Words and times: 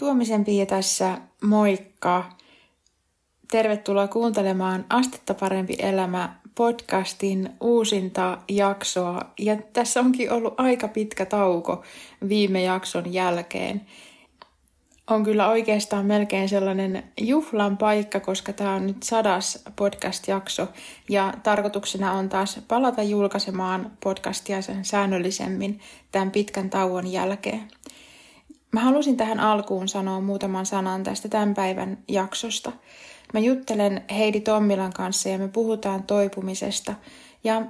Tuomisen 0.00 0.44
Pia 0.44 0.66
tässä, 0.66 1.18
moikka! 1.42 2.24
Tervetuloa 3.50 4.08
kuuntelemaan 4.08 4.84
Astetta 4.88 5.34
parempi 5.34 5.76
elämä 5.78 6.36
podcastin 6.54 7.50
uusinta 7.60 8.38
jaksoa. 8.48 9.20
Ja 9.38 9.56
tässä 9.72 10.00
onkin 10.00 10.32
ollut 10.32 10.54
aika 10.56 10.88
pitkä 10.88 11.26
tauko 11.26 11.82
viime 12.28 12.62
jakson 12.62 13.12
jälkeen. 13.12 13.80
On 15.10 15.24
kyllä 15.24 15.48
oikeastaan 15.48 16.06
melkein 16.06 16.48
sellainen 16.48 17.04
juhlan 17.20 17.76
paikka, 17.76 18.20
koska 18.20 18.52
tämä 18.52 18.74
on 18.74 18.86
nyt 18.86 19.02
sadas 19.02 19.64
podcast-jakso 19.76 20.68
ja 21.08 21.34
tarkoituksena 21.42 22.12
on 22.12 22.28
taas 22.28 22.60
palata 22.68 23.02
julkaisemaan 23.02 23.92
podcastia 24.02 24.62
sen 24.62 24.84
säännöllisemmin 24.84 25.80
tämän 26.12 26.30
pitkän 26.30 26.70
tauon 26.70 27.06
jälkeen. 27.06 27.68
Mä 28.72 28.80
halusin 28.80 29.16
tähän 29.16 29.40
alkuun 29.40 29.88
sanoa 29.88 30.20
muutaman 30.20 30.66
sanan 30.66 31.02
tästä 31.02 31.28
tämän 31.28 31.54
päivän 31.54 31.98
jaksosta. 32.08 32.72
Mä 33.34 33.40
juttelen 33.40 34.02
Heidi 34.10 34.40
Tommilan 34.40 34.92
kanssa 34.92 35.28
ja 35.28 35.38
me 35.38 35.48
puhutaan 35.48 36.02
toipumisesta. 36.02 36.94
Ja 37.44 37.62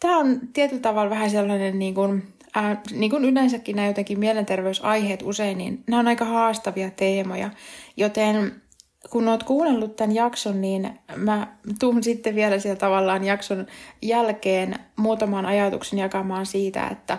tämä 0.00 0.18
on 0.18 0.40
tietyllä 0.52 0.82
tavalla 0.82 1.10
vähän 1.10 1.30
sellainen, 1.30 1.78
niin 1.78 1.94
kuin, 1.94 2.22
ää, 2.54 2.82
niin 2.92 3.10
kuin 3.10 3.24
yleensäkin 3.24 3.76
nämä 3.76 3.88
jotenkin 3.88 4.18
mielenterveysaiheet 4.18 5.22
usein, 5.22 5.58
niin 5.58 5.84
nämä 5.86 6.00
on 6.00 6.08
aika 6.08 6.24
haastavia 6.24 6.90
teemoja. 6.90 7.50
Joten 7.96 8.62
kun 9.10 9.28
oot 9.28 9.42
kuunnellut 9.42 9.96
tämän 9.96 10.14
jakson, 10.14 10.60
niin 10.60 10.90
mä 11.16 11.46
tuun 11.80 12.02
sitten 12.02 12.34
vielä 12.34 12.58
siellä 12.58 12.78
tavallaan 12.78 13.24
jakson 13.24 13.66
jälkeen 14.02 14.74
muutaman 14.96 15.46
ajatuksen 15.46 15.98
jakamaan 15.98 16.46
siitä, 16.46 16.88
että 16.88 17.18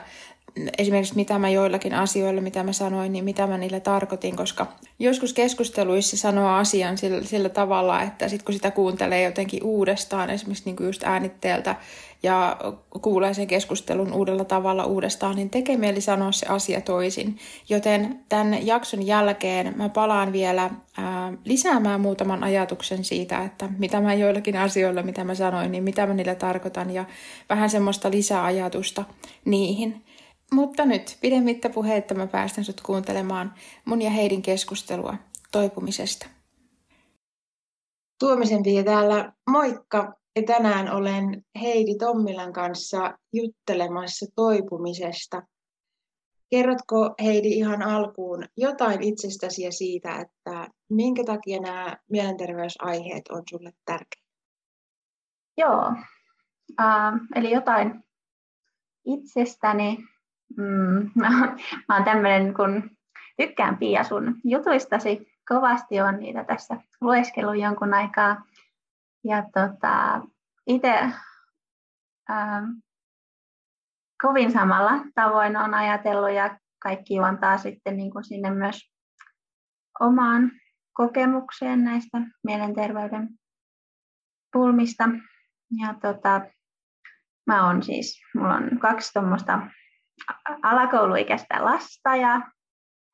esimerkiksi 0.77 1.15
mitä 1.15 1.39
mä 1.39 1.49
joillakin 1.49 1.93
asioilla, 1.93 2.41
mitä 2.41 2.63
mä 2.63 2.73
sanoin, 2.73 3.13
niin 3.13 3.25
mitä 3.25 3.47
mä 3.47 3.57
niille 3.57 3.79
tarkoitin, 3.79 4.35
koska 4.35 4.67
joskus 4.99 5.33
keskusteluissa 5.33 6.17
sanoo 6.17 6.49
asian 6.49 6.97
sillä, 6.97 7.23
sillä 7.23 7.49
tavalla, 7.49 8.01
että 8.01 8.29
sit 8.29 8.43
kun 8.43 8.53
sitä 8.53 8.71
kuuntelee 8.71 9.23
jotenkin 9.23 9.63
uudestaan, 9.63 10.29
esimerkiksi 10.29 10.63
niin 10.65 10.87
just 10.87 11.03
äänitteeltä 11.03 11.75
ja 12.23 12.57
kuulee 13.01 13.33
sen 13.33 13.47
keskustelun 13.47 14.13
uudella 14.13 14.45
tavalla 14.45 14.85
uudestaan, 14.85 15.35
niin 15.35 15.49
tekee 15.49 15.77
mieli 15.77 16.01
sanoa 16.01 16.31
se 16.31 16.45
asia 16.45 16.81
toisin. 16.81 17.37
Joten 17.69 18.19
tämän 18.29 18.67
jakson 18.67 19.07
jälkeen 19.07 19.73
mä 19.77 19.89
palaan 19.89 20.33
vielä 20.33 20.69
ää, 20.97 21.33
lisäämään 21.45 22.01
muutaman 22.01 22.43
ajatuksen 22.43 23.03
siitä, 23.03 23.43
että 23.43 23.69
mitä 23.77 24.01
mä 24.01 24.13
joillakin 24.13 24.57
asioilla, 24.57 25.03
mitä 25.03 25.23
mä 25.23 25.35
sanoin, 25.35 25.71
niin 25.71 25.83
mitä 25.83 26.07
mä 26.07 26.13
niillä 26.13 26.35
tarkoitan 26.35 26.91
ja 26.91 27.05
vähän 27.49 27.69
semmoista 27.69 28.11
lisäajatusta 28.11 29.03
niihin. 29.45 30.03
Mutta 30.51 30.85
nyt 30.85 31.17
pidemmittä 31.21 31.69
puheitta 31.69 32.13
mä 32.15 32.27
päästän 32.27 32.63
sut 32.63 32.81
kuuntelemaan 32.81 33.53
mun 33.85 34.01
ja 34.01 34.09
Heidin 34.09 34.41
keskustelua 34.41 35.17
toipumisesta. 35.51 36.27
Tuomisen 38.19 38.63
vie 38.63 38.83
täällä, 38.83 39.33
moikka! 39.49 40.13
Ja 40.35 40.43
tänään 40.43 40.91
olen 40.91 41.45
Heidi 41.61 41.95
Tommilan 41.95 42.53
kanssa 42.53 43.17
juttelemassa 43.33 44.25
toipumisesta. 44.35 45.41
Kerrotko 46.49 47.15
Heidi 47.23 47.47
ihan 47.47 47.81
alkuun 47.81 48.47
jotain 48.57 49.03
itsestäsi 49.03 49.63
ja 49.63 49.71
siitä, 49.71 50.15
että 50.19 50.67
minkä 50.89 51.23
takia 51.23 51.59
nämä 51.61 51.97
mielenterveysaiheet 52.11 53.27
on 53.29 53.43
sulle 53.49 53.71
tärkeitä? 53.85 54.25
Joo, 55.57 55.93
äh, 56.79 57.13
eli 57.35 57.51
jotain 57.51 58.03
itsestäni 59.05 59.97
Mm, 60.57 61.11
mä, 61.15 61.29
mä 61.89 61.95
oon 61.95 62.03
tämmöinen, 62.03 62.53
kun 62.53 62.89
tykkään 63.37 63.77
Pia 63.77 64.03
sun 64.03 64.35
jutuistasi. 64.43 65.35
Kovasti 65.47 66.01
on 66.01 66.19
niitä 66.19 66.43
tässä 66.43 66.77
lueskellut 67.01 67.61
jonkun 67.61 67.93
aikaa. 67.93 68.43
Ja 69.23 69.43
tota, 69.53 70.21
itse 70.67 70.99
ähm, 72.29 72.65
kovin 74.21 74.51
samalla 74.51 74.91
tavoin 75.15 75.57
on 75.57 75.73
ajatellut 75.73 76.31
ja 76.31 76.57
kaikki 76.79 77.15
juontaa 77.15 77.57
sitten 77.57 77.97
niin 77.97 78.11
kuin 78.11 78.23
sinne 78.23 78.51
myös 78.51 78.91
omaan 79.99 80.51
kokemukseen 80.93 81.83
näistä 81.83 82.17
mielenterveyden 82.43 83.29
pulmista. 84.53 85.09
Ja 85.81 85.93
tota, 86.01 86.41
mä 87.47 87.67
on 87.67 87.83
siis, 87.83 88.21
mulla 88.35 88.53
on 88.53 88.79
kaksi 88.79 89.13
tuommoista 89.13 89.59
alakouluikäistä 90.63 91.65
lasta 91.65 92.15
ja 92.15 92.41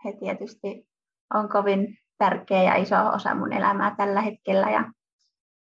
he 0.05 0.13
tietysti 0.19 0.87
on 1.33 1.49
kovin 1.49 1.97
tärkeä 2.17 2.63
ja 2.63 2.75
iso 2.75 2.95
osa 3.13 3.35
mun 3.35 3.53
elämää 3.53 3.95
tällä 3.97 4.21
hetkellä 4.21 4.71
ja 4.71 4.91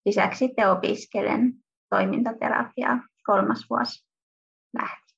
lisäksi 0.07 0.39
sitten 0.39 0.71
opiskelen 0.71 1.53
toimintaterapiaa 1.91 2.99
kolmas 3.27 3.67
vuosi 3.71 4.07
lähti. 4.81 5.15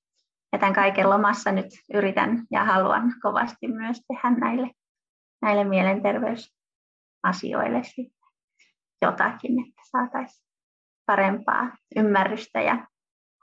Ja 0.53 0.59
tämän 0.59 0.75
kaiken 0.75 1.11
lomassa 1.11 1.53
nyt 1.53 1.67
yritän 1.95 2.47
ja 2.51 2.65
haluan 2.65 3.15
kovasti 3.23 3.69
myös 3.69 4.01
tehdä 4.09 4.31
näille, 4.31 4.71
näille 5.43 5.65
mielenterveysasioille 5.65 7.83
jotakin, 9.03 9.61
että 9.61 9.83
saataisiin 9.91 10.47
parempaa 11.07 11.77
ymmärrystä 11.97 12.61
ja 12.61 12.87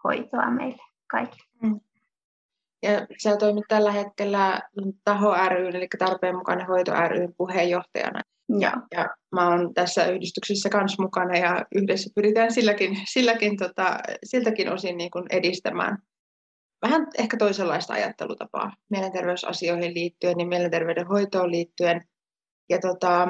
hoitoa 0.03 0.51
meille 0.51 0.83
kaikille. 1.12 1.50
Mm. 1.62 1.79
Ja 2.83 3.07
sä 3.23 3.38
toimit 3.38 3.66
tällä 3.67 3.91
hetkellä 3.91 4.59
Taho 5.03 5.35
ry, 5.49 5.69
eli 5.69 5.88
Tarpeen 5.99 6.35
mukainen 6.35 6.67
hoito 6.67 6.91
ry 7.07 7.27
puheenjohtajana. 7.38 8.21
Ja, 8.59 8.73
ja 8.91 9.09
mä 9.31 9.49
oon 9.49 9.73
tässä 9.73 10.05
yhdistyksessä 10.05 10.69
kanssa 10.69 11.03
mukana 11.03 11.38
ja 11.38 11.66
yhdessä 11.75 12.09
pyritään 12.16 12.51
silläkin, 12.51 12.97
silläkin 13.09 13.57
tota, 13.57 13.99
siltäkin 14.23 14.73
osin 14.73 14.97
niin 14.97 15.11
kuin 15.11 15.25
edistämään 15.29 15.97
vähän 16.83 17.07
ehkä 17.17 17.38
toisenlaista 17.38 17.94
ajattelutapaa 17.94 18.73
mielenterveysasioihin 18.89 19.94
liittyen 19.94 20.39
ja 20.39 20.45
mielenterveyden 20.45 21.07
hoitoon 21.07 21.51
liittyen. 21.51 22.01
Ja 22.69 22.79
tota, 22.79 23.27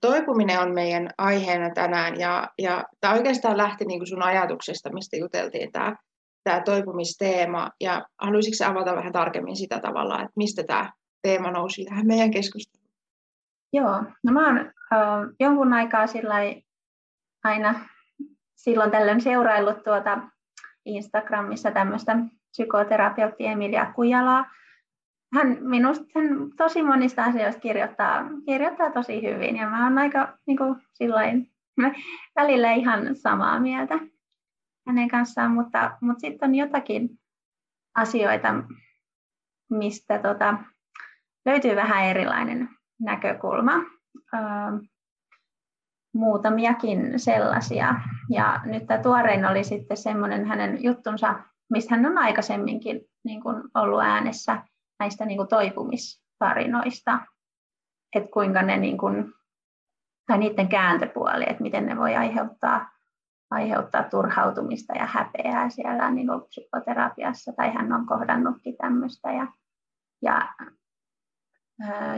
toipuminen 0.00 0.60
on 0.60 0.74
meidän 0.74 1.10
aiheena 1.18 1.70
tänään 1.74 2.20
ja, 2.20 2.48
ja 2.58 2.84
tämä 3.00 3.14
oikeastaan 3.14 3.56
lähti 3.56 3.84
niin 3.84 4.00
kuin 4.00 4.08
sun 4.08 4.22
ajatuksesta, 4.22 4.92
mistä 4.92 5.16
juteltiin 5.16 5.72
tämä 5.72 5.96
tämä 6.46 6.60
toipumisteema, 6.60 7.70
ja 7.80 8.06
haluaisitko 8.18 8.70
avata 8.70 8.96
vähän 8.96 9.12
tarkemmin 9.12 9.56
sitä 9.56 9.80
tavalla, 9.80 10.14
että 10.14 10.32
mistä 10.36 10.62
tämä 10.62 10.92
teema 11.22 11.50
nousi 11.50 11.84
tähän 11.84 12.06
meidän 12.06 12.30
keskusteluun? 12.30 12.90
Joo, 13.72 14.02
no 14.24 14.32
mä 14.32 14.46
oon 14.46 14.58
äh, 14.58 15.34
jonkun 15.40 15.72
aikaa 15.72 16.06
aina 17.44 17.80
silloin 18.56 18.90
tällöin 18.90 19.20
seuraillut 19.20 19.84
tuota 19.84 20.18
Instagramissa 20.84 21.70
tämmöistä 21.70 22.16
psykoterapeutti 22.50 23.46
Emilia 23.46 23.92
Kujalaa. 23.94 24.50
Hän 25.34 25.58
minusta 25.60 26.04
hän 26.14 26.28
tosi 26.56 26.82
monista 26.82 27.24
asioista 27.24 27.60
kirjoittaa, 27.60 28.24
kirjoittaa 28.46 28.90
tosi 28.90 29.22
hyvin 29.22 29.56
ja 29.56 29.70
mä 29.70 29.84
oon 29.84 29.98
aika 29.98 30.38
niin 30.46 30.58
kuin, 30.58 30.76
sillain, 30.92 31.50
välillä 32.36 32.72
ihan 32.72 33.16
samaa 33.16 33.60
mieltä 33.60 33.98
hänen 34.86 35.08
kanssaan, 35.08 35.50
mutta, 35.50 35.96
mutta 36.00 36.20
sitten 36.20 36.48
on 36.48 36.54
jotakin 36.54 37.18
asioita, 37.94 38.54
mistä 39.70 40.18
tota, 40.18 40.58
löytyy 41.46 41.76
vähän 41.76 42.04
erilainen 42.04 42.68
näkökulma. 43.00 43.72
Öö, 44.34 44.40
muutamiakin 46.16 47.20
sellaisia. 47.20 47.94
Ja 48.30 48.60
nyt 48.64 48.86
tämä 48.86 49.02
tuorein 49.02 49.44
oli 49.44 49.64
sitten 49.64 49.96
semmoinen 49.96 50.46
hänen 50.46 50.84
juttunsa, 50.84 51.34
mistä 51.70 51.94
hän 51.94 52.06
on 52.06 52.18
aikaisemminkin 52.18 53.00
niin 53.24 53.42
kuin 53.42 53.62
ollut 53.74 54.00
äänessä 54.00 54.62
näistä 54.98 55.24
niin 55.24 55.36
kuin 55.36 55.48
toipumistarinoista, 55.48 57.18
että 58.14 58.30
kuinka 58.32 58.62
ne 58.62 58.76
niin 58.76 58.98
kuin, 58.98 59.34
tai 60.26 60.38
niiden 60.38 60.68
kääntöpuoli, 60.68 61.44
että 61.48 61.62
miten 61.62 61.86
ne 61.86 61.96
voi 61.96 62.16
aiheuttaa 62.16 62.95
aiheuttaa 63.50 64.02
turhautumista 64.02 64.92
ja 64.92 65.06
häpeää 65.06 65.70
siellä 65.70 66.10
niin 66.10 66.26
kuin 66.26 66.42
psykoterapiassa, 66.48 67.52
tai 67.52 67.74
hän 67.74 67.92
on 67.92 68.06
kohdannutkin 68.06 68.76
tämmöistä, 68.76 69.32
ja, 69.32 69.46
ja, 70.22 70.54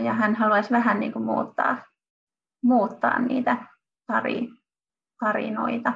ja 0.04 0.12
hän 0.12 0.34
haluaisi 0.34 0.70
vähän 0.70 1.00
niin 1.00 1.12
kuin 1.12 1.24
muuttaa, 1.24 1.84
muuttaa 2.62 3.18
niitä 3.18 3.56
tari, 4.06 4.48
tarinoita, 5.20 5.92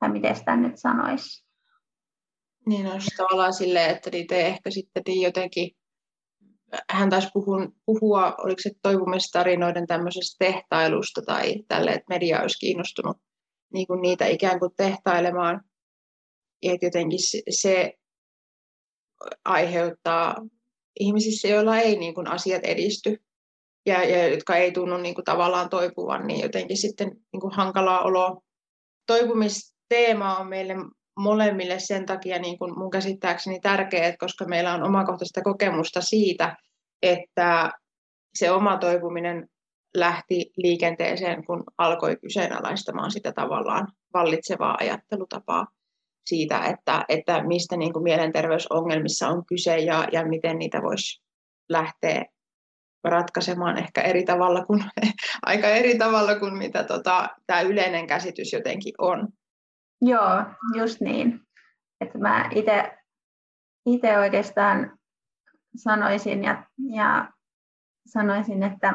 tai 0.00 0.08
miten 0.08 0.36
sitä 0.36 0.56
nyt 0.56 0.78
sanoisi. 0.78 1.46
Niin 2.66 2.86
on 2.86 3.00
tavallaan 3.16 3.52
silleen, 3.52 3.90
että 3.90 4.10
niitä 4.10 4.34
ei 4.34 4.44
ehkä 4.44 4.70
sitten 4.70 5.02
niin 5.06 5.22
jotenkin, 5.22 5.70
hän 6.90 7.10
taisi 7.10 7.28
puhua, 7.34 7.58
puhua 7.86 8.34
oliko 8.38 8.60
se 8.60 8.70
toipumistarinoiden 8.82 9.86
tämmöisestä 9.86 10.44
tehtailusta 10.44 11.22
tai 11.26 11.54
tälle, 11.68 11.90
että 11.90 12.06
media 12.08 12.40
olisi 12.40 12.58
kiinnostunut 12.58 13.16
niin 13.72 13.86
kuin 13.86 14.02
niitä 14.02 14.26
ikään 14.26 14.58
kuin 14.58 14.72
tehtailemaan. 14.76 15.60
Että 16.62 16.86
jotenkin 16.86 17.18
se, 17.50 17.94
aiheuttaa 19.44 20.36
ihmisissä, 21.00 21.48
joilla 21.48 21.78
ei 21.78 21.96
niin 21.96 22.14
kuin 22.14 22.28
asiat 22.28 22.64
edisty, 22.64 23.22
ja, 23.86 24.04
ja 24.04 24.28
jotka 24.28 24.56
ei 24.56 24.72
tunnu 24.72 24.96
niin 24.96 25.14
kuin 25.14 25.24
tavallaan 25.24 25.68
toipuvan, 25.68 26.26
niin 26.26 26.40
jotenkin 26.40 26.76
sitten 26.76 27.08
niin 27.32 27.40
kuin 27.40 27.52
hankalaa 27.52 28.02
oloa. 28.02 28.42
Toipumisteema 29.06 30.36
on 30.36 30.48
meille 30.48 30.74
molemmille 31.18 31.78
sen 31.78 32.06
takia 32.06 32.38
niin 32.38 32.58
kuin 32.58 32.78
mun 32.78 32.90
käsittääkseni 32.90 33.60
tärkeä, 33.60 34.16
koska 34.18 34.44
meillä 34.44 34.74
on 34.74 34.82
omakohtaista 34.82 35.42
kokemusta 35.42 36.00
siitä, 36.00 36.56
että 37.02 37.70
se 38.38 38.50
oma 38.50 38.78
toipuminen 38.78 39.48
lähti 39.94 40.52
liikenteeseen, 40.56 41.44
kun 41.44 41.64
alkoi 41.78 42.16
kyseenalaistamaan 42.16 43.10
sitä 43.10 43.32
tavallaan 43.32 43.88
vallitsevaa 44.14 44.76
ajattelutapaa 44.80 45.66
siitä, 46.26 46.64
että, 46.64 47.04
että 47.08 47.42
mistä 47.42 47.76
niin 47.76 47.92
kuin 47.92 48.02
mielenterveysongelmissa 48.02 49.28
on 49.28 49.46
kyse 49.46 49.78
ja, 49.78 50.08
ja 50.12 50.26
miten 50.26 50.58
niitä 50.58 50.82
voisi 50.82 51.22
lähteä 51.68 52.24
ratkaisemaan 53.04 53.78
ehkä 53.78 54.00
eri 54.00 54.24
tavalla 54.24 54.64
kuin, 54.64 54.84
aika 55.42 55.68
eri 55.68 55.98
tavalla 55.98 56.38
kuin 56.38 56.56
mitä 56.56 56.84
tota, 56.84 57.28
tämä 57.46 57.60
yleinen 57.60 58.06
käsitys 58.06 58.52
jotenkin 58.52 58.94
on. 58.98 59.28
Joo, 60.00 60.44
just 60.76 61.00
niin. 61.00 61.40
Että 62.00 62.18
mä 62.18 62.50
itse 63.86 64.18
oikeastaan 64.18 64.98
sanoisin 65.76 66.44
ja, 66.44 66.66
ja 66.94 67.32
sanoisin, 68.06 68.62
että, 68.62 68.94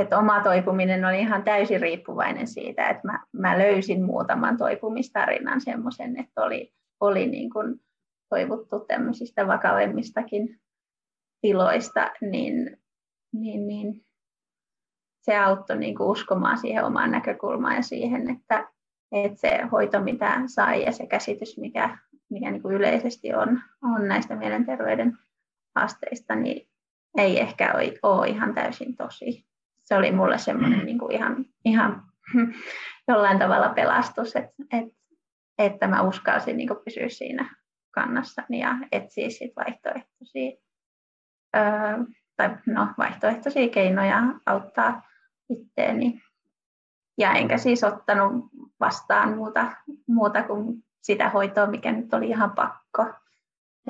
että 0.00 0.18
oma 0.18 0.40
toipuminen 0.40 1.04
oli 1.04 1.20
ihan 1.20 1.42
täysin 1.42 1.80
riippuvainen 1.80 2.46
siitä, 2.46 2.88
että 2.88 3.06
mä, 3.06 3.24
mä 3.32 3.58
löysin 3.58 4.04
muutaman 4.04 4.56
toipumistarinan 4.56 5.60
semmoisen, 5.60 6.20
että 6.20 6.42
oli, 6.42 6.72
oli 7.00 7.26
niin 7.26 7.50
kuin 7.50 7.80
toivottu 8.28 8.80
tämmöisistä 8.80 9.46
vakavemmistakin 9.46 10.60
tiloista, 11.40 12.10
niin, 12.20 12.76
niin, 13.32 13.66
niin 13.66 14.04
se 15.22 15.36
auttoi 15.36 15.78
niin 15.78 15.94
kuin 15.94 16.08
uskomaan 16.08 16.58
siihen 16.58 16.84
omaan 16.84 17.10
näkökulmaan 17.10 17.76
ja 17.76 17.82
siihen, 17.82 18.30
että, 18.30 18.68
että 19.12 19.40
se 19.40 19.60
hoito, 19.72 20.00
mitä 20.00 20.42
sai 20.46 20.84
ja 20.84 20.92
se 20.92 21.06
käsitys, 21.06 21.58
mikä, 21.58 21.98
mikä 22.30 22.50
niin 22.50 22.62
kuin 22.62 22.74
yleisesti 22.74 23.34
on, 23.34 23.60
on 23.82 24.08
näistä 24.08 24.36
mielenterveyden 24.36 25.18
haasteista, 25.76 26.34
niin 26.34 26.68
ei 27.18 27.40
ehkä 27.40 27.74
ole 28.02 28.28
ihan 28.28 28.54
täysin 28.54 28.96
tosi. 28.96 29.48
Se 29.88 29.96
oli 29.96 30.12
mulle 30.12 30.38
semmoinen 30.38 30.86
niin 30.86 30.98
kuin 30.98 31.12
ihan, 31.12 31.44
ihan 31.64 32.02
jollain 33.08 33.38
tavalla 33.38 33.68
pelastus, 33.68 34.36
että, 34.36 34.54
että, 34.72 34.94
että 35.58 35.86
mä 35.86 36.02
uskalsin 36.02 36.56
niin 36.56 36.68
kuin 36.68 36.80
pysyä 36.84 37.08
siinä 37.08 37.56
kannassani 37.90 38.60
ja 38.60 38.78
etsiä 38.92 39.30
sit 39.30 39.52
vaihtoehtoisia, 39.56 40.56
öö, 41.56 41.62
tai 42.36 42.56
no, 42.66 42.88
vaihtoehtoisia 42.98 43.68
keinoja 43.68 44.22
auttaa 44.46 45.02
itteeni. 45.50 46.22
Ja 47.18 47.32
enkä 47.32 47.58
siis 47.58 47.84
ottanut 47.84 48.44
vastaan 48.80 49.36
muuta, 49.36 49.72
muuta 50.06 50.42
kuin 50.42 50.84
sitä 51.00 51.28
hoitoa, 51.28 51.66
mikä 51.66 51.92
nyt 51.92 52.14
oli 52.14 52.28
ihan 52.28 52.50
pakko. 52.50 53.04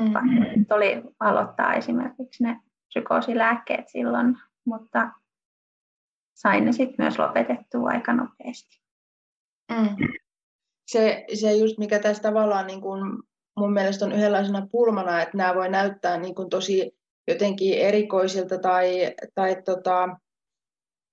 Mm. 0.01 0.13
Pakko 0.13 0.57
nyt 0.57 0.73
oli 0.73 1.03
aloittaa 1.21 1.75
esimerkiksi 1.75 2.45
ne 2.45 2.61
psykoosilääkkeet 2.89 3.89
silloin, 3.89 4.39
mutta 4.65 5.11
sain 6.39 6.65
ne 6.65 6.73
sitten 6.73 7.05
myös 7.05 7.19
lopetettua 7.19 7.89
aika 7.89 8.13
nopeasti. 8.13 8.81
Mm. 9.73 9.97
Se, 10.87 11.25
se 11.35 11.53
just 11.53 11.79
mikä 11.79 11.99
tässä 11.99 12.23
tavallaan 12.23 12.67
niin 12.67 12.81
kun 12.81 13.23
mun 13.57 13.73
mielestä 13.73 14.05
on 14.05 14.13
yhdenlaisena 14.13 14.67
pulmana, 14.73 15.23
että 15.23 15.37
nämä 15.37 15.55
voi 15.55 15.69
näyttää 15.69 16.19
niin 16.19 16.35
kun 16.35 16.51
tosi 16.51 16.99
jotenkin 17.29 17.79
erikoisilta 17.79 18.59
tai, 18.59 19.15
tai 19.35 19.63
tota, 19.63 20.09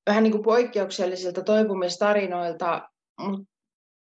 vähän 0.10 0.24
niin 0.24 0.32
kuin 0.32 0.44
poikkeuksellisilta 0.44 1.44
toipumistarinoilta, 1.44 2.90
mutta 3.22 3.46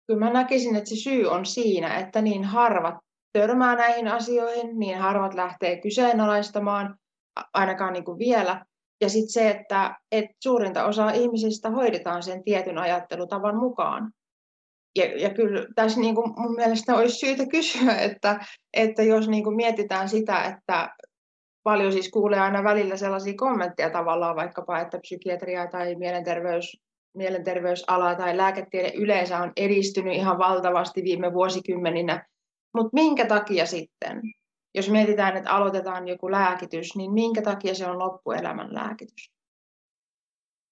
kyllä 0.07 0.19
mä 0.19 0.33
näkisin, 0.33 0.75
että 0.75 0.89
se 0.89 0.95
syy 0.95 1.25
on 1.25 1.45
siinä, 1.45 1.97
että 1.97 2.21
niin 2.21 2.43
harvat 2.43 2.95
törmää 3.33 3.75
näihin 3.75 4.07
asioihin, 4.07 4.79
niin 4.79 4.97
harvat 4.97 5.33
lähtee 5.33 5.81
kyseenalaistamaan, 5.81 6.95
ainakaan 7.53 7.93
niin 7.93 8.05
kuin 8.05 8.19
vielä. 8.19 8.65
Ja 9.01 9.09
sitten 9.09 9.29
se, 9.29 9.49
että, 9.49 9.95
että 10.11 10.35
suurinta 10.43 10.85
osaa 10.85 11.11
ihmisistä 11.11 11.69
hoidetaan 11.69 12.23
sen 12.23 12.43
tietyn 12.43 12.77
ajattelutavan 12.77 13.57
mukaan. 13.57 14.11
Ja, 14.95 15.21
ja 15.21 15.29
kyllä 15.33 15.65
tässä 15.75 15.99
niin 15.99 16.15
kuin 16.15 16.33
mun 16.37 16.55
mielestä 16.55 16.95
olisi 16.95 17.15
syytä 17.15 17.45
kysyä, 17.45 17.95
että, 17.95 18.45
että 18.73 19.03
jos 19.03 19.27
niin 19.27 19.43
kuin 19.43 19.55
mietitään 19.55 20.09
sitä, 20.09 20.43
että 20.43 20.95
paljon 21.63 21.91
siis 21.91 22.09
kuulee 22.09 22.39
aina 22.39 22.63
välillä 22.63 22.97
sellaisia 22.97 23.33
kommentteja 23.37 23.89
tavallaan 23.89 24.35
vaikkapa, 24.35 24.79
että 24.79 24.99
psykiatria 24.99 25.67
tai 25.67 25.95
mielenterveys, 25.95 26.77
mielenterveysala 27.17 28.15
tai 28.15 28.37
lääketiede 28.37 28.91
yleensä 28.95 29.37
on 29.37 29.51
edistynyt 29.55 30.13
ihan 30.13 30.37
valtavasti 30.37 31.03
viime 31.03 31.33
vuosikymmeninä. 31.33 32.25
Mutta 32.73 32.89
minkä 32.93 33.25
takia 33.25 33.65
sitten? 33.65 34.21
Jos 34.77 34.89
mietitään, 34.89 35.37
että 35.37 35.51
aloitetaan 35.51 36.07
joku 36.07 36.31
lääkitys, 36.31 36.95
niin 36.95 37.11
minkä 37.11 37.41
takia 37.41 37.75
se 37.75 37.87
on 37.87 37.99
loppuelämän 37.99 38.73
lääkitys? 38.73 39.31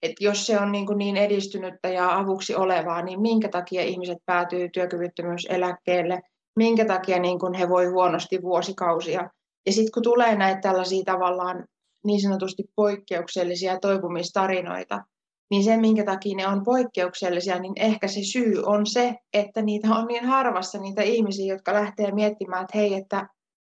Et 0.03 0.11
jos 0.19 0.45
se 0.45 0.59
on 0.59 0.71
niin, 0.71 0.85
kuin 0.85 0.97
niin 0.97 1.17
edistynyttä 1.17 1.87
ja 1.87 2.17
avuksi 2.17 2.55
olevaa, 2.55 3.01
niin 3.01 3.21
minkä 3.21 3.49
takia 3.49 3.81
ihmiset 3.81 4.17
päätyy 4.25 4.69
työkyvyttömyyseläkkeelle? 4.69 6.21
Minkä 6.55 6.85
takia 6.85 7.19
niin 7.19 7.39
kuin 7.39 7.53
he 7.53 7.69
voi 7.69 7.85
huonosti 7.85 8.41
vuosikausia? 8.41 9.29
Ja 9.65 9.71
sitten 9.71 9.91
kun 9.93 10.03
tulee 10.03 10.35
näitä 10.35 10.61
tällaisia 10.61 11.03
tavallaan 11.05 11.65
niin 12.03 12.21
sanotusti 12.21 12.63
poikkeuksellisia 12.75 13.79
toipumistarinoita, 13.79 15.01
niin 15.51 15.63
se, 15.63 15.77
minkä 15.77 16.03
takia 16.03 16.35
ne 16.35 16.47
on 16.47 16.63
poikkeuksellisia, 16.63 17.59
niin 17.59 17.73
ehkä 17.75 18.07
se 18.07 18.23
syy 18.23 18.63
on 18.65 18.85
se, 18.85 19.15
että 19.33 19.61
niitä 19.61 19.87
on 19.95 20.07
niin 20.07 20.25
harvassa 20.25 20.79
niitä 20.79 21.01
ihmisiä, 21.01 21.53
jotka 21.53 21.73
lähtee 21.73 22.11
miettimään, 22.11 22.63
että 22.63 22.77
hei, 22.77 22.93
että 22.93 23.27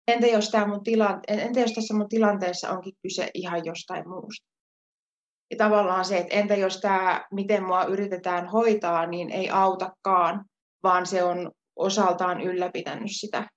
entä 0.07 0.27
jos, 0.27 0.49
tämä 0.49 0.67
mun 0.67 0.83
tilante- 0.83 1.33
entä 1.33 1.59
jos 1.59 1.73
tässä 1.73 1.93
mun 1.93 2.09
tilanteessa 2.09 2.69
onkin 2.69 2.93
kyse 3.01 3.29
ihan 3.33 3.65
jostain 3.65 4.09
muusta. 4.09 4.47
Ja 5.51 5.57
tavallaan 5.57 6.05
se, 6.05 6.17
että 6.17 6.35
entä 6.35 6.55
jos 6.55 6.81
tämä, 6.81 7.25
miten 7.31 7.63
mua 7.63 7.83
yritetään 7.83 8.47
hoitaa, 8.47 9.05
niin 9.05 9.29
ei 9.29 9.49
autakaan, 9.49 10.45
vaan 10.83 11.05
se 11.05 11.23
on 11.23 11.51
osaltaan 11.75 12.41
ylläpitänyt 12.41 13.11
sitä 13.11 13.49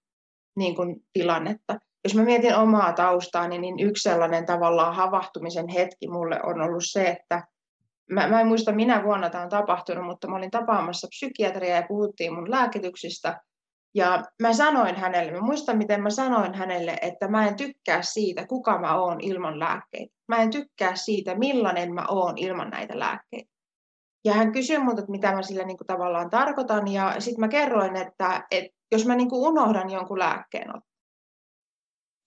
niin 0.57 0.77
kuin, 0.77 0.97
tilannetta 1.13 1.79
jos 2.07 2.15
mä 2.15 2.23
mietin 2.23 2.57
omaa 2.57 2.93
taustaani, 2.93 3.59
niin 3.59 3.81
yksi 3.81 4.09
sellainen 4.09 4.47
tavallaan 4.47 4.95
havahtumisen 4.95 5.69
hetki 5.69 6.09
mulle 6.09 6.41
on 6.43 6.61
ollut 6.61 6.83
se, 6.85 7.09
että 7.09 7.43
mä, 8.11 8.29
mä 8.29 8.41
en 8.41 8.47
muista 8.47 8.73
minä 8.73 9.03
vuonna 9.05 9.31
tämä 9.31 9.45
on 9.45 9.51
tapahtunut, 9.51 10.07
mutta 10.07 10.29
mä 10.29 10.37
olin 10.37 10.51
tapaamassa 10.51 11.09
psykiatria 11.11 11.77
ja 11.77 11.87
puhuttiin 11.89 12.35
mun 12.35 12.51
lääkityksistä. 12.51 13.41
Ja 13.97 14.23
mä 14.43 14.53
sanoin 14.53 14.97
hänelle, 14.97 15.33
mä 15.33 15.41
muistan 15.41 15.79
miten 15.79 16.03
mä 16.03 16.11
sanoin 16.11 16.55
hänelle, 16.55 16.99
että 17.03 17.29
mä 17.29 17.47
en 17.47 17.57
tykkää 17.57 18.03
siitä, 18.03 18.47
kuka 18.47 18.79
mä 18.79 18.97
oon 18.97 19.21
ilman 19.21 19.59
lääkkeitä. 19.59 20.15
Mä 20.29 20.37
en 20.37 20.51
tykkää 20.51 20.97
siitä, 20.97 21.35
millainen 21.35 21.95
mä 21.95 22.07
oon 22.09 22.39
ilman 22.39 22.71
näitä 22.71 22.99
lääkkeitä. 22.99 23.51
Ja 24.25 24.33
hän 24.33 24.53
kysyi 24.53 24.79
multa, 24.79 25.01
että 25.01 25.11
mitä 25.11 25.33
mä 25.33 25.43
sillä 25.43 25.65
niin 25.65 25.77
kuin 25.77 25.87
tavallaan 25.87 26.31
tarkoitan. 26.31 26.89
Ja 26.89 27.15
sitten 27.19 27.41
mä 27.41 27.49
kerroin, 27.49 27.97
että, 27.97 28.47
että 28.51 28.77
jos 28.93 29.07
mä 29.07 29.17
niin 29.17 29.31
kuin 29.31 29.49
unohdan 29.49 29.91
jonkun 29.91 30.19
lääkkeen 30.19 30.71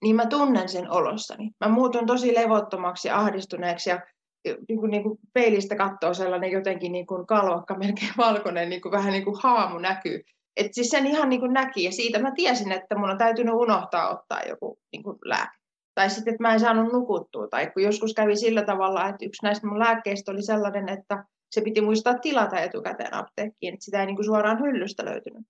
niin 0.02 0.16
mä 0.16 0.26
tunnen 0.26 0.70
sen 0.70 0.92
olossani. 0.92 1.52
Mä 1.66 1.72
muutun 1.72 2.06
tosi 2.06 2.36
levottomaksi 2.36 3.10
ahdistuneeksi 3.10 3.90
ja 3.90 4.02
niin 4.46 4.80
kuin, 4.80 4.92
niin 4.92 5.04
kuin 5.04 5.20
peilistä 5.34 5.76
katsoo 5.76 6.14
sellainen 6.14 6.52
jotenkin 6.52 6.92
niin 6.92 7.08
kuin 7.08 7.28
kalvokka, 7.28 7.78
melkein 7.78 8.14
valkoinen, 8.18 8.70
niin 8.70 8.82
kuin, 8.82 8.92
vähän 8.92 9.14
niin 9.14 9.24
kuin 9.24 9.40
haamu 9.44 9.80
näkyy. 9.80 10.24
Et 10.60 10.74
siis 10.74 10.90
sen 10.90 11.08
ihan 11.08 11.30
niin 11.30 11.40
kuin 11.40 11.54
näki 11.54 11.84
ja 11.84 11.92
siitä 11.92 12.20
mä 12.20 12.32
tiesin, 12.36 12.72
että 12.72 12.96
mun 12.96 13.10
on 13.10 13.18
täytynyt 13.18 13.54
unohtaa 13.54 14.10
ottaa 14.10 14.42
joku 14.50 14.80
niin 14.92 15.04
kuin 15.04 15.18
lääke. 15.26 15.58
Tai 15.96 16.10
sitten, 16.10 16.34
että 16.34 16.44
mä 16.44 16.54
en 16.54 16.60
saanut 16.60 16.94
nukuttua. 16.94 17.48
Tai 17.48 17.72
kun 17.72 17.84
joskus 17.84 18.14
kävi 18.14 18.36
sillä 18.36 18.62
tavalla, 18.62 19.10
että 19.10 19.26
yksi 19.26 19.44
näistä 19.44 19.68
mun 19.68 19.80
lääkkeistä 19.80 20.32
oli 20.32 20.42
sellainen, 20.42 20.90
että 20.90 21.26
se 21.52 21.62
piti 21.62 21.82
muistaa 21.82 22.18
tilata 22.18 22.60
etukäteen 22.60 23.14
apteekkiin, 23.14 23.74
että 23.74 23.86
sitä 23.86 24.00
ei 24.00 24.06
niin 24.06 24.16
kuin 24.16 24.26
suoraan 24.26 24.60
hyllystä 24.60 25.06
löytynyt. 25.06 25.48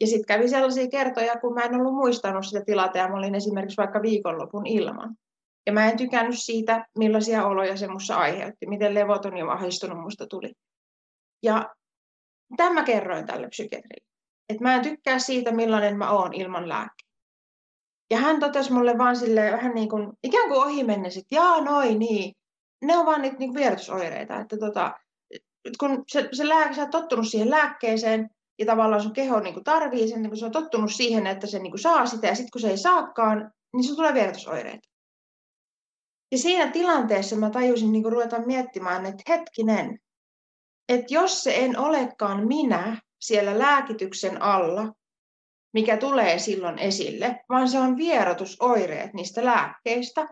Ja 0.00 0.06
sitten 0.06 0.26
kävi 0.26 0.48
sellaisia 0.48 0.88
kertoja, 0.88 1.36
kun 1.40 1.54
mä 1.54 1.60
en 1.60 1.74
ollut 1.74 1.94
muistanut 1.94 2.46
sitä 2.46 2.64
tilata 2.64 2.98
ja 2.98 3.08
mä 3.08 3.16
olin 3.16 3.34
esimerkiksi 3.34 3.76
vaikka 3.76 4.02
viikonlopun 4.02 4.66
ilman. 4.66 5.14
Ja 5.66 5.72
mä 5.72 5.90
en 5.90 5.96
tykännyt 5.96 6.38
siitä, 6.38 6.86
millaisia 6.98 7.46
oloja 7.46 7.76
se 7.76 7.88
musta 7.88 8.16
aiheutti, 8.16 8.66
miten 8.66 8.94
levoton 8.94 9.36
ja 9.36 9.46
vahvistunut 9.46 10.00
musta 10.00 10.26
tuli. 10.26 10.52
Ja 11.42 11.74
tämän 12.56 12.74
mä 12.74 12.84
kerroin 12.84 13.26
tälle 13.26 13.48
psykiatrille, 13.48 14.05
että 14.48 14.62
mä 14.62 14.74
en 14.74 14.82
tykkää 14.82 15.18
siitä, 15.18 15.52
millainen 15.52 15.98
mä 15.98 16.10
oon 16.10 16.34
ilman 16.34 16.68
lääkkeitä. 16.68 17.06
Ja 18.10 18.18
hän 18.18 18.40
totesi 18.40 18.72
mulle 18.72 18.98
vaan 18.98 19.16
silleen 19.16 19.52
vähän 19.52 19.74
niin 19.74 19.88
kuin, 19.88 20.12
ikään 20.22 20.48
kuin 20.48 20.60
ohi 20.60 20.84
mennessä, 20.84 21.20
että 21.20 21.34
jaa, 21.34 21.60
noin, 21.60 21.98
niin. 21.98 22.34
Ne 22.84 22.96
on 22.96 23.06
vaan 23.06 23.22
niitä 23.22 23.36
niin 23.36 23.54
vierotusoireita, 23.54 24.40
että 24.40 24.56
tota, 24.58 24.94
kun 25.78 26.04
se, 26.08 26.28
se 26.32 26.48
lääke, 26.48 26.74
sä 26.74 26.82
oot 26.82 26.90
tottunut 26.90 27.28
siihen 27.28 27.50
lääkkeeseen, 27.50 28.30
ja 28.58 28.66
tavallaan 28.66 29.02
sun 29.02 29.12
keho 29.12 29.40
niin 29.40 29.54
kuin 29.54 29.64
tarvii 29.64 30.08
sen, 30.08 30.22
niin 30.22 30.30
kun 30.30 30.38
se 30.38 30.46
on 30.46 30.52
tottunut 30.52 30.92
siihen, 30.92 31.26
että 31.26 31.46
se 31.46 31.58
niin 31.58 31.70
kuin 31.70 31.80
saa 31.80 32.06
sitä, 32.06 32.26
ja 32.26 32.34
sitten 32.34 32.50
kun 32.52 32.60
se 32.60 32.70
ei 32.70 32.78
saakaan, 32.78 33.52
niin 33.76 33.84
se 33.84 33.94
tulee 33.94 34.14
vierotusoireita. 34.14 34.88
Ja 36.32 36.38
siinä 36.38 36.70
tilanteessa 36.70 37.36
mä 37.36 37.50
tajusin 37.50 37.92
niin 37.92 38.12
ruveta 38.12 38.38
miettimään, 38.38 39.06
että 39.06 39.22
hetkinen, 39.28 39.98
että 40.88 41.14
jos 41.14 41.44
se 41.44 41.56
en 41.56 41.78
olekaan 41.78 42.46
minä 42.46 43.00
siellä 43.20 43.58
lääkityksen 43.58 44.42
alla, 44.42 44.92
mikä 45.72 45.96
tulee 45.96 46.38
silloin 46.38 46.78
esille, 46.78 47.40
vaan 47.48 47.68
se 47.68 47.78
on 47.78 47.96
vierotusoireet 47.96 49.14
niistä 49.14 49.44
lääkkeistä, 49.44 50.28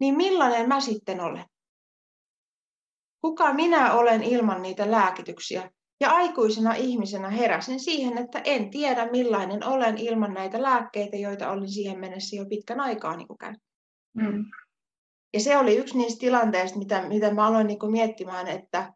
niin 0.00 0.16
millainen 0.16 0.68
mä 0.68 0.80
sitten 0.80 1.20
olen? 1.20 1.44
Kuka 3.20 3.52
minä 3.52 3.94
olen 3.94 4.22
ilman 4.22 4.62
niitä 4.62 4.90
lääkityksiä? 4.90 5.70
Ja 6.00 6.10
aikuisena 6.10 6.74
ihmisenä 6.74 7.30
heräsin 7.30 7.80
siihen, 7.80 8.18
että 8.18 8.40
en 8.44 8.70
tiedä 8.70 9.10
millainen 9.10 9.66
olen 9.66 9.98
ilman 9.98 10.34
näitä 10.34 10.62
lääkkeitä, 10.62 11.16
joita 11.16 11.50
olin 11.50 11.68
siihen 11.68 12.00
mennessä 12.00 12.36
jo 12.36 12.46
pitkän 12.46 12.80
aikaa 12.80 13.16
niin 13.16 13.38
käynyt. 13.40 13.62
Mm. 14.14 14.44
Ja 15.34 15.40
se 15.40 15.56
oli 15.56 15.76
yksi 15.76 15.98
niistä 15.98 16.20
tilanteista, 16.20 16.78
mitä, 16.78 17.08
mitä 17.08 17.34
mä 17.34 17.46
aloin 17.46 17.66
niin 17.66 17.90
miettimään, 17.90 18.48
että 18.48 18.92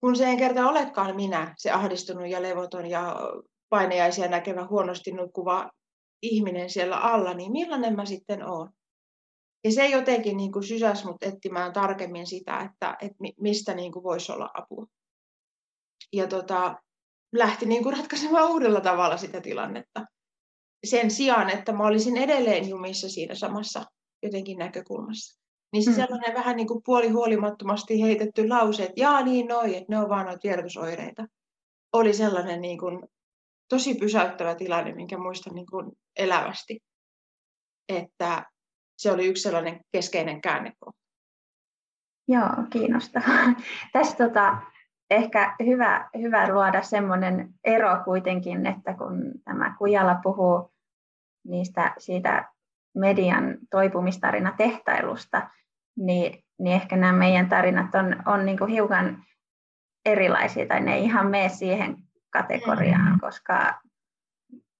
kun 0.00 0.16
se 0.16 0.26
ei 0.26 0.36
kerta 0.36 0.68
olekaan 0.68 1.16
minä, 1.16 1.54
se 1.58 1.70
ahdistunut 1.70 2.28
ja 2.28 2.42
levoton 2.42 2.86
ja 2.86 3.16
painejaisia 3.68 4.28
näkevä 4.28 4.66
huonosti 4.66 5.12
nukkuva 5.12 5.70
ihminen 6.22 6.70
siellä 6.70 6.96
alla, 6.96 7.34
niin 7.34 7.52
millainen 7.52 7.96
mä 7.96 8.04
sitten 8.04 8.48
oon? 8.48 8.70
Ja 9.64 9.72
se 9.72 9.86
jotenkin 9.86 10.36
niin 10.36 10.52
kuin 10.52 10.64
sysäsi 10.64 11.06
mut 11.06 11.22
etsimään 11.22 11.72
tarkemmin 11.72 12.26
sitä, 12.26 12.60
että, 12.60 12.96
että 13.02 13.16
mistä 13.40 13.74
niin 13.74 13.92
kuin 13.92 14.02
voisi 14.02 14.32
olla 14.32 14.50
apua. 14.54 14.86
Ja 16.12 16.26
tota, 16.26 16.76
lähti 17.32 17.66
niin 17.66 17.82
kuin 17.82 17.96
ratkaisemaan 17.96 18.50
uudella 18.50 18.80
tavalla 18.80 19.16
sitä 19.16 19.40
tilannetta. 19.40 20.04
Sen 20.86 21.10
sijaan, 21.10 21.50
että 21.50 21.72
mä 21.72 21.86
olisin 21.86 22.16
edelleen 22.16 22.68
jumissa 22.68 23.08
siinä 23.08 23.34
samassa 23.34 23.84
jotenkin 24.22 24.58
näkökulmassa. 24.58 25.40
Niin 25.72 25.84
se 25.84 25.90
mm. 25.90 25.96
sellainen 25.96 26.34
vähän 26.34 26.56
niin 26.56 26.66
kuin 26.66 26.82
puolihuolimattomasti 26.84 28.02
heitetty 28.02 28.48
lause, 28.48 28.82
että 28.82 29.00
jaa 29.00 29.22
niin 29.22 29.46
noi, 29.46 29.76
että 29.76 29.86
ne 29.88 29.98
on 29.98 30.08
vaan 30.08 30.26
noita 30.26 30.40
vierotusoireita. 30.44 31.26
Oli 31.92 32.14
sellainen 32.14 32.60
niin 32.60 32.78
kuin 32.78 33.08
tosi 33.68 33.94
pysäyttävä 33.94 34.54
tilanne, 34.54 34.94
minkä 34.94 35.18
muistan 35.18 35.54
niin 35.54 35.66
kuin 35.66 35.92
elävästi. 36.16 36.80
Että 37.88 38.46
se 38.98 39.12
oli 39.12 39.26
yksi 39.26 39.42
sellainen 39.42 39.80
keskeinen 39.92 40.40
käännekohta. 40.40 41.00
Joo, 42.28 42.50
kiinnostavaa. 42.72 43.54
Tässä 43.92 44.16
tota, 44.16 44.58
ehkä 45.10 45.56
hyvä, 45.66 46.10
hyvä 46.18 46.52
luoda 46.52 46.82
semmoinen 46.82 47.54
ero 47.64 48.04
kuitenkin, 48.04 48.66
että 48.66 48.94
kun 48.94 49.32
tämä 49.44 49.74
Kujala 49.78 50.14
puhuu 50.22 50.72
niistä, 51.44 51.94
siitä 51.98 52.52
median 52.98 53.58
toipumistarina 53.70 54.54
tehtailusta, 54.56 55.50
niin, 55.96 56.44
niin 56.58 56.74
ehkä 56.74 56.96
nämä 56.96 57.12
meidän 57.12 57.48
tarinat 57.48 57.94
on, 57.94 58.16
on 58.26 58.46
niin 58.46 58.58
kuin 58.58 58.70
hiukan 58.70 59.24
erilaisia, 60.04 60.66
tai 60.66 60.80
ne 60.80 60.94
ei 60.94 61.04
ihan 61.04 61.26
mene 61.26 61.48
siihen 61.48 61.96
kategoriaan, 62.32 63.12
mm. 63.12 63.20
koska 63.20 63.80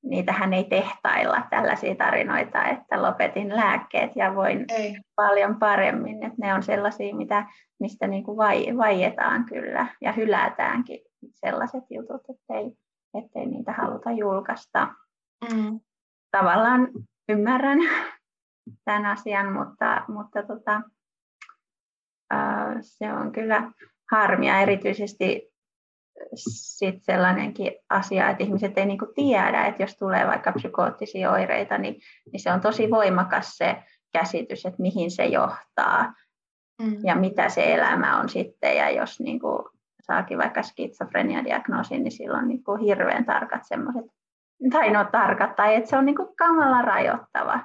niitähän 0.03 0.53
ei 0.53 0.65
tehtailla 0.65 1.43
tällaisia 1.51 1.95
tarinoita, 1.95 2.65
että 2.65 3.03
lopetin 3.03 3.57
lääkkeet 3.57 4.17
ja 4.17 4.35
voin 4.35 4.65
ei. 4.69 4.97
paljon 5.17 5.59
paremmin. 5.59 6.23
Että 6.23 6.39
ne 6.39 6.55
on 6.55 6.63
sellaisia, 6.63 7.15
mitä, 7.15 7.47
mistä 7.81 8.07
niin 8.07 8.25
kuin 8.25 8.37
vai, 8.37 8.77
vaietaan 8.77 9.45
kyllä 9.45 9.87
ja 10.01 10.13
hylätäänkin 10.13 11.01
sellaiset 11.35 11.85
jutut, 11.91 12.23
ettei, 12.31 12.73
ettei 13.25 13.47
niitä 13.47 13.73
haluta 13.73 14.11
julkaista. 14.11 14.89
Mm. 15.53 15.81
Tavallaan 16.31 16.89
ymmärrän 17.29 17.79
tämän 18.85 19.07
asian, 19.07 19.53
mutta, 19.53 20.05
mutta 20.09 20.43
tota, 20.43 20.83
se 22.81 23.13
on 23.13 23.33
kyllä 23.33 23.73
harmia 24.11 24.61
erityisesti 24.61 25.49
sit 26.37 27.05
sellainenkin 27.05 27.73
asia, 27.91 28.31
että 28.31 28.45
ihmiset 28.45 28.79
ei 28.79 28.87
niinku 28.87 29.07
tiedä, 29.15 29.67
että 29.67 29.83
jos 29.83 29.97
tulee 29.97 30.27
vaikka 30.27 30.53
psykoottisia 30.53 31.31
oireita, 31.31 31.79
niin, 31.79 32.01
niin 32.33 32.41
se 32.41 32.53
on 32.53 32.61
tosi 32.61 32.91
voimakas 32.91 33.57
se 33.57 33.83
käsitys, 34.13 34.67
että 34.67 34.83
mihin 34.83 35.11
se 35.11 35.27
johtaa 35.27 36.15
mm. 36.83 36.97
ja 37.05 37.17
mitä 37.17 37.49
se 37.49 37.75
elämä 37.75 38.21
on 38.21 38.29
sitten. 38.29 38.77
Ja 38.77 38.91
jos 38.91 39.21
niinku 39.21 39.71
saakin 40.03 40.39
vaikka 40.39 40.63
skitsofrenia-diagnoosin, 40.63 42.03
niin 42.03 42.13
silloin 42.13 42.49
niinku 42.49 42.77
hirveän 42.77 43.25
tarkat 43.25 43.63
semmoiset, 43.65 44.05
tai 44.73 44.91
no 44.91 45.05
tarkat, 45.13 45.57
tai 45.57 45.75
että 45.75 45.91
se 45.91 45.97
on 45.97 46.05
niinku 46.05 46.35
kamala 46.39 46.83
rajoittava 46.83 47.61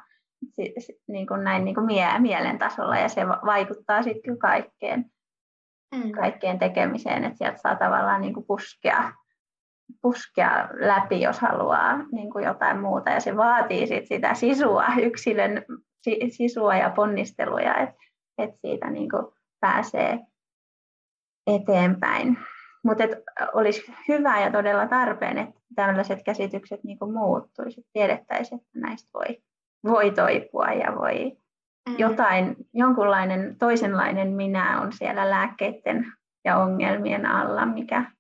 niin 1.08 1.28
kuin 1.28 1.44
näin 1.44 1.66
niin 1.66 1.76
kuin 1.76 1.86
mie- 1.86 2.20
mielen 2.20 2.60
tasolla 2.60 2.98
ja 2.98 3.10
se 3.10 3.28
vaikuttaa 3.28 4.04
sitten 4.04 4.22
kyllä 4.24 4.38
kaikkeen 4.38 5.06
mm. 5.96 6.12
kaikkeen 6.12 6.60
tekemiseen, 6.60 7.24
että 7.24 7.38
sieltä 7.38 7.58
saa 7.58 7.76
tavallaan 7.76 8.22
niin 8.22 8.34
kuin 8.34 8.46
puskea, 8.46 9.12
puskea 10.02 10.70
läpi, 10.72 11.22
jos 11.22 11.40
haluaa 11.40 11.98
niin 12.12 12.32
kuin 12.32 12.46
jotain 12.46 12.80
muuta. 12.80 13.10
Ja 13.10 13.20
se 13.20 13.38
vaatii 13.38 13.88
sit 13.88 14.08
sitä 14.08 14.34
sisua, 14.34 14.86
yksilön 15.02 15.66
sisua 16.30 16.76
ja 16.76 16.90
ponnisteluja, 16.90 17.78
että 17.78 17.96
et 18.38 18.56
siitä 18.62 18.90
niin 18.90 19.10
kuin 19.10 19.26
pääsee 19.60 20.20
eteenpäin. 21.48 22.38
Mutta 22.84 23.04
olisi 23.54 23.94
hyvä 24.08 24.40
ja 24.40 24.52
todella 24.52 24.88
tarpeen, 24.88 25.38
että 25.38 25.62
tällaiset 25.76 26.24
käsitykset 26.24 26.84
niin 26.84 27.00
kuin 27.00 27.14
muuttuisi, 27.14 27.86
tiedettäisiin, 27.94 28.62
että 28.62 28.80
näistä 28.80 29.10
voi, 29.14 29.42
voi 29.84 30.12
toipua 30.12 30.68
ja 30.68 30.96
voi 30.96 31.38
Mm. 31.90 31.96
jotain, 31.98 32.56
jonkunlainen 32.74 33.56
toisenlainen 33.60 34.34
minä 34.34 34.82
on 34.82 34.94
siellä 34.94 35.30
lääkkeiden 35.30 36.06
ja 36.46 36.58
ongelmien 36.58 37.26
alla, 37.26 37.66
mikä, 37.66 38.12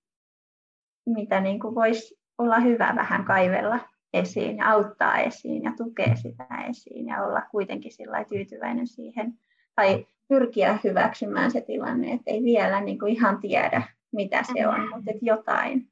mitä 1.05 1.39
niin 1.39 1.59
kuin 1.59 1.75
voisi 1.75 2.19
olla 2.37 2.59
hyvä 2.59 2.93
vähän 2.95 3.25
kaivella 3.25 3.79
esiin 4.13 4.57
ja 4.57 4.69
auttaa 4.69 5.17
esiin 5.17 5.63
ja 5.63 5.73
tukea 5.77 6.15
sitä 6.15 6.47
esiin 6.69 7.07
ja 7.07 7.23
olla 7.23 7.41
kuitenkin 7.51 7.91
sillä 7.91 8.23
tyytyväinen 8.23 8.87
siihen 8.87 9.33
tai 9.75 10.07
pyrkiä 10.27 10.79
hyväksymään 10.83 11.51
se 11.51 11.61
tilanne, 11.61 12.11
että 12.11 12.31
ei 12.31 12.43
vielä 12.43 12.81
niin 12.81 12.99
kuin 12.99 13.13
ihan 13.13 13.39
tiedä, 13.39 13.81
mitä 14.15 14.43
se 14.53 14.67
on, 14.67 14.79
mm. 14.79 14.89
mutta 14.89 15.11
että 15.11 15.25
jotain. 15.25 15.87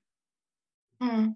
Mm 1.03 1.35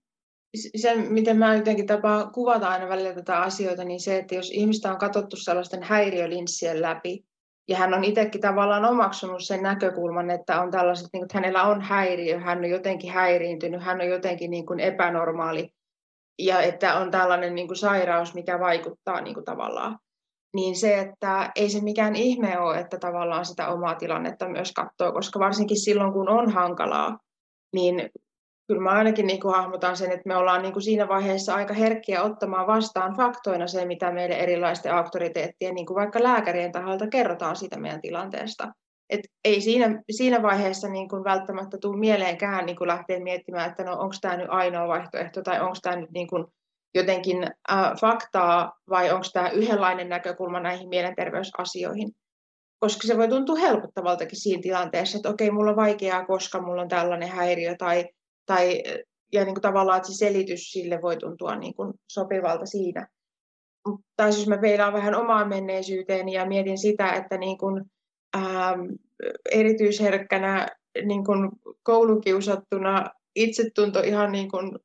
se, 0.76 0.96
miten 0.96 1.38
mä 1.38 1.56
jotenkin 1.56 1.88
tapaan 1.88 2.32
kuvata 2.32 2.68
aina 2.68 2.90
välillä 2.90 3.14
tätä 3.14 3.40
asioita, 3.40 3.84
niin 3.84 4.00
se, 4.00 4.18
että 4.18 4.36
jos 4.36 4.52
ihmistä 4.52 4.92
on 4.92 4.98
katsottu 4.98 5.36
sellaisten 5.36 5.84
häiriölinssien 5.84 6.82
läpi, 6.82 7.26
ja 7.68 7.78
hän 7.78 7.94
on 7.94 8.04
itsekin 8.04 8.42
tavallaan 8.42 8.86
omaksunut 8.86 9.44
sen 9.44 9.64
näkökulman, 9.64 10.30
että 10.30 10.62
on 10.62 10.72
tällaiset, 10.72 11.08
niin 11.14 11.20
kuin, 11.20 11.24
että 11.24 11.38
hänellä 11.38 11.64
on 11.64 11.82
häiriö, 11.82 12.40
hän 12.40 12.58
on 12.58 12.70
jotenkin 12.70 13.12
häiriintynyt, 13.12 13.84
hän 13.84 14.02
on 14.02 14.08
jotenkin 14.08 14.52
niin 14.52 14.66
kuin 14.66 14.80
epänormaali, 14.80 15.70
ja 16.40 16.62
että 16.62 16.96
on 16.96 17.12
tällainen 17.12 17.56
niin 17.56 17.68
kuin 17.68 17.78
sairaus, 17.78 18.34
mikä 18.34 18.60
vaikuttaa 18.60 19.22
niin 19.22 19.34
kuin 19.34 19.46
tavallaan. 19.46 20.00
Niin 20.56 20.76
se, 20.76 21.00
että 21.00 21.52
ei 21.56 21.70
se 21.70 21.82
mikään 21.82 22.16
ihme 22.16 22.60
ole, 22.60 22.80
että 22.80 22.98
tavallaan 22.98 23.46
sitä 23.46 23.68
omaa 23.68 23.96
tilannetta 23.96 24.50
myös 24.50 24.72
katsoo, 24.72 25.12
koska 25.12 25.40
varsinkin 25.40 25.80
silloin, 25.80 26.14
kun 26.14 26.30
on 26.30 26.52
hankalaa, 26.52 27.18
niin 27.74 28.10
kyllä 28.68 28.82
mä 28.82 28.90
ainakin 28.90 29.28
niin 29.28 29.42
kuin 29.42 29.56
hahmotan 29.56 29.98
sen, 29.98 30.12
että 30.12 30.28
me 30.28 30.36
ollaan 30.36 30.62
niin 30.62 30.74
kuin 30.74 30.84
siinä 30.84 31.08
vaiheessa 31.08 31.56
aika 31.56 31.74
herkkiä 31.74 32.24
ottamaan 32.24 32.68
vastaan 32.68 33.16
faktoina 33.18 33.68
se, 33.68 33.86
mitä 33.86 34.12
meille 34.12 34.36
erilaisten 34.36 34.94
auktoriteettien, 34.94 35.76
niin 35.76 35.86
kuin 35.86 35.96
vaikka 35.96 36.24
lääkärien 36.24 36.72
taholta 36.72 37.08
kerrotaan 37.08 37.56
siitä 37.56 37.80
meidän 37.80 38.02
tilanteesta. 38.02 38.74
Et 39.10 39.22
ei 39.46 39.62
siinä, 39.62 40.04
siinä 40.12 40.42
vaiheessa 40.42 40.88
niin 40.88 41.10
kuin 41.10 41.24
välttämättä 41.24 41.78
tule 41.82 42.00
mieleenkään 42.00 42.66
niin 42.66 42.78
kuin 42.78 42.88
lähteä 42.88 43.20
miettimään, 43.20 43.70
että 43.70 43.84
no, 43.84 43.92
onko 43.92 44.16
tämä 44.22 44.38
nyt 44.38 44.50
ainoa 44.50 44.88
vaihtoehto 44.88 45.42
tai 45.42 45.62
onko 45.62 45.78
tämä 45.82 45.96
nyt 45.96 46.12
niin 46.12 46.28
kuin 46.28 46.46
jotenkin 46.96 47.44
äh, 47.44 47.92
faktaa 48.02 48.80
vai 48.90 49.12
onko 49.12 49.26
tämä 49.34 49.50
yhdenlainen 49.50 50.10
näkökulma 50.10 50.60
näihin 50.60 50.90
mielenterveysasioihin. 50.90 52.12
Koska 52.80 53.08
se 53.08 53.18
voi 53.18 53.28
tuntua 53.28 53.56
helpottavaltakin 53.56 54.40
siinä 54.42 54.62
tilanteessa, 54.62 55.18
että 55.18 55.30
okei, 55.30 55.52
mulla 55.52 55.72
on 55.72 55.76
vaikeaa, 55.76 56.26
koska 56.26 56.62
mulla 56.62 56.82
on 56.82 56.88
tällainen 56.88 57.30
häiriö 57.30 57.76
tai 57.78 58.06
tai, 58.46 58.84
ja 59.34 59.44
niin 59.46 59.56
kuin 59.56 59.62
tavallaan, 59.62 59.98
että 59.98 60.12
se 60.12 60.18
selitys 60.18 60.72
sille 60.72 61.02
voi 61.02 61.18
tuntua 61.18 61.56
niin 61.56 61.76
kuin 61.76 61.94
sopivalta 62.12 62.66
siinä. 62.66 63.08
Tai 64.16 64.28
jos 64.28 64.48
mä 64.48 64.58
peilaan 64.58 64.94
vähän 64.94 65.16
omaan 65.16 65.50
menneisyyteen 65.50 66.30
ja 66.30 66.46
mietin 66.46 66.78
sitä, 66.78 67.14
että 67.14 67.38
niin 67.38 67.58
kuin, 67.58 67.84
ähm, 68.36 68.82
erityisherkkänä 69.52 70.68
niin 71.06 71.26
kuin 71.26 71.50
koulukiusattuna 71.84 73.10
itsetunto 73.36 74.00
ihan 74.00 74.32
niin 74.32 74.52
kuin 74.52 74.80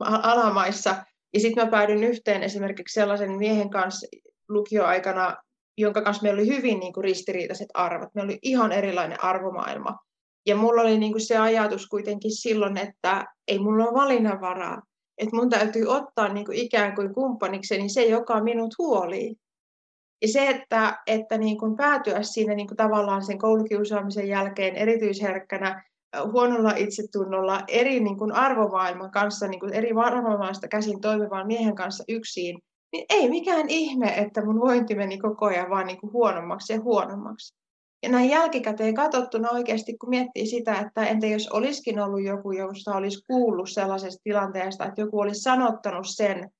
alamaissa. 0.00 1.04
Ja 1.34 1.40
sitten 1.40 1.64
mä 1.64 1.70
päädyin 1.70 2.04
yhteen 2.04 2.42
esimerkiksi 2.42 2.94
sellaisen 2.94 3.30
miehen 3.30 3.70
kanssa 3.70 4.06
lukioaikana, 4.48 5.36
jonka 5.78 6.02
kanssa 6.02 6.22
meillä 6.22 6.40
oli 6.40 6.56
hyvin 6.56 6.80
niin 6.80 6.92
kuin 6.92 7.04
ristiriitaiset 7.04 7.68
arvot. 7.74 8.14
Meillä 8.14 8.30
oli 8.30 8.38
ihan 8.42 8.72
erilainen 8.72 9.24
arvomaailma. 9.24 9.98
Ja 10.46 10.56
mulla 10.56 10.82
oli 10.82 10.98
niin 10.98 11.12
kuin 11.12 11.26
se 11.26 11.36
ajatus 11.36 11.86
kuitenkin 11.86 12.36
silloin, 12.36 12.76
että 12.76 13.24
ei 13.48 13.58
mulla 13.58 13.84
ole 13.84 13.94
valinnanvaraa. 13.94 14.82
Että 15.18 15.36
mun 15.36 15.50
täytyy 15.50 15.86
ottaa 15.86 16.32
niin 16.32 16.46
kuin 16.46 16.58
ikään 16.58 16.94
kuin 16.94 17.14
kumppanikseni 17.14 17.88
se, 17.88 18.04
joka 18.04 18.42
minut 18.42 18.74
huolii. 18.78 19.36
Ja 20.22 20.28
se, 20.28 20.48
että, 20.48 20.98
että 21.06 21.38
niin 21.38 21.58
kuin 21.58 21.76
päätyä 21.76 22.22
siinä 22.22 22.54
niin 22.54 22.66
kuin 22.66 22.76
tavallaan 22.76 23.22
sen 23.22 23.38
koulukiusaamisen 23.38 24.28
jälkeen 24.28 24.76
erityisherkkänä, 24.76 25.89
huonolla 26.32 26.72
itsetunnolla, 26.76 27.60
eri 27.68 28.00
niin 28.00 28.18
kuin 28.18 28.32
arvomaailman 28.32 29.10
kanssa, 29.10 29.48
niin 29.48 29.60
kuin 29.60 29.72
eri 29.72 29.90
arvomaailmasta 29.90 30.68
käsin 30.68 31.00
toimivan 31.00 31.46
miehen 31.46 31.74
kanssa 31.74 32.04
yksin, 32.08 32.58
niin 32.92 33.06
ei 33.08 33.28
mikään 33.28 33.68
ihme, 33.68 34.14
että 34.16 34.44
mun 34.44 34.60
vointi 34.60 34.94
meni 34.94 35.18
koko 35.18 35.46
ajan 35.46 35.70
vaan 35.70 35.86
niin 35.86 36.00
kuin 36.00 36.12
huonommaksi 36.12 36.72
ja 36.72 36.80
huonommaksi. 36.80 37.54
Ja 38.02 38.08
näin 38.08 38.30
jälkikäteen 38.30 38.94
katsottuna 38.94 39.50
oikeasti, 39.50 39.96
kun 39.98 40.08
miettii 40.08 40.46
sitä, 40.46 40.74
että 40.74 41.04
entä 41.06 41.26
jos 41.26 41.48
olisikin 41.48 42.00
ollut 42.00 42.22
joku, 42.22 42.52
josta 42.52 42.94
olisi 42.94 43.24
kuullut 43.26 43.70
sellaisesta 43.70 44.20
tilanteesta, 44.24 44.84
että 44.84 45.00
joku 45.00 45.20
olisi 45.20 45.40
sanottanut 45.40 46.06
sen, 46.08 46.50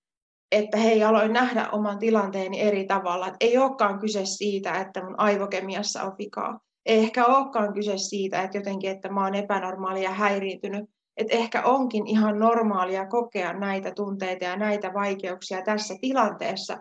että 0.52 0.76
hei, 0.76 1.04
aloin 1.04 1.32
nähdä 1.32 1.68
oman 1.72 1.98
tilanteeni 1.98 2.60
eri 2.60 2.86
tavalla. 2.86 3.26
Että 3.26 3.36
ei 3.40 3.58
olekaan 3.58 3.98
kyse 3.98 4.24
siitä, 4.24 4.80
että 4.80 5.04
mun 5.04 5.20
aivokemiassa 5.20 6.02
on 6.02 6.12
vikaa. 6.18 6.60
Ei 6.86 6.98
ehkä 6.98 7.26
olekaan 7.26 7.74
kyse 7.74 7.98
siitä, 7.98 8.42
että 8.42 8.58
jotenkin, 8.58 8.90
että 8.90 9.08
mä 9.08 9.24
oon 9.24 9.34
epänormaali 9.34 10.02
ja 10.02 10.10
häiriintynyt. 10.10 10.90
Että 11.16 11.36
ehkä 11.36 11.62
onkin 11.62 12.06
ihan 12.06 12.38
normaalia 12.38 13.06
kokea 13.06 13.52
näitä 13.52 13.92
tunteita 13.94 14.44
ja 14.44 14.56
näitä 14.56 14.94
vaikeuksia 14.94 15.62
tässä 15.62 15.94
tilanteessa, 16.00 16.78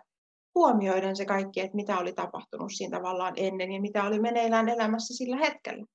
huomioiden 0.55 1.15
se 1.15 1.25
kaikki, 1.25 1.61
että 1.61 1.75
mitä 1.75 1.97
oli 1.97 2.13
tapahtunut 2.13 2.71
siinä 2.73 2.97
tavallaan 2.97 3.33
ennen 3.35 3.71
ja 3.71 3.81
mitä 3.81 4.03
oli 4.03 4.19
meneillään 4.19 4.69
elämässä 4.69 5.17
sillä 5.17 5.37
hetkellä. 5.37 5.85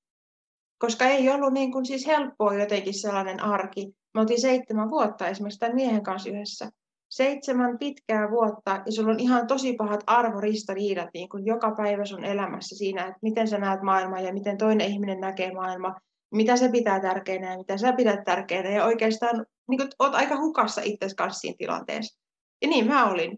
Koska 0.77 1.05
ei 1.05 1.29
ollut 1.29 1.53
niin 1.53 1.71
kuin 1.71 1.85
siis 1.85 2.07
helppoa 2.07 2.53
jotenkin 2.53 2.93
sellainen 2.93 3.39
arki. 3.39 3.87
Me 4.13 4.21
oltiin 4.21 4.41
seitsemän 4.41 4.91
vuotta 4.91 5.27
esimerkiksi 5.27 5.59
tämän 5.59 5.75
miehen 5.75 6.03
kanssa 6.03 6.29
yhdessä 6.29 6.69
seitsemän 7.15 7.77
pitkää 7.79 8.31
vuotta 8.31 8.81
ja 8.85 8.91
sulla 8.91 9.11
on 9.11 9.19
ihan 9.19 9.47
tosi 9.47 9.73
pahat 9.73 10.03
arvoristariidat 10.07 11.09
niin 11.13 11.29
kuin 11.29 11.45
joka 11.45 11.71
päivä 11.77 12.05
sun 12.05 12.23
elämässä 12.23 12.75
siinä, 12.75 13.01
että 13.01 13.19
miten 13.21 13.47
sä 13.47 13.57
näet 13.57 13.81
maailmaa 13.81 14.19
ja 14.19 14.33
miten 14.33 14.57
toinen 14.57 14.87
ihminen 14.87 15.19
näkee 15.19 15.53
maailmaa, 15.53 15.99
mitä 16.31 16.57
sä 16.57 16.69
pitää 16.69 16.99
tärkeänä 16.99 17.51
ja 17.51 17.57
mitä 17.57 17.77
sä 17.77 17.93
pidät 17.93 18.23
tärkeänä 18.23 18.69
ja 18.69 18.85
oikeastaan 18.85 19.45
niin 19.69 19.79
kuin, 19.79 19.89
oot 19.99 20.15
aika 20.15 20.37
hukassa 20.37 20.81
itse 20.81 21.07
kanssa 21.17 21.39
siinä 21.39 21.55
tilanteessa. 21.57 22.19
Ja 22.61 22.67
niin 22.67 22.87
mä 22.87 23.09
olin. 23.09 23.37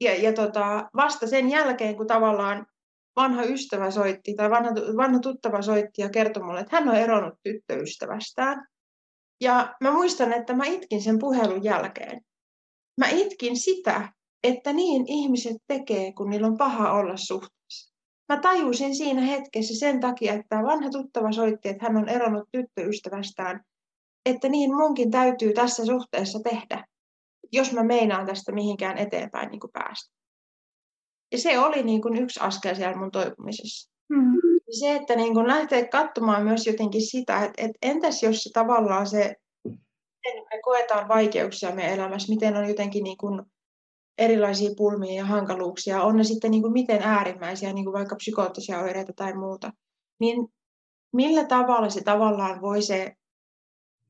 Ja, 0.00 0.14
ja 0.22 0.32
tota, 0.32 0.88
vasta 0.96 1.26
sen 1.26 1.50
jälkeen, 1.50 1.96
kun 1.96 2.06
tavallaan 2.06 2.66
vanha 3.16 3.42
ystävä 3.42 3.90
soitti 3.90 4.34
tai 4.34 4.50
vanha, 4.50 4.70
vanha 4.96 5.18
tuttava 5.18 5.62
soitti 5.62 6.02
ja 6.02 6.10
kertoi 6.10 6.42
mulle, 6.42 6.60
että 6.60 6.76
hän 6.76 6.88
on 6.88 6.94
eronnut 6.94 7.34
tyttöystävästään. 7.42 8.66
Ja 9.40 9.74
mä 9.80 9.92
muistan, 9.92 10.32
että 10.32 10.54
mä 10.54 10.64
itkin 10.64 11.02
sen 11.02 11.18
puhelun 11.18 11.64
jälkeen. 11.64 12.27
Mä 12.98 13.08
itkin 13.08 13.56
sitä, 13.56 14.12
että 14.42 14.72
niin 14.72 15.04
ihmiset 15.06 15.56
tekee, 15.66 16.12
kun 16.12 16.30
niillä 16.30 16.46
on 16.46 16.58
paha 16.58 16.92
olla 16.92 17.16
suhteessa. 17.16 17.94
Mä 18.28 18.40
tajusin 18.40 18.94
siinä 18.94 19.20
hetkessä 19.20 19.78
sen 19.78 20.00
takia, 20.00 20.32
että 20.32 20.62
vanha 20.62 20.90
tuttava 20.90 21.32
soitti, 21.32 21.68
että 21.68 21.84
hän 21.86 21.96
on 21.96 22.08
eronnut 22.08 22.48
tyttöystävästään, 22.52 23.60
että 24.26 24.48
niin 24.48 24.76
munkin 24.76 25.10
täytyy 25.10 25.52
tässä 25.52 25.84
suhteessa 25.84 26.40
tehdä, 26.40 26.84
jos 27.52 27.72
mä 27.72 27.82
meinaan 27.82 28.26
tästä 28.26 28.52
mihinkään 28.52 28.98
eteenpäin 28.98 29.50
niin 29.50 29.60
kuin 29.60 29.72
päästä. 29.72 30.14
Ja 31.32 31.38
se 31.38 31.58
oli 31.58 31.82
niin 31.82 32.02
kuin 32.02 32.16
yksi 32.16 32.40
askel 32.40 32.74
siellä 32.74 32.96
mun 32.96 33.10
toipumisessa. 33.10 33.90
Mm. 34.08 34.32
Se, 34.80 34.96
että 34.96 35.16
niin 35.16 35.34
kuin 35.34 35.46
lähtee 35.46 35.88
katsomaan 35.88 36.44
myös 36.44 36.66
jotenkin 36.66 37.02
sitä, 37.02 37.44
että, 37.44 37.62
että 37.62 37.78
entäs 37.82 38.22
jos 38.22 38.42
se 38.42 38.50
tavallaan 38.52 39.06
se 39.06 39.34
miten 40.34 40.46
me 40.52 40.62
koetaan 40.62 41.08
vaikeuksia 41.08 41.74
meidän 41.74 41.94
elämässä, 41.94 42.32
miten 42.32 42.56
on 42.56 42.68
jotenkin 42.68 43.04
niin 43.04 43.16
kuin 43.16 43.42
erilaisia 44.18 44.70
pulmia 44.76 45.14
ja 45.14 45.24
hankaluuksia, 45.24 46.02
on 46.02 46.16
ne 46.16 46.24
sitten 46.24 46.50
niin 46.50 46.62
kuin 46.62 46.72
miten 46.72 47.02
äärimmäisiä, 47.02 47.72
niin 47.72 47.84
kuin 47.84 47.94
vaikka 47.94 48.16
psykoottisia 48.16 48.80
oireita 48.80 49.12
tai 49.16 49.34
muuta, 49.34 49.72
niin 50.20 50.48
millä 51.12 51.44
tavalla 51.44 51.90
se 51.90 52.02
tavallaan 52.02 52.60
voi 52.60 52.82
se, 52.82 53.12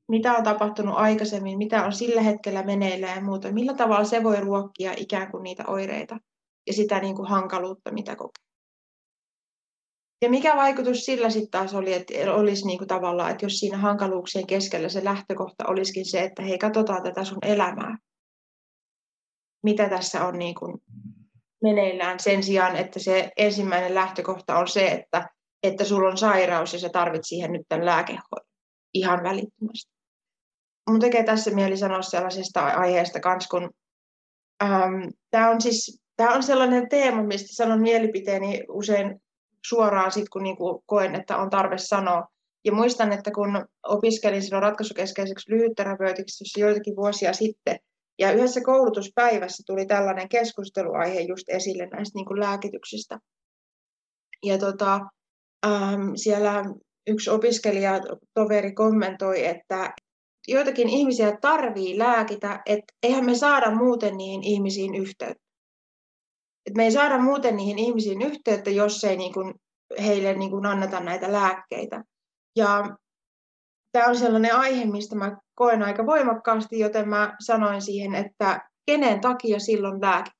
mitä 0.08 0.32
on 0.32 0.44
tapahtunut 0.44 0.94
aikaisemmin, 0.96 1.58
mitä 1.58 1.84
on 1.84 1.92
sillä 1.92 2.22
hetkellä 2.22 2.62
meneillään 2.62 3.16
ja 3.16 3.24
muuta, 3.24 3.52
millä 3.52 3.74
tavalla 3.74 4.04
se 4.04 4.22
voi 4.22 4.40
ruokkia 4.40 4.92
ikään 4.96 5.30
kuin 5.30 5.42
niitä 5.42 5.64
oireita 5.66 6.18
ja 6.66 6.72
sitä 6.72 7.00
niin 7.00 7.16
kuin 7.16 7.28
hankaluutta, 7.28 7.92
mitä 7.92 8.16
kokee. 8.16 8.47
Ja 10.22 10.30
mikä 10.30 10.56
vaikutus 10.56 11.04
sillä 11.04 11.30
sitten 11.30 11.50
taas 11.50 11.74
oli, 11.74 11.94
että 11.94 12.32
olisi 12.34 12.66
niinku 12.66 12.86
tavallaan, 12.86 13.30
että 13.30 13.46
jos 13.46 13.58
siinä 13.58 13.78
hankaluuksien 13.78 14.46
keskellä 14.46 14.88
se 14.88 15.04
lähtökohta 15.04 15.66
olisikin 15.66 16.06
se, 16.06 16.22
että 16.22 16.42
hei, 16.42 16.58
katsotaan 16.58 17.02
tätä 17.02 17.24
sun 17.24 17.38
elämää. 17.42 17.98
Mitä 19.62 19.88
tässä 19.88 20.24
on 20.24 20.38
niinku 20.38 20.82
meneillään 21.62 22.20
sen 22.20 22.42
sijaan, 22.42 22.76
että 22.76 22.98
se 22.98 23.30
ensimmäinen 23.36 23.94
lähtökohta 23.94 24.58
on 24.58 24.68
se, 24.68 24.86
että, 24.86 25.28
että 25.62 25.84
sulla 25.84 26.08
on 26.08 26.18
sairaus 26.18 26.72
ja 26.72 26.78
sä 26.78 26.88
tarvit 26.88 27.24
siihen 27.24 27.52
nyt 27.52 27.62
tämän 27.68 27.86
lääkehoidon 27.86 28.48
ihan 28.94 29.22
välittömästi. 29.22 29.92
Mun 30.90 31.00
tekee 31.00 31.24
tässä 31.24 31.50
mieli 31.50 31.76
sanoa 31.76 32.02
sellaisesta 32.02 32.60
aiheesta 32.60 33.20
kanssa, 33.20 33.48
kun 33.48 33.70
ähm, 34.62 35.08
tämä 35.30 35.50
on 35.50 35.60
siis 35.60 36.00
Tämä 36.18 36.34
on 36.34 36.42
sellainen 36.42 36.88
teema, 36.88 37.22
mistä 37.22 37.48
sanon 37.50 37.82
mielipiteeni 37.82 38.64
usein 38.68 39.20
suoraan 39.66 40.12
sit, 40.12 40.28
kun 40.28 40.42
niinku 40.42 40.82
koen, 40.86 41.14
että 41.14 41.36
on 41.36 41.50
tarve 41.50 41.78
sanoa. 41.78 42.26
Ja 42.64 42.72
muistan, 42.72 43.12
että 43.12 43.30
kun 43.30 43.66
opiskelin 43.86 44.42
silloin 44.42 44.62
ratkaisukeskeiseksi 44.62 45.50
lyhytterapeutiksi 45.50 46.60
joitakin 46.60 46.96
vuosia 46.96 47.32
sitten, 47.32 47.78
ja 48.18 48.32
yhdessä 48.32 48.60
koulutuspäivässä 48.64 49.62
tuli 49.66 49.86
tällainen 49.86 50.28
keskusteluaihe 50.28 51.20
just 51.20 51.48
esille 51.48 51.86
näistä 51.86 52.18
niin 52.18 52.26
kuin 52.26 52.40
lääkityksistä. 52.40 53.18
Ja 54.44 54.58
tota, 54.58 55.00
ähm, 55.66 56.10
siellä 56.14 56.64
yksi 57.06 57.30
opiskelija, 57.30 58.00
toveri 58.34 58.72
kommentoi, 58.72 59.46
että 59.46 59.94
joitakin 60.48 60.88
ihmisiä 60.88 61.38
tarvii 61.40 61.98
lääkitä, 61.98 62.60
että 62.66 62.94
eihän 63.02 63.24
me 63.24 63.34
saada 63.34 63.70
muuten 63.70 64.16
niihin 64.16 64.42
ihmisiin 64.42 64.94
yhteyttä. 64.94 65.47
Et 66.68 66.74
me 66.74 66.84
ei 66.84 66.92
saada 66.92 67.18
muuten 67.18 67.56
niihin 67.56 67.78
ihmisiin 67.78 68.22
yhteyttä, 68.22 68.70
jos 68.70 69.04
ei 69.04 69.16
niin 69.16 69.32
kuin 69.32 69.54
heille 70.02 70.34
niin 70.34 70.50
kuin 70.50 70.66
anneta 70.66 71.00
näitä 71.00 71.32
lääkkeitä. 71.32 72.04
Ja 72.56 72.96
tämä 73.92 74.06
on 74.06 74.16
sellainen 74.16 74.54
aihe, 74.54 74.84
mistä 74.84 75.16
mä 75.16 75.36
koen 75.54 75.82
aika 75.82 76.06
voimakkaasti, 76.06 76.78
joten 76.78 77.08
mä 77.08 77.36
sanoin 77.40 77.82
siihen, 77.82 78.14
että 78.14 78.68
kenen 78.86 79.20
takia 79.20 79.58
silloin 79.58 80.00
lääkitään. 80.00 80.38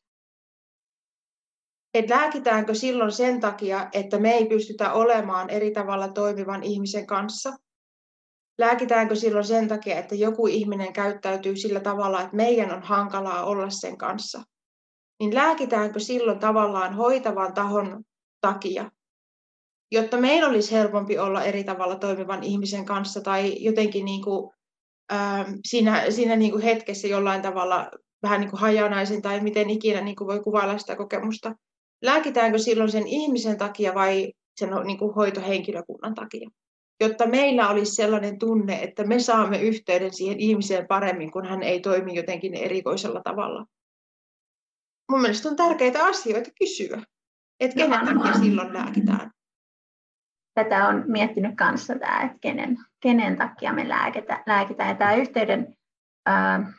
Et 1.95 2.11
lääkitäänkö 2.11 2.75
silloin 2.75 3.12
sen 3.12 3.41
takia, 3.41 3.88
että 3.93 4.19
me 4.19 4.31
ei 4.31 4.47
pystytä 4.47 4.93
olemaan 4.93 5.51
eri 5.51 5.71
tavalla 5.71 6.09
toimivan 6.09 6.62
ihmisen 6.62 7.07
kanssa? 7.07 7.53
Lääkitäänkö 8.59 9.14
silloin 9.14 9.45
sen 9.45 9.69
takia, 9.69 9.99
että 9.99 10.14
joku 10.14 10.47
ihminen 10.47 10.93
käyttäytyy 10.93 11.57
sillä 11.57 11.81
tavalla, 11.81 12.21
että 12.21 12.37
meidän 12.37 12.75
on 12.75 12.83
hankalaa 12.83 13.45
olla 13.45 13.71
sen 13.71 13.99
kanssa? 13.99 14.43
Niin 15.21 15.35
lääkitäänkö 15.35 16.01
silloin 16.01 16.39
tavallaan 16.39 16.95
hoitavan 16.95 17.55
tahon 17.55 18.05
takia, 18.41 18.91
jotta 19.93 20.17
meillä 20.17 20.49
olisi 20.49 20.73
helpompi 20.73 21.19
olla 21.19 21.45
eri 21.45 21.65
tavalla 21.65 21.97
toimivan 21.97 22.43
ihmisen 22.43 22.85
kanssa 22.85 23.21
tai 23.21 23.65
jotenkin 23.65 24.05
niin 24.05 24.23
kuin, 24.23 24.51
äh, 25.13 25.47
siinä, 25.65 26.11
siinä 26.11 26.37
niin 26.37 26.51
kuin 26.51 26.63
hetkessä 26.63 27.09
jollain 27.09 27.43
tavalla 27.43 27.91
vähän 28.23 28.41
niin 28.41 28.51
kuin 28.51 28.61
hajanaisin 28.61 29.23
tai 29.23 29.41
miten 29.41 29.71
ikinä 29.71 30.01
niin 30.01 30.17
kuin 30.17 30.29
voi 30.29 30.41
kuvailla 30.41 30.79
sitä 30.79 30.97
kokemusta. 30.97 31.55
Lääkitäänkö 32.03 32.59
silloin 32.59 32.91
sen 32.91 33.07
ihmisen 33.07 33.59
takia 33.59 33.95
vai 33.95 34.33
sen 34.61 34.71
niin 34.85 34.99
kuin 34.99 35.15
hoitohenkilökunnan 35.15 36.15
takia? 36.15 36.51
Jotta 37.01 37.27
meillä 37.27 37.69
olisi 37.69 37.95
sellainen 37.95 38.39
tunne, 38.39 38.83
että 38.83 39.05
me 39.05 39.19
saamme 39.19 39.61
yhteyden 39.61 40.15
siihen 40.15 40.41
ihmiseen 40.41 40.87
paremmin, 40.87 41.31
kun 41.31 41.45
hän 41.45 41.63
ei 41.63 41.81
toimi 41.81 42.15
jotenkin 42.15 42.55
erikoisella 42.55 43.21
tavalla 43.25 43.65
mun 45.11 45.21
mielestä 45.21 45.49
on 45.49 45.57
tärkeitä 45.57 46.05
asioita 46.05 46.51
kysyä, 46.59 47.03
että 47.61 47.77
kenen 47.77 48.07
takia 48.07 48.33
silloin 48.33 48.73
lääkitään. 48.73 49.31
Tätä 50.55 50.88
on 50.88 51.05
miettinyt 51.07 51.57
kanssa 51.57 51.99
tämä, 51.99 52.21
että 52.23 52.38
kenen, 52.40 52.77
kenen 53.01 53.37
takia 53.37 53.73
me 53.73 53.88
lääkitä, 53.88 54.42
lääkitään. 54.47 54.88
Ja 54.88 54.94
tämä 54.94 55.14
yhteyden, 55.14 55.77
ää, 56.27 56.73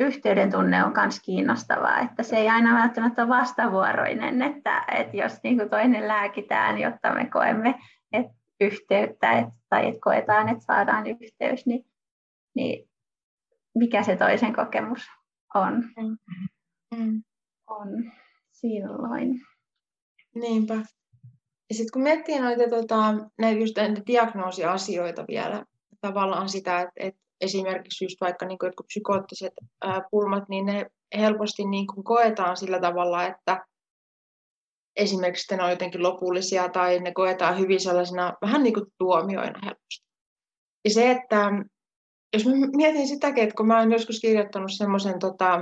yhteyden 0.00 0.50
tunne 0.50 0.84
on 0.84 0.92
myös 0.96 1.20
kiinnostavaa, 1.20 2.00
että 2.00 2.22
se 2.22 2.36
ei 2.36 2.48
aina 2.48 2.74
välttämättä 2.74 3.22
ole 3.22 3.28
vastavuoroinen, 3.28 4.42
että, 4.42 4.84
että 4.94 5.16
jos 5.16 5.32
niin 5.42 5.56
kuin 5.56 5.70
toinen 5.70 6.08
lääkitään, 6.08 6.78
jotta 6.78 7.14
me 7.14 7.26
koemme 7.26 7.74
että 8.12 8.32
yhteyttä 8.60 9.32
että, 9.32 9.52
tai 9.68 9.88
että 9.88 10.00
koetaan, 10.00 10.48
että 10.48 10.64
saadaan 10.64 11.04
yhteys, 11.06 11.66
niin, 11.66 11.84
niin 12.54 12.88
mikä 13.74 14.02
se 14.02 14.16
toisen 14.16 14.54
kokemus 14.54 15.06
on. 15.54 15.74
Mm 15.74 16.16
mm. 16.98 17.22
on 17.66 18.12
silloin. 18.52 19.40
Niinpä. 20.34 20.74
Ja 21.68 21.74
sitten 21.74 21.92
kun 21.92 22.02
miettii 22.02 22.38
noita, 22.38 22.70
tota, 22.70 23.14
näitä, 23.38 23.60
just 23.60 23.76
näitä 23.76 24.02
diagnoosiasioita 24.06 25.24
vielä, 25.28 25.64
tavallaan 26.00 26.48
sitä, 26.48 26.80
että, 26.80 26.92
että 26.96 27.20
esimerkiksi 27.40 28.04
just 28.04 28.20
vaikka 28.20 28.46
niin 28.46 28.58
kuin 28.58 28.68
jotkut 28.68 28.86
psykoottiset 28.86 29.52
ää, 29.82 30.02
pulmat, 30.10 30.48
niin 30.48 30.66
ne 30.66 30.86
helposti 31.16 31.64
niin 31.64 31.86
kuin 31.86 32.04
koetaan 32.04 32.56
sillä 32.56 32.80
tavalla, 32.80 33.26
että, 33.26 33.66
esimerkiksi 34.96 35.56
ne 35.56 35.62
on 35.62 35.70
jotenkin 35.70 36.02
lopullisia 36.02 36.68
tai 36.68 36.98
ne 36.98 37.12
koetaan 37.12 37.58
hyvin 37.58 37.80
sellaisena 37.80 38.34
vähän 38.42 38.62
niin 38.62 38.74
kuin 38.74 38.86
tuomioina 38.98 39.60
helposti. 39.64 40.04
Ja 40.84 40.90
se, 40.90 41.10
että 41.10 41.50
jos 42.32 42.46
mä 42.46 42.52
mietin 42.76 43.08
sitäkin, 43.08 43.42
että 43.42 43.54
kun 43.56 43.66
mä 43.66 43.78
olen 43.78 43.92
joskus 43.92 44.20
kirjoittanut 44.20 44.72
semmoisen 44.72 45.18
tota, 45.18 45.60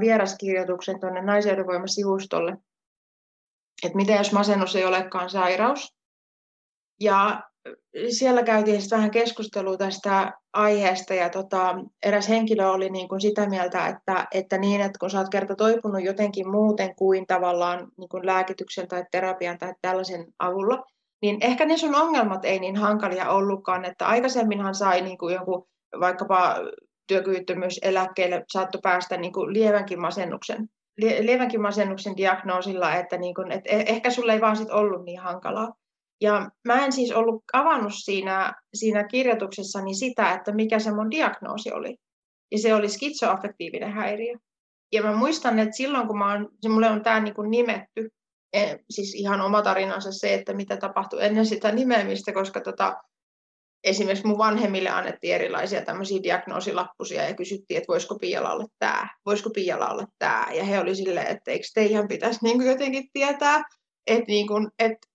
vieraskirjoituksen 0.00 1.00
tuonne 1.00 1.22
Naiseudenvoima-sivustolle, 1.22 2.56
että 3.82 3.96
miten 3.96 4.16
jos 4.16 4.32
masennus 4.32 4.76
ei 4.76 4.84
olekaan 4.84 5.30
sairaus. 5.30 5.94
Ja 7.00 7.42
siellä 8.08 8.42
käytiin 8.42 8.80
sitten 8.80 8.96
vähän 8.96 9.10
keskustelua 9.10 9.76
tästä 9.76 10.32
aiheesta 10.52 11.14
ja 11.14 11.30
tota, 11.30 11.74
eräs 12.02 12.28
henkilö 12.28 12.68
oli 12.68 12.90
niin 12.90 13.08
kuin 13.08 13.20
sitä 13.20 13.48
mieltä, 13.48 13.86
että, 13.86 14.26
että 14.34 14.58
niin, 14.58 14.80
että 14.80 14.98
kun 14.98 15.10
sä 15.10 15.18
oot 15.18 15.28
kerta 15.28 15.54
toipunut 15.54 16.04
jotenkin 16.04 16.50
muuten 16.50 16.94
kuin 16.94 17.26
tavallaan 17.26 17.88
niin 17.98 18.08
kuin 18.08 18.26
lääkityksen 18.26 18.88
tai 18.88 19.04
terapian 19.10 19.58
tai 19.58 19.74
tällaisen 19.82 20.26
avulla, 20.38 20.84
niin 21.22 21.38
ehkä 21.40 21.64
ne 21.64 21.76
sun 21.76 21.94
ongelmat 21.94 22.44
ei 22.44 22.58
niin 22.58 22.76
hankalia 22.76 23.30
ollutkaan, 23.30 23.84
että 23.84 24.06
aikaisemminhan 24.06 24.74
sai 24.74 25.00
niin 25.00 25.18
kuin 25.18 25.34
jonkun 25.34 25.66
vaikkapa 26.00 26.56
työkyvyttömyyseläkkeelle 27.06 28.44
saattoi 28.52 28.80
päästä 28.82 29.16
niin 29.16 29.32
kuin 29.32 29.52
lievänkin 29.52 30.00
masennuksen 30.00 30.68
lievänkin 30.96 31.60
masennuksen 31.60 32.16
diagnoosilla, 32.16 32.94
että, 32.94 33.16
niin 33.16 33.34
kun, 33.34 33.52
että 33.52 33.70
e-, 33.70 33.84
ehkä 33.86 34.10
sulle 34.10 34.32
ei 34.32 34.40
vaan 34.40 34.56
sit 34.56 34.70
ollut 34.70 35.04
niin 35.04 35.20
hankalaa. 35.20 35.74
Ja 36.20 36.50
mä 36.64 36.84
en 36.84 36.92
siis 36.92 37.12
ollut 37.12 37.44
avannut 37.52 37.92
siinä, 37.94 38.54
siinä 38.74 39.04
kirjoituksessani 39.04 39.94
sitä, 39.94 40.32
että 40.32 40.52
mikä 40.52 40.78
se 40.78 40.92
mun 40.94 41.10
diagnoosi 41.10 41.72
oli. 41.72 41.96
Ja 42.52 42.58
se 42.58 42.74
oli 42.74 42.88
skitsoaffektiivinen 42.88 43.92
häiriö. 43.92 44.34
Ja 44.92 45.02
mä 45.02 45.16
muistan, 45.16 45.58
että 45.58 45.76
silloin 45.76 46.06
kun 46.06 46.18
mä 46.18 46.32
oon, 46.32 46.48
se 46.60 46.68
mulle 46.68 46.90
on 46.90 47.02
tämä 47.02 47.20
niin 47.20 47.34
nimetty, 47.50 48.08
e, 48.52 48.76
siis 48.90 49.14
ihan 49.14 49.40
oma 49.40 49.62
tarinansa 49.62 50.12
se, 50.12 50.34
että 50.34 50.52
mitä 50.52 50.76
tapahtui 50.76 51.24
ennen 51.24 51.46
sitä 51.46 51.72
nimeämistä, 51.72 52.32
koska 52.32 52.60
tota, 52.60 52.96
esimerkiksi 53.84 54.26
mun 54.26 54.38
vanhemmille 54.38 54.88
annettiin 54.88 55.34
erilaisia 55.34 55.84
tämmöisiä 55.84 56.22
diagnoosilappusia 56.22 57.28
ja 57.28 57.34
kysyttiin, 57.34 57.78
että 57.78 57.88
voisiko 57.88 58.18
Piala 58.18 58.52
olla 58.52 58.66
tämä, 58.78 59.08
voisiko 59.26 59.50
Piala 59.50 59.88
olla 59.88 60.06
tämä. 60.18 60.46
Ja 60.52 60.64
he 60.64 60.80
oli 60.80 60.94
silleen, 60.94 61.26
että 61.26 61.50
eikö 61.50 61.66
teidän 61.74 62.08
pitäisi 62.08 62.40
niin 62.42 62.56
kuin 62.56 62.68
jotenkin 62.68 63.08
tietää, 63.12 63.62
että, 64.06 64.24
niin 64.28 64.46
kuin, 64.46 64.68
että 64.78 65.08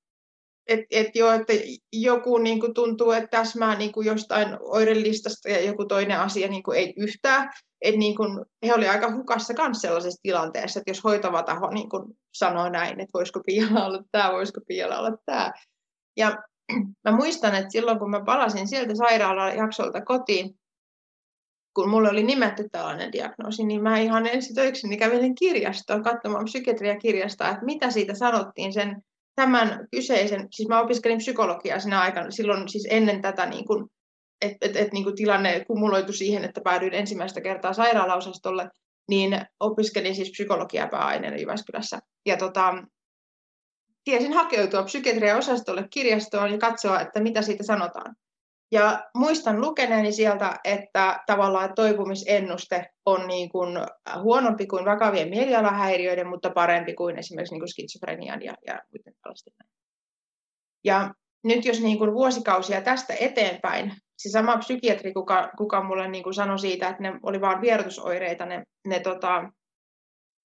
et, 0.67 0.80
et 0.91 1.15
jo, 1.15 1.32
että 1.32 1.53
joku 1.93 2.38
niin 2.38 2.60
kuin 2.60 2.73
tuntuu, 2.73 3.12
että 3.12 3.38
täsmää 3.38 3.77
niin 3.77 3.91
kuin 3.91 4.08
jostain 4.08 4.58
oirelistasta 4.62 5.49
ja 5.49 5.62
joku 5.62 5.86
toinen 5.86 6.19
asia 6.19 6.47
niin 6.47 6.63
kuin 6.63 6.77
ei 6.77 6.93
yhtään. 6.97 7.49
Et 7.82 7.95
niin 7.95 8.15
kuin, 8.15 8.45
he 8.65 8.73
oli 8.73 8.88
aika 8.88 9.15
hukassa 9.15 9.53
myös 9.63 9.82
sellaisessa 9.82 10.19
tilanteessa, 10.23 10.80
että 10.80 10.89
jos 10.89 11.03
hoitava 11.03 11.43
taho 11.43 11.69
niin 11.69 11.89
kuin 11.89 12.03
sanoo 12.34 12.69
näin, 12.69 12.99
että 12.99 13.13
voisiko 13.13 13.41
Piala 13.45 13.86
olla 13.86 14.03
tämä, 14.12 14.32
voisiko 14.32 14.62
Piala 14.67 14.99
olla 14.99 15.17
tämä. 15.25 15.53
Ja 16.17 16.38
mä 17.06 17.12
muistan, 17.12 17.56
että 17.56 17.69
silloin 17.69 17.99
kun 17.99 18.10
mä 18.10 18.23
palasin 18.25 18.67
sieltä 18.67 18.95
sairaalajaksolta 18.95 20.01
kotiin, 20.01 20.56
kun 21.73 21.89
mulle 21.89 22.10
oli 22.10 22.23
nimetty 22.23 22.69
tällainen 22.71 23.12
diagnoosi, 23.12 23.63
niin 23.63 23.84
mä 23.84 23.99
ihan 23.99 24.27
ensi 24.27 24.53
töikseni 24.53 24.97
kävelin 24.97 25.36
kirjastoon 25.36 26.03
katsomaan 26.03 26.45
psykiatriakirjasta, 26.45 27.49
että 27.49 27.65
mitä 27.65 27.91
siitä 27.91 28.13
sanottiin 28.13 28.73
sen 28.73 29.01
tämän 29.36 29.88
kyseisen, 29.91 30.47
siis 30.51 30.69
mä 30.69 30.82
opiskelin 30.82 31.17
psykologiaa 31.17 31.80
siinä 31.80 32.01
aikana, 32.01 32.32
silloin 32.32 32.69
siis 32.69 32.88
ennen 32.89 33.21
tätä 33.21 33.45
niin 33.45 33.65
kuin, 33.65 33.86
että 34.41 34.58
et, 34.62 34.75
et, 34.75 34.93
niin 34.93 35.03
kuin 35.03 35.15
tilanne 35.15 35.65
kumuloitu 35.65 36.13
siihen, 36.13 36.43
että 36.43 36.62
päädyin 36.62 36.93
ensimmäistä 36.93 37.41
kertaa 37.41 37.73
sairaalaosastolle, 37.73 38.69
niin 39.10 39.41
opiskelin 39.60 40.15
siis 40.15 40.32
psykologiaa 40.32 40.88
pääaineena 40.88 41.38
Jyväskylässä. 41.38 41.99
Ja 42.25 42.38
tota, 42.38 42.73
tiesin 44.07 44.33
hakeutua 44.33 44.83
psykiatrian 44.83 45.37
osastolle 45.37 45.87
kirjastoon 45.89 46.51
ja 46.51 46.57
katsoa, 46.57 47.01
että 47.01 47.19
mitä 47.19 47.41
siitä 47.41 47.63
sanotaan. 47.63 48.15
Ja 48.71 49.09
muistan 49.15 49.61
lukeneeni 49.61 50.11
sieltä, 50.11 50.59
että 50.63 51.23
tavallaan 51.25 51.73
toipumisennuste 51.75 52.89
on 53.05 53.27
niin 53.27 53.49
kuin 53.49 53.77
huonompi 54.23 54.67
kuin 54.67 54.85
vakavien 54.85 55.29
mielialahäiriöiden, 55.29 56.27
mutta 56.27 56.49
parempi 56.49 56.93
kuin 56.93 57.17
esimerkiksi 57.17 57.53
niin 57.53 57.61
kuin 57.61 57.69
skitsofrenian 57.69 58.41
ja, 58.41 58.53
ja 58.67 58.79
muiden 58.91 59.13
tällaisten. 59.23 59.53
Ja 60.83 61.13
nyt 61.43 61.65
jos 61.65 61.81
niin 61.81 61.97
kuin 61.97 62.13
vuosikausia 62.13 62.81
tästä 62.81 63.13
eteenpäin, 63.19 63.93
se 64.17 64.29
sama 64.29 64.57
psykiatri, 64.57 65.13
kuka, 65.13 65.51
kuka 65.57 65.83
mulle 65.83 66.07
niin 66.07 66.23
kuin 66.23 66.33
sanoi 66.33 66.59
siitä, 66.59 66.89
että 66.89 67.03
ne 67.03 67.19
oli 67.23 67.41
vain 67.41 67.61
vierotusoireita, 67.61 68.45
ne, 68.45 68.63
ne 68.87 68.99
tota, 68.99 69.51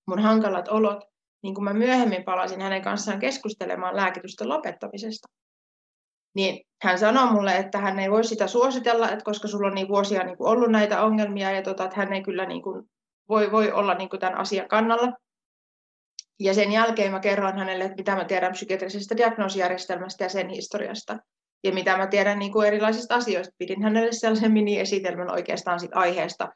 mun 0.09 0.18
hankalat 0.18 0.68
olot, 0.68 1.12
niin 1.43 1.55
kun 1.55 1.65
mä 1.65 1.73
myöhemmin 1.73 2.25
palasin 2.25 2.61
hänen 2.61 2.83
kanssaan 2.83 3.19
keskustelemaan 3.19 3.97
lääkitysten 3.97 4.49
lopettamisesta, 4.49 5.29
niin 6.35 6.65
hän 6.83 6.99
sanoi 6.99 7.33
mulle, 7.33 7.57
että 7.57 7.79
hän 7.79 7.99
ei 7.99 8.11
voi 8.11 8.25
sitä 8.25 8.47
suositella, 8.47 9.11
että 9.11 9.25
koska 9.25 9.49
sulla 9.49 9.67
on 9.67 9.75
niin 9.75 9.89
vuosia 9.89 10.25
niin 10.25 10.37
kuin 10.37 10.49
ollut 10.49 10.71
näitä 10.71 11.03
ongelmia 11.03 11.51
ja 11.51 11.63
tota, 11.63 11.85
että 11.85 11.97
hän 11.97 12.13
ei 12.13 12.23
kyllä 12.23 12.47
niin 12.47 12.63
kuin 12.63 12.91
voi, 13.29 13.53
voi 13.53 13.73
olla 13.73 13.95
niin 13.95 14.09
kuin 14.09 14.21
tämän 14.21 14.39
asian 14.39 14.69
kannalla. 14.69 15.13
Ja 16.41 16.55
sen 16.55 16.73
jälkeen 16.73 17.13
mä 17.13 17.21
kerroin 17.21 17.59
hänelle, 17.59 17.85
että 17.85 17.97
mitä 17.97 18.17
mä 18.17 18.25
tiedän 18.25 18.53
psykiatrisesta 18.53 19.17
diagnoosijärjestelmästä 19.17 20.25
ja 20.25 20.29
sen 20.29 20.49
historiasta. 20.49 21.19
Ja 21.65 21.73
mitä 21.73 21.97
mä 21.97 22.07
tiedän 22.07 22.39
niin 22.39 22.53
kuin 22.53 22.67
erilaisista 22.67 23.15
asioista. 23.15 23.55
Pidin 23.59 23.83
hänelle 23.83 24.13
sellaisen 24.13 24.53
mini-esitelmän 24.53 25.33
oikeastaan 25.33 25.81
siitä 25.81 25.99
aiheesta, 25.99 26.49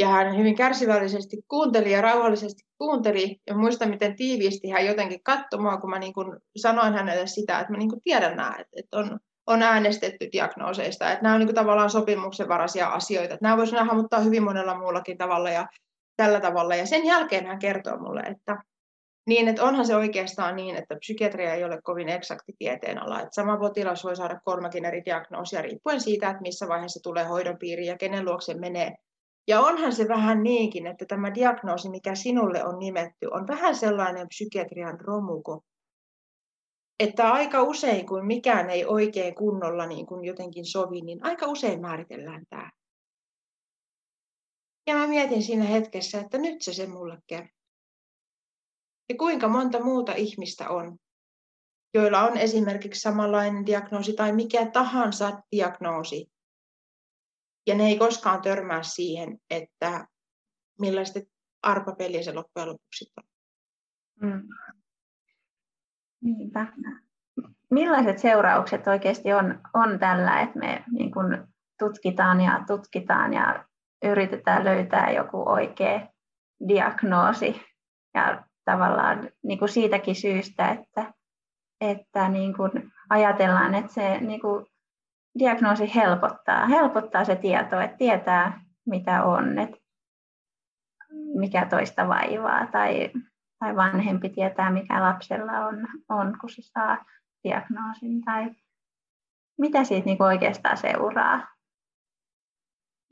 ja 0.00 0.08
hän 0.08 0.36
hyvin 0.36 0.56
kärsivällisesti 0.56 1.36
kuunteli 1.48 1.92
ja 1.92 2.00
rauhallisesti 2.00 2.62
kuunteli. 2.78 3.36
Ja 3.46 3.54
muistan, 3.56 3.90
miten 3.90 4.16
tiiviisti 4.16 4.70
hän 4.70 4.86
jotenkin 4.86 5.22
katsoi 5.22 5.60
mua, 5.60 5.76
kun 5.76 5.90
mä 5.90 5.98
niin 5.98 6.12
kuin 6.12 6.36
sanoin 6.56 6.94
hänelle 6.94 7.26
sitä, 7.26 7.60
että 7.60 7.72
mä 7.72 7.78
niin 7.78 7.88
kuin 7.88 8.02
tiedän 8.04 8.36
nämä, 8.36 8.56
että, 8.76 8.98
on, 8.98 9.20
on 9.46 9.62
äänestetty 9.62 10.28
diagnooseista, 10.32 11.12
että 11.12 11.22
nämä 11.22 11.34
on 11.34 11.38
niin 11.38 11.48
kuin 11.48 11.54
tavallaan 11.54 11.90
sopimuksenvaraisia 11.90 12.88
asioita. 12.88 13.34
Että 13.34 13.44
nämä 13.44 13.56
voisi 13.56 13.76
hahmottaa 13.76 14.20
hyvin 14.20 14.42
monella 14.42 14.78
muullakin 14.78 15.18
tavalla 15.18 15.50
ja 15.50 15.68
tällä 16.16 16.40
tavalla. 16.40 16.74
Ja 16.74 16.86
sen 16.86 17.04
jälkeen 17.04 17.46
hän 17.46 17.58
kertoo 17.58 17.98
mulle, 17.98 18.20
että 18.20 18.56
niin, 19.26 19.48
että 19.48 19.64
onhan 19.64 19.86
se 19.86 19.96
oikeastaan 19.96 20.56
niin, 20.56 20.76
että 20.76 20.96
psykiatria 20.96 21.54
ei 21.54 21.64
ole 21.64 21.78
kovin 21.82 22.08
eksakti 22.08 22.52
tieteenala. 22.58 23.20
Että 23.20 23.34
sama 23.34 23.56
potilas 23.56 24.04
voi 24.04 24.16
saada 24.16 24.40
kolmakin 24.44 24.84
eri 24.84 25.02
diagnoosia 25.04 25.62
riippuen 25.62 26.00
siitä, 26.00 26.30
että 26.30 26.42
missä 26.42 26.68
vaiheessa 26.68 27.00
tulee 27.02 27.24
hoidon 27.24 27.58
piiriin 27.58 27.88
ja 27.88 27.98
kenen 27.98 28.24
luokse 28.24 28.54
menee. 28.54 28.94
Ja 29.50 29.60
onhan 29.60 29.92
se 29.92 30.08
vähän 30.08 30.42
niinkin, 30.42 30.86
että 30.86 31.04
tämä 31.04 31.34
diagnoosi, 31.34 31.88
mikä 31.88 32.14
sinulle 32.14 32.64
on 32.64 32.78
nimetty, 32.78 33.26
on 33.26 33.46
vähän 33.46 33.76
sellainen 33.76 34.28
psykiatrian 34.28 35.00
romuko. 35.00 35.64
Että 37.00 37.32
aika 37.32 37.62
usein, 37.62 38.06
kun 38.06 38.26
mikään 38.26 38.70
ei 38.70 38.84
oikein 38.84 39.34
kunnolla 39.34 39.86
niin 39.86 40.06
kuin 40.06 40.24
jotenkin 40.24 40.66
sovi, 40.66 41.00
niin 41.00 41.24
aika 41.24 41.46
usein 41.46 41.80
määritellään 41.80 42.44
tämä. 42.50 42.70
Ja 44.86 44.94
mä 44.94 45.06
mietin 45.06 45.42
siinä 45.42 45.64
hetkessä, 45.64 46.20
että 46.20 46.38
nyt 46.38 46.62
se 46.62 46.72
se 46.72 46.86
mulle 46.86 47.18
kertoo. 47.26 47.60
Ja 49.08 49.14
kuinka 49.18 49.48
monta 49.48 49.84
muuta 49.84 50.12
ihmistä 50.12 50.68
on, 50.68 50.98
joilla 51.94 52.20
on 52.20 52.36
esimerkiksi 52.36 53.00
samanlainen 53.00 53.66
diagnoosi 53.66 54.12
tai 54.12 54.32
mikä 54.32 54.70
tahansa 54.70 55.42
diagnoosi, 55.52 56.26
ja 57.70 57.76
ne 57.76 57.84
ei 57.84 57.98
koskaan 57.98 58.42
törmää 58.42 58.82
siihen, 58.82 59.38
että 59.50 60.06
millaista 60.80 61.20
arpapeliä 61.62 62.22
se 62.22 62.32
loppujen 62.32 62.68
lopuksi 62.68 63.12
on. 63.16 63.24
Mm. 64.30 64.42
Niinpä. 66.22 66.66
Millaiset 67.70 68.18
seuraukset 68.18 68.86
oikeasti 68.86 69.32
on, 69.32 69.60
on 69.74 69.98
tällä, 69.98 70.40
että 70.40 70.58
me 70.58 70.84
niin 70.92 71.12
kun 71.12 71.48
tutkitaan 71.78 72.40
ja 72.40 72.64
tutkitaan 72.66 73.32
ja 73.32 73.64
yritetään 74.04 74.64
löytää 74.64 75.10
joku 75.10 75.48
oikea 75.48 76.08
diagnoosi 76.68 77.62
ja 78.14 78.44
tavallaan 78.64 79.30
niin 79.42 79.58
kuin 79.58 79.68
siitäkin 79.68 80.14
syystä, 80.14 80.68
että, 80.68 81.14
että 81.80 82.28
niin 82.28 82.56
kuin 82.56 82.70
ajatellaan, 83.10 83.74
että 83.74 83.92
se 83.92 84.20
niin 84.20 84.40
kuin 84.40 84.66
diagnoosi 85.38 85.94
helpottaa, 85.94 86.66
helpottaa 86.66 87.24
se 87.24 87.36
tieto, 87.36 87.80
että 87.80 87.96
tietää 87.96 88.64
mitä 88.86 89.24
on, 89.24 89.58
että 89.58 89.76
mikä 91.34 91.66
toista 91.66 92.08
vaivaa 92.08 92.66
tai, 92.66 93.10
tai 93.58 93.76
vanhempi 93.76 94.28
tietää 94.28 94.70
mikä 94.70 95.02
lapsella 95.02 95.52
on, 95.52 95.88
on 96.08 96.38
kun 96.40 96.50
se 96.50 96.62
saa 96.62 97.04
diagnoosin 97.44 98.22
tai 98.24 98.50
mitä 99.58 99.84
siitä 99.84 100.06
niin 100.06 100.22
oikeastaan 100.22 100.76
seuraa. 100.76 101.46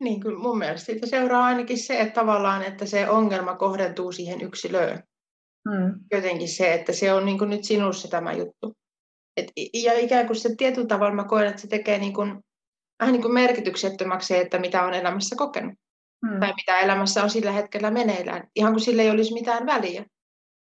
Niin, 0.00 0.20
kyllä 0.20 0.38
mun 0.38 0.59
mielestä 0.59 0.87
siitä 0.87 1.07
seuraa 1.07 1.44
ainakin 1.44 1.78
se, 1.78 2.00
että 2.00 2.20
tavallaan, 2.20 2.62
että 2.62 2.87
se 2.87 3.11
ongelma 3.11 3.57
kohdentuu 3.57 4.12
siihen 4.12 4.40
yksilöön. 4.40 5.02
Hmm. 5.70 6.00
Jotenkin 6.12 6.48
se, 6.48 6.74
että 6.74 6.92
se 6.92 7.12
on 7.12 7.24
niin 7.24 7.38
nyt 7.50 7.64
sinussa 7.64 8.09
tämä 8.09 8.33
juttu. 8.33 8.76
Et, 9.38 9.53
ja 9.74 9.98
ikään 9.98 10.27
kuin 10.27 10.37
se 10.37 10.55
tietyllä 10.57 10.87
tavalla 10.87 11.14
mä 11.14 11.24
koen, 11.24 11.46
että 11.46 11.61
se 11.61 11.68
tekee 11.68 11.98
niin 11.98 12.12
kuin, 12.12 12.44
vähän 13.01 13.12
niin 13.12 13.22
kuin 13.22 13.35
merkityksettömäksi 13.35 14.29
se, 14.29 14.40
että 14.40 14.59
mitä 14.59 14.85
on 14.85 14.94
elämässä 14.94 15.37
kokenut. 15.37 15.74
Hmm. 16.27 16.40
Tai 16.40 16.53
mitä 16.57 16.81
elämässä 16.81 17.22
on 17.22 17.31
sillä 17.31 17.53
hetkellä 17.53 17.90
meneillään. 17.90 18.48
Ihan 18.57 18.72
kuin 18.72 18.81
sillä 18.81 19.03
ei 19.03 19.11
olisi 19.11 19.35
mitään 19.35 19.66
väliä. 19.66 20.05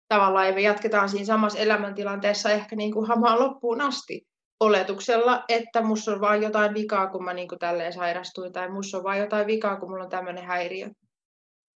tavallaan 0.07 0.53
me 0.53 0.61
jatketaan 0.61 1.09
siinä 1.09 1.25
samassa 1.25 1.59
elämäntilanteessa 1.59 2.49
ehkä 2.49 2.75
niin 2.75 2.93
kuin 2.93 3.07
hamaan 3.07 3.39
loppuun 3.39 3.81
asti 3.81 4.27
oletuksella, 4.59 5.43
että 5.49 5.81
musta 5.81 6.11
on 6.11 6.21
vain 6.21 6.43
jotain 6.43 6.73
vikaa, 6.73 7.07
kun 7.07 7.23
mä 7.23 7.33
niin 7.33 7.47
kuin 7.47 7.59
tälleen 7.59 7.93
sairastuin, 7.93 8.53
tai 8.53 8.69
musta 8.69 8.97
on 8.97 9.03
vain 9.03 9.21
jotain 9.21 9.47
vikaa, 9.47 9.79
kun 9.79 9.89
mulla 9.89 10.03
on 10.03 10.09
tämmöinen 10.09 10.45
häiriö. 10.45 10.89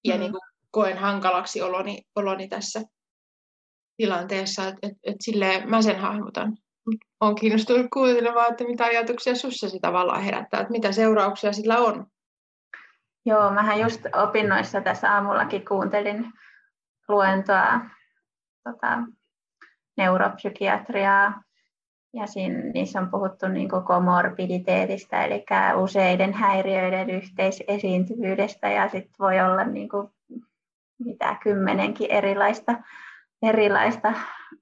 Ja 0.05 0.13
mm. 0.13 0.19
niin 0.19 0.31
kuin 0.31 0.41
koen 0.71 0.97
hankalaksi 0.97 1.61
oloni, 1.61 2.01
oloni 2.15 2.47
tässä 2.47 2.81
tilanteessa, 3.97 4.67
että 4.67 4.87
et, 4.87 4.93
et 5.03 5.15
silleen 5.19 5.69
mä 5.69 5.81
sen 5.81 5.99
hahmotan. 5.99 6.57
Olen 7.19 7.35
kiinnostunut 7.35 7.87
kuuntelemaan, 7.93 8.51
että 8.51 8.63
mitä 8.63 8.85
ajatuksia 8.85 9.35
sussa 9.35 9.69
se 9.69 9.79
tavallaan 9.81 10.21
herättää, 10.21 10.59
että 10.59 10.71
mitä 10.71 10.91
seurauksia 10.91 11.53
sillä 11.53 11.77
on. 11.77 12.05
Joo, 13.25 13.51
mähän 13.51 13.79
just 13.79 14.01
opinnoissa 14.23 14.81
tässä 14.81 15.13
aamullakin 15.13 15.65
kuuntelin 15.65 16.33
luentoa 17.07 17.79
tota, 18.63 18.97
neuropsykiatriaa 19.97 21.43
ja 22.13 22.27
siinä, 22.27 22.59
niissä 22.73 22.99
on 22.99 23.11
puhuttu 23.11 23.47
niin 23.47 23.69
komorbiditeetistä, 23.87 25.23
eli 25.23 25.45
useiden 25.75 26.33
häiriöiden 26.33 27.09
yhteisesiintyvyydestä, 27.09 28.69
ja 28.69 28.89
sitten 28.89 29.15
voi 29.19 29.39
olla 29.39 29.63
niin 29.63 29.89
kuin, 29.89 30.09
mitä 30.99 31.37
kymmenenkin 31.43 32.11
erilaista, 32.11 32.75
erilaista 33.41 34.13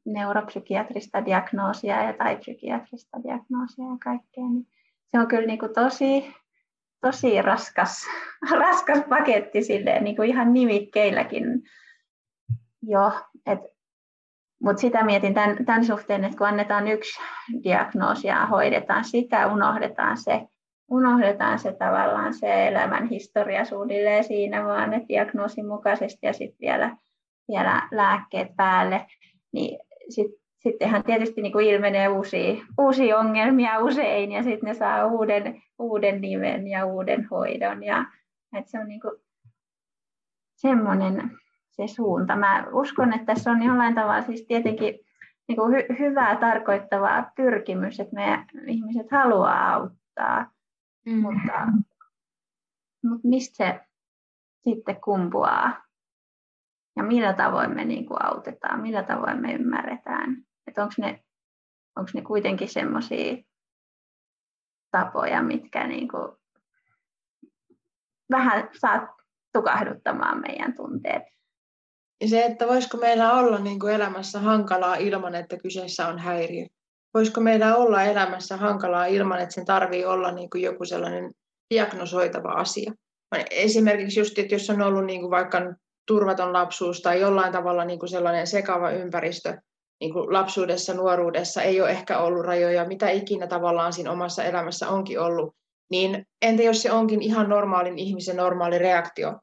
neuropsykiatrista 0.06 1.26
diagnoosia 1.26 2.04
ja 2.04 2.14
tai 2.14 2.38
psykiatrista 2.38 3.18
diagnoosia 3.24 3.86
ja 3.86 3.98
kaikkea. 4.04 4.44
Niin 4.44 4.68
se 5.12 5.20
on 5.20 5.28
kyllä 5.28 5.48
niin 5.48 5.60
kuin 5.60 5.74
tosi, 5.74 6.36
tosi 7.02 7.42
raskas, 7.42 8.06
raskas 8.60 9.04
paketti 9.10 9.64
silleen, 9.64 10.04
niin 10.04 10.16
kuin 10.16 10.30
ihan 10.30 10.54
nimikkeilläkin 10.54 11.44
jo, 12.82 13.12
mutta 14.64 14.82
sitä 14.82 15.04
mietin 15.04 15.34
tämän, 15.34 15.66
tämän 15.66 15.86
suhteen, 15.86 16.24
että 16.24 16.38
kun 16.38 16.48
annetaan 16.48 16.88
yksi 16.88 17.20
diagnoosi 17.64 18.28
ja 18.28 18.46
hoidetaan 18.46 19.04
sitä, 19.04 19.48
unohdetaan 19.48 20.18
se, 20.18 20.48
unohdetaan 20.92 21.60
se 21.60 21.74
tavallaan 21.74 22.34
se 22.34 22.68
elämän 22.68 23.10
historia 23.10 23.66
suunnilleen 23.66 24.24
siinä 24.24 24.64
vaan, 24.64 24.94
että 24.94 25.08
diagnoosin 25.08 25.68
mukaisesti 25.68 26.26
ja 26.26 26.34
sitten 26.34 26.60
vielä, 26.62 26.98
vielä 27.48 27.88
lääkkeet 27.92 28.56
päälle, 28.56 29.08
niin 29.52 29.80
sit, 30.10 30.32
sittenhän 30.60 31.04
tietysti 31.04 31.42
niin 31.42 31.52
kuin 31.52 31.68
ilmenee 31.68 32.08
uusia, 32.08 32.66
uusia 32.78 33.18
ongelmia 33.18 33.80
usein 33.80 34.32
ja 34.32 34.44
sitten 34.44 34.68
ne 34.68 34.74
saa 34.74 35.06
uuden, 35.06 35.64
uuden 35.80 36.22
nimen 36.22 36.68
ja 36.68 36.86
uuden 36.86 37.28
hoidon. 37.32 37.84
Ja, 37.84 38.06
että 38.58 38.72
se 38.72 38.80
on 38.80 38.88
niin 38.88 39.02
kuin 39.02 39.14
semmoinen 40.56 41.32
se 41.72 41.88
suunta. 41.88 42.36
Mä 42.36 42.66
uskon, 42.72 43.14
että 43.14 43.34
tässä 43.34 43.52
on 43.52 43.64
jollain 43.64 43.96
tavalla 43.96 44.22
siis 44.22 44.46
tietenkin 44.48 45.00
niin 45.48 45.56
kuin 45.56 45.74
hy- 45.74 46.00
hyvää 46.00 46.36
tarkoittavaa 46.36 47.32
pyrkimys, 47.36 48.00
että 48.00 48.16
me 48.16 48.46
ihmiset 48.68 49.12
haluaa 49.12 49.74
auttaa, 49.74 50.52
mm. 51.06 51.22
mutta, 51.22 51.68
mutta 53.04 53.28
mistä 53.28 53.56
se 53.56 53.80
sitten 54.64 55.02
kumpuaa 55.02 55.87
ja 56.98 57.04
millä 57.04 57.34
tavoin 57.34 57.76
me 57.76 57.86
niin 57.86 58.06
kuin 58.06 58.26
autetaan, 58.26 58.82
millä 58.82 59.04
tavoin 59.04 59.42
me 59.42 59.54
ymmärretään, 59.54 60.38
että 60.68 60.84
onko 60.84 60.94
ne, 60.98 61.24
onko 61.96 62.12
ne 62.14 62.22
kuitenkin 62.22 62.70
semmoisia 62.70 63.38
tapoja, 64.92 65.44
mitkä 65.44 65.88
niin 65.88 66.08
kuin 66.08 66.32
vähän 68.32 68.70
saa 68.80 69.18
tukahduttamaan 69.54 70.42
meidän 70.42 70.76
tunteet. 70.76 71.24
Ja 72.22 72.28
se, 72.30 72.46
että 72.46 72.68
voisiko 72.68 72.98
meillä 72.98 73.34
olla 73.34 73.60
niin 73.60 73.80
kuin 73.80 73.94
elämässä 73.94 74.40
hankalaa 74.40 74.96
ilman, 74.96 75.36
että 75.36 75.58
kyseessä 75.58 76.08
on 76.08 76.20
häiriö. 76.20 76.66
Voisiko 77.14 77.42
meillä 77.42 77.76
olla 77.76 78.04
elämässä 78.04 78.58
hankalaa 78.58 79.06
ilman, 79.06 79.40
että 79.40 79.56
sen 79.56 79.66
tarvii 79.66 80.06
olla 80.06 80.32
niin 80.32 80.50
kuin 80.50 80.64
joku 80.64 80.86
sellainen 80.86 81.32
diagnosoitava 81.74 82.52
asia. 82.52 82.92
Esimerkiksi 83.52 84.20
just, 84.20 84.40
että 84.40 84.56
jos 84.56 84.70
on 84.70 84.82
ollut 84.82 85.06
niin 85.06 85.22
kuin 85.22 85.32
vaikka 85.32 85.62
turvaton 86.08 86.54
lapsuus 86.54 87.02
tai 87.02 87.20
jollain 87.20 87.52
tavalla 87.52 87.86
niin 87.86 88.00
kuin 88.00 88.10
sellainen 88.10 88.48
sekava 88.48 88.92
ympäristö 88.92 89.58
niin 90.00 90.14
kuin 90.14 90.34
lapsuudessa, 90.34 90.94
nuoruudessa, 90.94 91.62
ei 91.62 91.82
ole 91.82 91.90
ehkä 91.90 92.20
ollut 92.20 92.46
rajoja, 92.46 92.88
mitä 92.88 93.10
ikinä 93.10 93.48
tavallaan 93.48 93.94
siinä 93.94 94.12
omassa 94.12 94.44
elämässä 94.44 94.90
onkin 94.90 95.20
ollut, 95.20 95.56
niin 95.92 96.28
entä 96.42 96.64
jos 96.64 96.82
se 96.82 96.92
onkin 96.92 97.22
ihan 97.22 97.50
normaalin 97.50 98.00
ihmisen 98.00 98.38
normaali 98.38 98.78
reaktio 98.78 99.40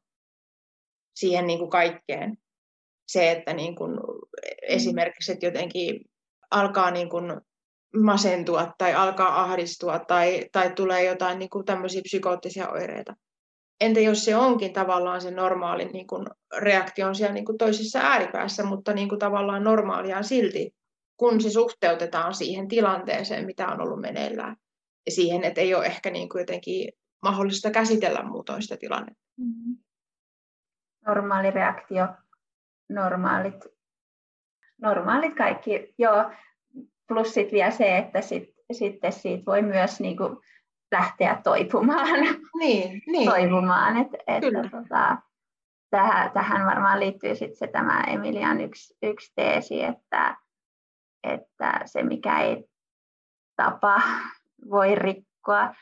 siihen 1.15 1.47
niin 1.47 1.59
kuin 1.59 1.69
kaikkeen, 1.69 2.37
se, 3.07 3.31
että 3.31 3.53
niin 3.53 3.75
kuin 3.75 3.99
esimerkiksi 4.61 5.31
että 5.31 5.45
jotenkin 5.45 6.05
alkaa 6.51 6.91
niin 6.91 7.09
kuin 7.09 7.41
masentua 8.03 8.73
tai 8.77 8.93
alkaa 8.93 9.41
ahdistua 9.41 9.99
tai, 9.99 10.45
tai 10.51 10.71
tulee 10.75 11.03
jotain 11.03 11.39
niin 11.39 11.49
kuin 11.49 11.65
tämmöisiä 11.65 12.01
psykoottisia 12.01 12.69
oireita. 12.69 13.15
Entä 13.81 13.99
jos 13.99 14.25
se 14.25 14.35
onkin 14.35 14.73
tavallaan 14.73 15.21
se 15.21 15.31
normaalin 15.31 15.91
niin 15.91 16.07
kuin 16.07 16.27
reaktion 16.57 17.15
siellä 17.15 17.33
niin 17.33 17.45
kuin 17.45 17.57
toisessa 17.57 17.99
ääripäässä, 17.99 18.63
mutta 18.63 18.93
niin 18.93 19.09
kuin 19.09 19.19
tavallaan 19.19 19.63
normaalia 19.63 20.23
silti, 20.23 20.75
kun 21.17 21.41
se 21.41 21.49
suhteutetaan 21.49 22.33
siihen 22.33 22.67
tilanteeseen, 22.67 23.45
mitä 23.45 23.67
on 23.67 23.81
ollut 23.81 24.01
meneillään. 24.01 24.55
Ja 25.05 25.11
siihen, 25.11 25.43
että 25.43 25.61
ei 25.61 25.75
ole 25.75 25.85
ehkä 25.85 26.09
niin 26.09 26.29
kuin 26.29 26.39
jotenkin 26.39 26.91
mahdollista 27.21 27.71
käsitellä 27.71 28.23
muutoin 28.23 28.61
sitä 28.61 28.77
tilannetta. 28.77 29.23
Mm-hmm. 29.37 29.77
Normaali 31.07 31.51
reaktio 31.51 32.07
normaalit, 32.89 33.65
normaalit 34.81 35.35
kaikki, 35.35 35.93
joo. 35.97 36.31
Plus 37.07 37.33
sitten 37.33 37.53
vielä 37.53 37.71
se, 37.71 37.97
että 37.97 38.21
sit, 38.21 38.49
sitten 38.71 39.11
siitä 39.11 39.43
voi 39.45 39.61
myös 39.61 39.99
niin 39.99 40.17
kuin 40.17 40.37
lähteä 40.95 41.41
toipumaan. 41.43 42.19
Niin, 42.59 43.01
niin. 43.07 43.29
toipumaan. 43.29 43.97
Et, 43.97 44.07
että, 44.27 44.69
tota, 44.71 45.17
tähän, 45.89 46.31
tähän 46.31 46.65
varmaan 46.65 46.99
liittyy 46.99 47.35
sitten 47.35 47.57
se 47.57 47.67
tämä 47.67 48.03
Emilian 48.07 48.61
yksi, 48.61 48.97
yksi 49.03 49.33
teesi, 49.35 49.83
että, 49.83 50.37
että 51.23 51.79
se 51.85 52.03
mikä 52.03 52.39
ei 52.39 52.65
tapa 53.55 54.01
voi 54.69 54.95
rikkoa 54.95 55.75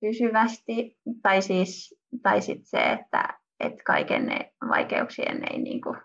pysyvästi, 0.00 0.98
tai 1.22 1.42
siis 1.42 2.00
tai 2.22 2.40
sit 2.40 2.60
se, 2.64 2.92
että, 2.92 3.38
että 3.60 3.82
kaiken 3.86 4.26
ne 4.26 4.52
vaikeuksien 4.68 5.52
ei 5.52 5.58
niin 5.58 5.80
kuin 5.80 5.98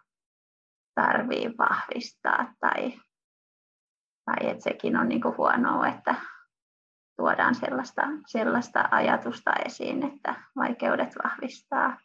tarvii 0.95 1.57
vahvistaa 1.57 2.53
tai, 2.59 2.99
tai 4.25 4.49
että 4.49 4.63
sekin 4.63 4.97
on 4.97 5.09
niin 5.09 5.21
kuin 5.21 5.37
huonoa, 5.37 5.87
että 5.87 6.15
tuodaan 7.17 7.55
sellaista, 7.55 8.01
sellaista 8.27 8.87
ajatusta 8.91 9.53
esiin, 9.65 10.05
että 10.13 10.35
vaikeudet 10.55 11.09
vahvistaa. 11.23 11.97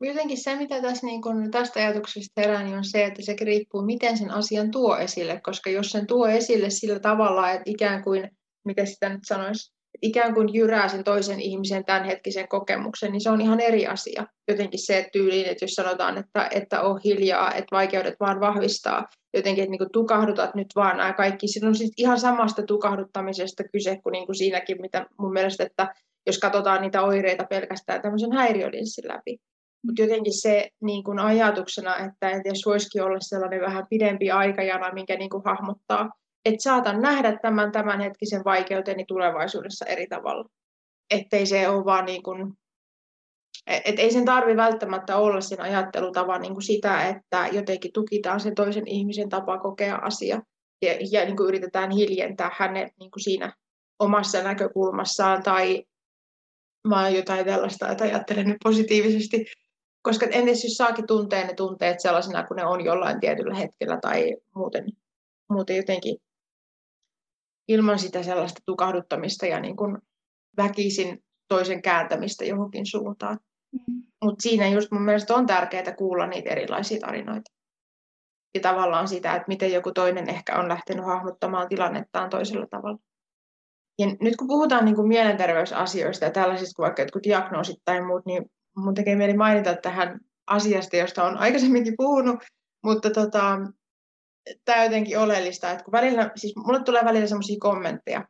Jotenkin 0.00 0.42
se, 0.42 0.56
mitä 0.56 0.82
tässä, 0.82 1.06
niin 1.06 1.22
kun, 1.22 1.50
tästä 1.50 1.80
ajatuksesta 1.80 2.40
herää, 2.40 2.62
niin 2.62 2.76
on 2.76 2.84
se, 2.84 3.04
että 3.04 3.22
se 3.22 3.36
riippuu, 3.40 3.82
miten 3.82 4.18
sen 4.18 4.30
asian 4.30 4.70
tuo 4.70 4.96
esille. 4.96 5.40
Koska 5.40 5.70
jos 5.70 5.90
sen 5.90 6.06
tuo 6.06 6.26
esille 6.26 6.70
sillä 6.70 6.98
tavalla, 6.98 7.50
että 7.50 7.62
ikään 7.66 8.04
kuin, 8.04 8.30
miten 8.64 8.86
sitä 8.86 9.08
nyt 9.08 9.20
sanoisi, 9.24 9.75
ikään 10.02 10.34
kuin 10.34 10.54
jyrää 10.54 10.88
sen 10.88 11.04
toisen 11.04 11.40
ihmisen 11.40 11.84
tämänhetkisen 11.84 12.48
kokemuksen, 12.48 13.12
niin 13.12 13.20
se 13.20 13.30
on 13.30 13.40
ihan 13.40 13.60
eri 13.60 13.86
asia. 13.86 14.26
Jotenkin 14.48 14.86
se 14.86 15.08
tyyliin, 15.12 15.46
että 15.46 15.64
jos 15.64 15.70
sanotaan, 15.70 16.18
että, 16.18 16.48
että 16.50 16.82
on 16.82 17.00
hiljaa, 17.04 17.52
että 17.52 17.76
vaikeudet 17.76 18.14
vaan 18.20 18.40
vahvistaa, 18.40 19.04
jotenkin, 19.34 19.64
että 19.64 19.70
niin 19.70 19.92
tukahdutat 19.92 20.54
nyt 20.54 20.66
vaan 20.76 20.96
nämä 20.96 21.12
kaikki. 21.12 21.48
Siinä 21.48 21.68
on 21.68 21.74
siis 21.74 21.92
ihan 21.96 22.20
samasta 22.20 22.62
tukahduttamisesta 22.62 23.64
kyse 23.72 23.98
kuin, 24.02 24.12
niin 24.12 24.26
kuin 24.26 24.36
siinäkin, 24.36 24.80
mitä 24.80 25.06
mun 25.18 25.32
mielestä, 25.32 25.64
että 25.64 25.94
jos 26.26 26.38
katsotaan 26.38 26.80
niitä 26.82 27.02
oireita 27.02 27.44
pelkästään 27.50 28.02
tämmöisen 28.02 28.32
häiriölinssin 28.32 29.08
läpi. 29.08 29.38
Mutta 29.86 30.02
jotenkin 30.02 30.40
se 30.40 30.68
niin 30.82 31.04
kuin 31.04 31.18
ajatuksena, 31.18 31.96
että 31.96 32.30
jos 32.44 32.62
voisikin 32.66 33.02
olla 33.02 33.20
sellainen 33.20 33.60
vähän 33.60 33.86
pidempi 33.90 34.30
aikajana, 34.30 34.92
minkä 34.92 35.16
niin 35.16 35.30
kuin 35.30 35.42
hahmottaa 35.44 36.10
että 36.46 36.62
saatan 36.62 37.02
nähdä 37.02 37.38
tämän 37.42 37.72
tämänhetkisen 37.72 38.44
vaikeuteni 38.44 39.04
tulevaisuudessa 39.08 39.84
eri 39.84 40.06
tavalla. 40.06 40.48
Ettei 41.10 41.46
se 41.46 41.68
ole 41.68 41.84
vaan 41.84 42.04
niin 42.04 42.22
kuin, 42.22 42.52
et 43.66 43.98
ei 43.98 44.12
sen 44.12 44.24
tarvi 44.24 44.56
välttämättä 44.56 45.16
olla 45.16 45.40
sen 45.40 45.60
ajattelutavan 45.60 46.42
niin 46.42 46.52
kuin 46.52 46.62
sitä, 46.62 47.08
että 47.08 47.48
jotenkin 47.52 47.92
tukitaan 47.92 48.40
sen 48.40 48.54
toisen 48.54 48.88
ihmisen 48.88 49.28
tapa 49.28 49.58
kokea 49.58 49.96
asia 49.96 50.40
ja, 50.82 50.92
ja 51.10 51.24
niin 51.24 51.36
kuin 51.36 51.48
yritetään 51.48 51.90
hiljentää 51.90 52.50
hänet 52.54 52.92
niin 53.00 53.10
kuin 53.10 53.22
siinä 53.22 53.52
omassa 53.98 54.42
näkökulmassaan 54.42 55.42
tai 55.42 55.84
mä 56.88 57.08
jotain 57.08 57.46
tällaista, 57.46 57.88
että 57.88 58.04
ajattelen 58.04 58.46
nyt 58.48 58.56
positiivisesti, 58.64 59.44
koska 60.02 60.26
entäs 60.26 60.64
jos 60.64 60.72
saakin 60.72 61.06
tuntea 61.06 61.46
ne 61.46 61.54
tunteet 61.54 62.00
sellaisena 62.00 62.46
kuin 62.46 62.56
ne 62.56 62.66
on 62.66 62.84
jollain 62.84 63.20
tietyllä 63.20 63.54
hetkellä 63.54 63.98
tai 64.02 64.36
muuten, 64.54 64.84
muuten 65.50 65.76
jotenkin 65.76 66.16
ilman 67.68 67.98
sitä 67.98 68.22
sellaista 68.22 68.60
tukahduttamista 68.66 69.46
ja 69.46 69.60
niin 69.60 69.76
kuin 69.76 69.98
väkisin 70.56 71.24
toisen 71.48 71.82
kääntämistä 71.82 72.44
johonkin 72.44 72.86
suuntaan. 72.86 73.38
Mm-hmm. 73.72 74.02
Mutta 74.24 74.42
siinä 74.42 74.68
just 74.68 74.90
mun 74.90 75.02
mielestä 75.02 75.34
on 75.34 75.46
tärkeää 75.46 75.94
kuulla 75.98 76.26
niitä 76.26 76.50
erilaisia 76.50 77.00
tarinoita. 77.00 77.50
ja 78.54 78.60
tavallaan 78.60 79.08
sitä, 79.08 79.34
että 79.34 79.48
miten 79.48 79.72
joku 79.72 79.92
toinen 79.92 80.30
ehkä 80.30 80.58
on 80.58 80.68
lähtenyt 80.68 81.04
hahmottamaan 81.04 81.68
tilannettaan 81.68 82.30
toisella 82.30 82.66
tavalla. 82.70 82.98
Ja 83.98 84.06
nyt 84.20 84.36
kun 84.36 84.48
puhutaan 84.48 84.84
niin 84.84 84.94
kuin 84.94 85.08
mielenterveysasioista 85.08 86.24
ja 86.24 86.30
tällaisista 86.30 86.76
kuin 86.76 86.84
vaikka 86.84 87.02
jotkut 87.02 87.22
diagnoosit 87.22 87.76
tai 87.84 88.04
muut, 88.04 88.26
niin 88.26 88.50
mun 88.76 88.94
tekee 88.94 89.16
mieli 89.16 89.36
mainita 89.36 89.76
tähän 89.76 90.20
asiasta, 90.46 90.96
josta 90.96 91.24
on 91.24 91.36
aikaisemminkin 91.36 91.94
puhunut, 91.96 92.36
mutta 92.84 93.10
tota, 93.10 93.58
tämä 94.64 94.84
jotenkin 94.84 95.18
oleellista, 95.18 95.70
että 95.70 95.84
kun 95.84 95.92
välillä, 95.92 96.30
siis 96.36 96.56
mulle 96.56 96.82
tulee 96.82 97.04
välillä 97.04 97.26
sellaisia 97.26 97.56
kommentteja, 97.60 98.24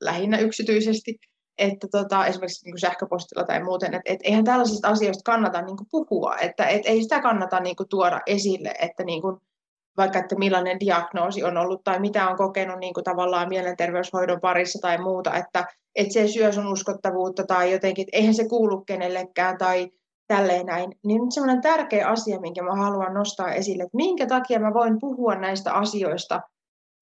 lähinnä 0.00 0.38
yksityisesti, 0.38 1.18
että 1.58 1.86
tota, 1.90 2.26
esimerkiksi 2.26 2.64
niin 2.64 2.72
kuin 2.72 2.80
sähköpostilla 2.80 3.44
tai 3.44 3.62
muuten, 3.62 3.94
että 3.94 4.12
et 4.12 4.20
eihän 4.22 4.44
tällaisista 4.44 4.88
asioista 4.88 5.30
kannata 5.30 5.62
niin 5.62 5.76
kuin 5.76 5.88
puhua, 5.90 6.36
että 6.36 6.66
et 6.66 6.82
ei 6.84 7.02
sitä 7.02 7.20
kannata 7.20 7.60
niin 7.60 7.76
kuin 7.76 7.88
tuoda 7.88 8.20
esille, 8.26 8.74
että 8.80 9.04
niin 9.04 9.22
kuin, 9.22 9.36
vaikka 9.96 10.18
että 10.18 10.36
millainen 10.36 10.80
diagnoosi 10.80 11.44
on 11.44 11.56
ollut 11.56 11.84
tai 11.84 12.00
mitä 12.00 12.28
on 12.28 12.36
kokenut 12.36 12.78
niin 12.78 12.94
kuin 12.94 13.04
tavallaan 13.04 13.48
mielenterveyshoidon 13.48 14.40
parissa 14.40 14.78
tai 14.82 14.98
muuta, 14.98 15.34
että, 15.34 15.66
että 15.94 16.12
se 16.12 16.28
syö 16.28 16.52
sun 16.52 16.72
uskottavuutta 16.72 17.46
tai 17.46 17.72
jotenkin, 17.72 18.02
että 18.02 18.16
eihän 18.16 18.34
se 18.34 18.48
kuulu 18.48 18.84
kenellekään 18.84 19.58
tai 19.58 19.90
tälleen 20.28 20.66
näin, 20.66 20.92
niin 21.04 21.22
nyt 21.22 21.32
semmoinen 21.32 21.62
tärkeä 21.62 22.08
asia, 22.08 22.40
minkä 22.40 22.62
mä 22.62 22.74
haluan 22.74 23.14
nostaa 23.14 23.52
esille, 23.52 23.82
että 23.82 23.96
minkä 23.96 24.26
takia 24.26 24.60
mä 24.60 24.74
voin 24.74 25.00
puhua 25.00 25.34
näistä 25.34 25.72
asioista 25.72 26.40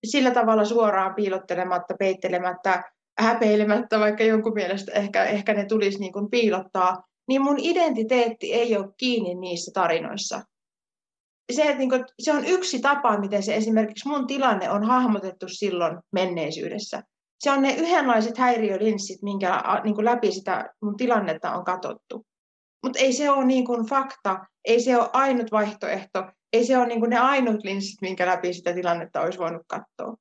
sillä 0.06 0.30
tavalla 0.30 0.64
suoraan 0.64 1.14
piilottelematta, 1.14 1.94
peittelemättä, 1.98 2.82
häpeilemättä, 3.18 4.00
vaikka 4.00 4.24
jonkun 4.24 4.52
mielestä 4.52 4.92
ehkä, 4.92 5.24
ehkä 5.24 5.54
ne 5.54 5.64
tulisi 5.64 5.98
niin 5.98 6.12
kuin 6.12 6.30
piilottaa, 6.30 7.02
niin 7.28 7.42
mun 7.42 7.56
identiteetti 7.58 8.52
ei 8.52 8.76
ole 8.76 8.88
kiinni 8.96 9.34
niissä 9.34 9.70
tarinoissa. 9.74 10.42
Se, 11.52 11.62
että 11.62 11.78
niin 11.78 11.90
kuin, 11.90 12.04
se 12.18 12.32
on 12.32 12.44
yksi 12.44 12.80
tapa, 12.80 13.18
miten 13.18 13.42
se 13.42 13.56
esimerkiksi 13.56 14.08
mun 14.08 14.26
tilanne 14.26 14.70
on 14.70 14.84
hahmotettu 14.84 15.48
silloin 15.48 15.98
menneisyydessä. 16.12 17.02
Se 17.38 17.50
on 17.50 17.62
ne 17.62 17.74
yhdenlaiset 17.74 18.38
häiriölinssit, 18.38 19.22
minkä 19.22 19.62
niin 19.84 19.94
kuin 19.94 20.04
läpi 20.04 20.32
sitä 20.32 20.70
mun 20.82 20.96
tilannetta 20.96 21.52
on 21.52 21.64
katsottu. 21.64 22.26
Mutta 22.86 22.98
ei 22.98 23.12
se 23.12 23.30
ole 23.30 23.44
niin 23.44 23.64
kuin 23.64 23.86
fakta, 23.86 24.46
ei 24.64 24.80
se 24.80 24.96
ole 24.96 25.10
ainut 25.12 25.52
vaihtoehto, 25.52 26.24
ei 26.52 26.64
se 26.64 26.78
ole 26.78 26.86
niin 26.86 27.00
kuin 27.00 27.10
ne 27.10 27.18
ainut 27.18 27.64
linssit, 27.64 28.00
minkä 28.00 28.26
läpi 28.26 28.52
sitä 28.52 28.72
tilannetta 28.74 29.20
olisi 29.20 29.38
voinut 29.38 29.62
katsoa. 29.66 30.16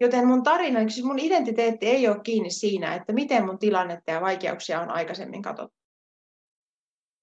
Joten 0.00 0.26
mun 0.26 0.42
tarina, 0.42 0.80
siis 0.80 1.04
mun 1.04 1.18
identiteetti 1.18 1.86
ei 1.86 2.08
ole 2.08 2.20
kiinni 2.22 2.50
siinä, 2.50 2.94
että 2.94 3.12
miten 3.12 3.46
mun 3.46 3.58
tilannetta 3.58 4.10
ja 4.10 4.20
vaikeuksia 4.20 4.80
on 4.80 4.90
aikaisemmin 4.90 5.42
katsottu. 5.42 5.76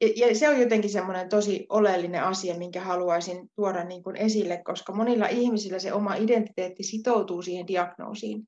Ja, 0.01 0.27
ja 0.27 0.35
se 0.35 0.49
on 0.49 0.59
jotenkin 0.59 0.89
semmoinen 0.89 1.29
tosi 1.29 1.65
oleellinen 1.69 2.23
asia, 2.23 2.57
minkä 2.57 2.81
haluaisin 2.81 3.49
tuoda 3.55 3.83
niin 3.83 4.03
kuin 4.03 4.15
esille, 4.15 4.61
koska 4.65 4.93
monilla 4.93 5.27
ihmisillä 5.27 5.79
se 5.79 5.93
oma 5.93 6.15
identiteetti 6.15 6.83
sitoutuu 6.83 7.41
siihen 7.41 7.67
diagnoosiin. 7.67 8.47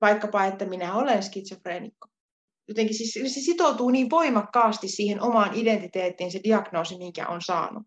Vaikkapa, 0.00 0.44
että 0.44 0.64
minä 0.64 0.94
olen 0.94 1.22
skitsofreenikko. 1.22 2.11
Jotenkin 2.68 2.96
siis 2.96 3.34
se 3.34 3.40
sitoutuu 3.40 3.90
niin 3.90 4.10
voimakkaasti 4.10 4.88
siihen 4.88 5.20
omaan 5.20 5.50
identiteettiin 5.54 6.32
se 6.32 6.40
diagnoosi, 6.44 6.98
minkä 6.98 7.28
on 7.28 7.42
saanut. 7.42 7.82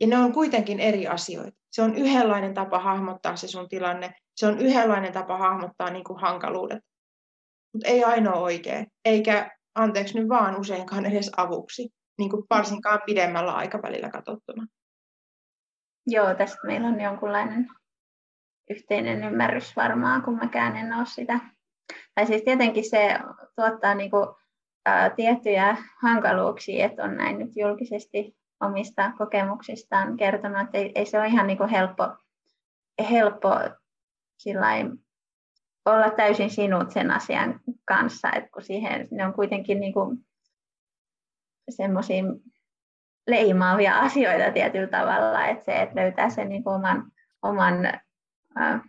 Ja 0.00 0.06
ne 0.06 0.18
on 0.18 0.32
kuitenkin 0.32 0.80
eri 0.80 1.06
asioita. 1.06 1.58
Se 1.72 1.82
on 1.82 1.94
yhdenlainen 1.94 2.54
tapa 2.54 2.78
hahmottaa 2.78 3.36
se 3.36 3.48
sun 3.48 3.68
tilanne. 3.68 4.14
Se 4.36 4.46
on 4.46 4.58
yhdenlainen 4.58 5.12
tapa 5.12 5.38
hahmottaa 5.38 5.90
niin 5.90 6.04
kuin 6.04 6.20
hankaluudet. 6.20 6.78
Mutta 7.72 7.88
ei 7.88 8.04
ainoa 8.04 8.34
oikea, 8.34 8.84
eikä 9.04 9.56
anteeksi 9.74 10.18
nyt 10.18 10.28
vaan 10.28 10.60
useinkaan 10.60 11.06
edes 11.06 11.30
avuksi, 11.36 11.88
niin 12.18 12.30
kuin 12.30 12.44
varsinkaan 12.50 13.00
pidemmällä 13.06 13.52
aikavälillä 13.52 14.10
katsottuna. 14.10 14.66
Joo, 16.06 16.34
tästä 16.34 16.58
meillä 16.66 16.88
on 16.88 17.00
jonkunlainen 17.00 17.66
yhteinen 18.70 19.24
ymmärrys 19.24 19.76
varmaan, 19.76 20.22
kun 20.22 20.36
mäkään 20.36 20.76
en 20.76 20.92
ole 20.92 21.06
sitä. 21.06 21.55
Tai 22.16 22.26
siis 22.26 22.42
tietenkin 22.42 22.90
se 22.90 23.18
tuottaa 23.56 23.94
niin 23.94 24.10
kuin, 24.10 24.26
ää, 24.86 25.10
tiettyjä 25.10 25.76
hankaluuksia, 26.02 26.86
että 26.86 27.02
on 27.02 27.16
näin 27.16 27.38
nyt 27.38 27.56
julkisesti 27.56 28.36
omista 28.60 29.12
kokemuksistaan 29.18 30.16
kertonut, 30.16 30.60
että 30.60 30.78
ei, 30.78 30.92
ei 30.94 31.06
se 31.06 31.18
ole 31.18 31.26
ihan 31.26 31.46
niin 31.46 31.58
kuin 31.58 31.70
helppo, 31.70 32.04
helppo 33.10 33.50
olla 35.86 36.10
täysin 36.10 36.50
sinut 36.50 36.90
sen 36.90 37.10
asian 37.10 37.60
kanssa, 37.84 38.32
että 38.32 38.50
kun 38.50 38.62
siihen 38.62 39.08
ne 39.10 39.26
on 39.26 39.32
kuitenkin 39.32 39.80
niin 39.80 39.92
kuin 39.92 40.18
semmoisia 41.68 42.24
leimaavia 43.26 43.98
asioita 43.98 44.52
tietyllä 44.52 44.88
tavalla, 44.88 45.46
että 45.46 45.64
se, 45.64 45.82
että 45.82 46.00
löytää 46.00 46.30
sen 46.30 46.48
niin 46.48 46.64
kuin 46.64 46.74
oman, 46.74 47.12
oman 47.42 47.86
äh, 48.60 48.80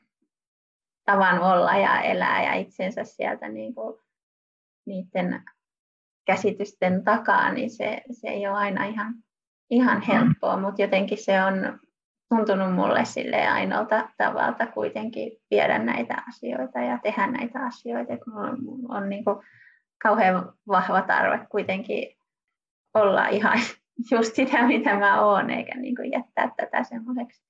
tavan 1.12 1.40
olla 1.40 1.78
ja 1.78 2.02
elää 2.02 2.44
ja 2.44 2.54
itsensä 2.54 3.04
sieltä 3.04 3.50
niin 3.50 3.76
kuin 3.76 4.00
niiden 4.86 5.44
käsitysten 6.26 7.04
takaa, 7.04 7.52
niin 7.52 7.70
se, 7.70 8.02
se 8.12 8.28
ei 8.28 8.48
ole 8.48 8.58
aina 8.58 8.86
ihan 8.86 9.14
ihan 9.70 10.02
helppoa, 10.02 10.58
mutta 10.58 10.82
jotenkin 10.82 11.18
se 11.18 11.44
on 11.44 11.80
tuntunut 12.30 12.76
mulle 12.76 13.06
sille 13.06 13.48
ainoalta 13.48 14.10
tavalta 14.18 14.68
kuitenkin 14.68 15.32
viedä 15.52 15.80
näitä 15.80 16.24
asioita 16.28 16.80
ja 16.80 17.00
tehdä 17.04 17.28
näitä 17.28 17.60
asioita. 17.60 18.14
Että 18.14 18.32
mulla 18.32 18.50
on, 18.50 18.58
on 18.90 19.10
niin 19.10 19.24
kuin 19.24 19.38
kauhean 20.04 20.54
vahva 20.68 21.02
tarve 21.02 21.48
kuitenkin 21.52 22.18
olla 22.94 23.28
ihan 23.28 23.60
just 24.12 24.36
sitä, 24.36 24.68
mitä 24.68 25.00
mä 25.00 25.26
oon, 25.26 25.50
eikä 25.50 25.76
niin 25.76 25.96
kuin 25.96 26.12
jättää 26.12 26.52
tätä 26.58 26.84
semmoiseksi 26.84 27.44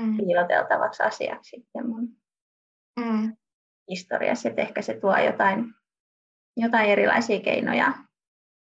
mm. 0.00 0.16
piiloteltavaksi 0.16 1.02
asiaksi 1.02 1.50
sitten 1.50 1.88
mun 1.88 2.08
mm. 2.98 3.36
historiassa. 3.90 4.48
Että 4.48 4.62
ehkä 4.62 4.82
se 4.82 4.94
tuo 5.00 5.16
jotain, 5.16 5.74
jotain 6.56 6.90
erilaisia 6.90 7.40
keinoja 7.40 7.92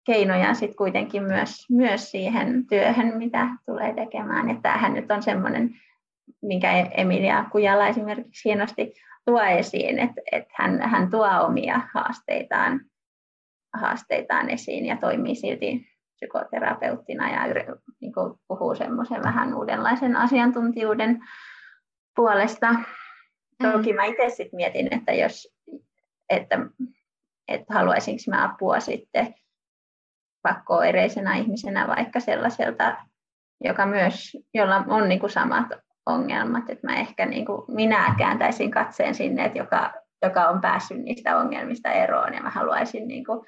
keinoja 0.06 0.54
sitten 0.54 0.76
kuitenkin 0.76 1.22
myös, 1.22 1.66
myös 1.70 2.10
siihen 2.10 2.66
työhön, 2.66 3.18
mitä 3.18 3.48
tulee 3.66 3.94
tekemään. 3.94 4.48
Ja 4.48 4.56
tämähän 4.62 4.94
nyt 4.94 5.10
on 5.10 5.22
semmoinen, 5.22 5.70
minkä 6.42 6.72
Emilia 6.72 7.44
Kujala 7.52 7.86
esimerkiksi 7.86 8.44
hienosti 8.44 8.94
tuo 9.24 9.42
esiin, 9.42 9.98
että, 9.98 10.20
että 10.32 10.54
hän, 10.54 10.80
hän 10.80 11.10
tuo 11.10 11.28
omia 11.40 11.80
haasteitaan, 11.94 12.80
haasteitaan 13.74 14.50
esiin 14.50 14.86
ja 14.86 14.96
toimii 14.96 15.34
silti 15.34 15.86
psykoterapeuttina 16.14 17.30
ja 17.30 17.54
niin 18.00 18.12
kuin 18.12 18.34
puhuu 18.48 18.74
semmoisen 18.74 19.22
vähän 19.22 19.54
uudenlaisen 19.54 20.16
asiantuntijuuden 20.16 21.18
puolesta. 22.16 22.74
Toki 23.62 23.92
mä 23.92 24.04
itse 24.04 24.30
sitten 24.30 24.56
mietin, 24.56 24.88
että 24.94 25.12
jos 25.12 25.56
että, 26.30 26.58
että 27.48 27.74
haluaisinko 27.74 28.22
mä 28.28 28.44
apua 28.44 28.80
sitten 28.80 29.34
pakkooireisena 30.42 31.34
ihmisenä 31.34 31.86
vaikka 31.86 32.20
sellaiselta, 32.20 32.96
joka 33.64 33.86
myös, 33.86 34.36
jolla 34.54 34.84
on 34.88 35.08
niin 35.08 35.20
kuin 35.20 35.30
samat 35.30 35.66
ongelmat, 36.06 36.70
että 36.70 36.86
mä 36.86 36.96
ehkä 36.96 37.26
niin 37.26 37.46
kuin 37.46 37.62
minä 37.68 38.14
kääntäisin 38.18 38.70
katseen 38.70 39.14
sinne, 39.14 39.44
että 39.44 39.58
joka, 39.58 39.94
joka 40.22 40.48
on 40.48 40.60
päässyt 40.60 40.98
niistä 40.98 41.38
ongelmista 41.38 41.92
eroon 41.92 42.34
ja 42.34 42.42
mä 42.42 42.50
haluaisin 42.50 43.08
niin 43.08 43.24
kuin 43.24 43.46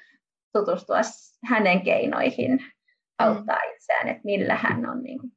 tutustua 0.53 0.97
hänen 1.45 1.81
keinoihin 1.81 2.59
auttaa 3.19 3.59
mm. 3.65 3.73
itseään, 3.75 4.07
että 4.07 4.21
millä 4.23 4.55
hän 4.55 4.89
on 4.89 5.03
niin 5.03 5.19
kuin 5.19 5.31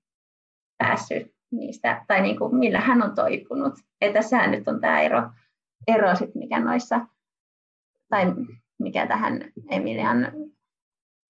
päässyt 0.78 1.34
niistä, 1.52 2.04
tai 2.06 2.22
niin 2.22 2.38
kuin 2.38 2.56
millä 2.56 2.80
hän 2.80 3.02
on 3.02 3.14
toipunut. 3.14 3.74
Ja 4.00 4.12
tässähän 4.12 4.50
nyt 4.50 4.68
on 4.68 4.80
tämä 4.80 5.00
ero, 5.00 5.22
ero 5.86 6.16
sit 6.16 6.34
mikä 6.34 6.60
noissa, 6.60 7.00
tai 8.08 8.34
mikä 8.78 9.06
tähän 9.06 9.44
Emilian 9.70 10.32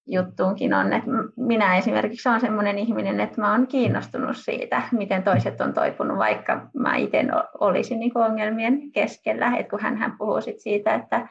juttuunkin 0.07 0.73
on, 0.73 0.93
että 0.93 1.09
minä 1.37 1.77
esimerkiksi 1.77 2.29
olen 2.29 2.41
sellainen 2.41 2.77
ihminen, 2.77 3.19
että 3.19 3.41
mä 3.41 3.51
olen 3.51 3.67
kiinnostunut 3.67 4.37
siitä, 4.37 4.81
miten 4.91 5.23
toiset 5.23 5.61
on 5.61 5.73
toipunut, 5.73 6.17
vaikka 6.17 6.67
mä 6.73 6.95
itse 6.95 7.23
olisin 7.59 7.99
niin 7.99 8.17
ongelmien 8.17 8.91
keskellä, 8.91 9.57
että 9.57 9.69
kun 9.69 9.79
hän 9.79 10.15
puhuu 10.17 10.41
sit 10.41 10.59
siitä, 10.59 10.95
että, 10.95 11.27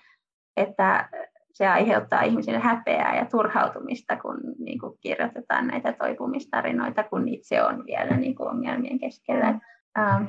että 0.57 1.09
se 1.53 1.69
aiheuttaa 1.69 2.23
ihmisille 2.23 2.59
häpeää 2.59 3.17
ja 3.17 3.25
turhautumista, 3.25 4.17
kun 4.17 4.41
niin 4.59 4.79
kuin 4.79 4.99
kirjoitetaan 5.01 5.67
näitä 5.67 5.93
toipumistarinoita, 5.93 7.05
kun 7.05 7.29
itse 7.29 7.63
on 7.63 7.87
vielä 7.87 8.17
niin 8.17 8.35
kuin 8.35 8.49
ongelmien 8.49 8.99
keskellä. 8.99 9.61
Ähm, 9.99 10.25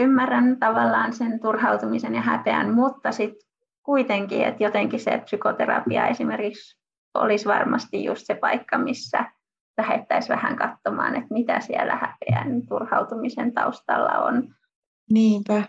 ymmärrän 0.00 0.56
tavallaan 0.58 1.12
sen 1.12 1.40
turhautumisen 1.40 2.14
ja 2.14 2.20
häpeän, 2.20 2.74
mutta 2.74 3.12
sitten 3.12 3.48
kuitenkin, 3.82 4.44
että 4.44 4.64
jotenkin 4.64 5.00
se 5.00 5.18
psykoterapia 5.24 6.06
esimerkiksi 6.06 6.78
olisi 7.14 7.48
varmasti 7.48 8.04
just 8.04 8.26
se 8.26 8.34
paikka, 8.34 8.78
missä 8.78 9.24
lähettäisiin 9.78 10.36
vähän 10.36 10.56
katsomaan, 10.56 11.14
että 11.14 11.34
mitä 11.34 11.60
siellä 11.60 11.96
häpeän 11.96 12.66
turhautumisen 12.68 13.54
taustalla 13.54 14.18
on. 14.18 14.54
Niinpä. 15.10 15.62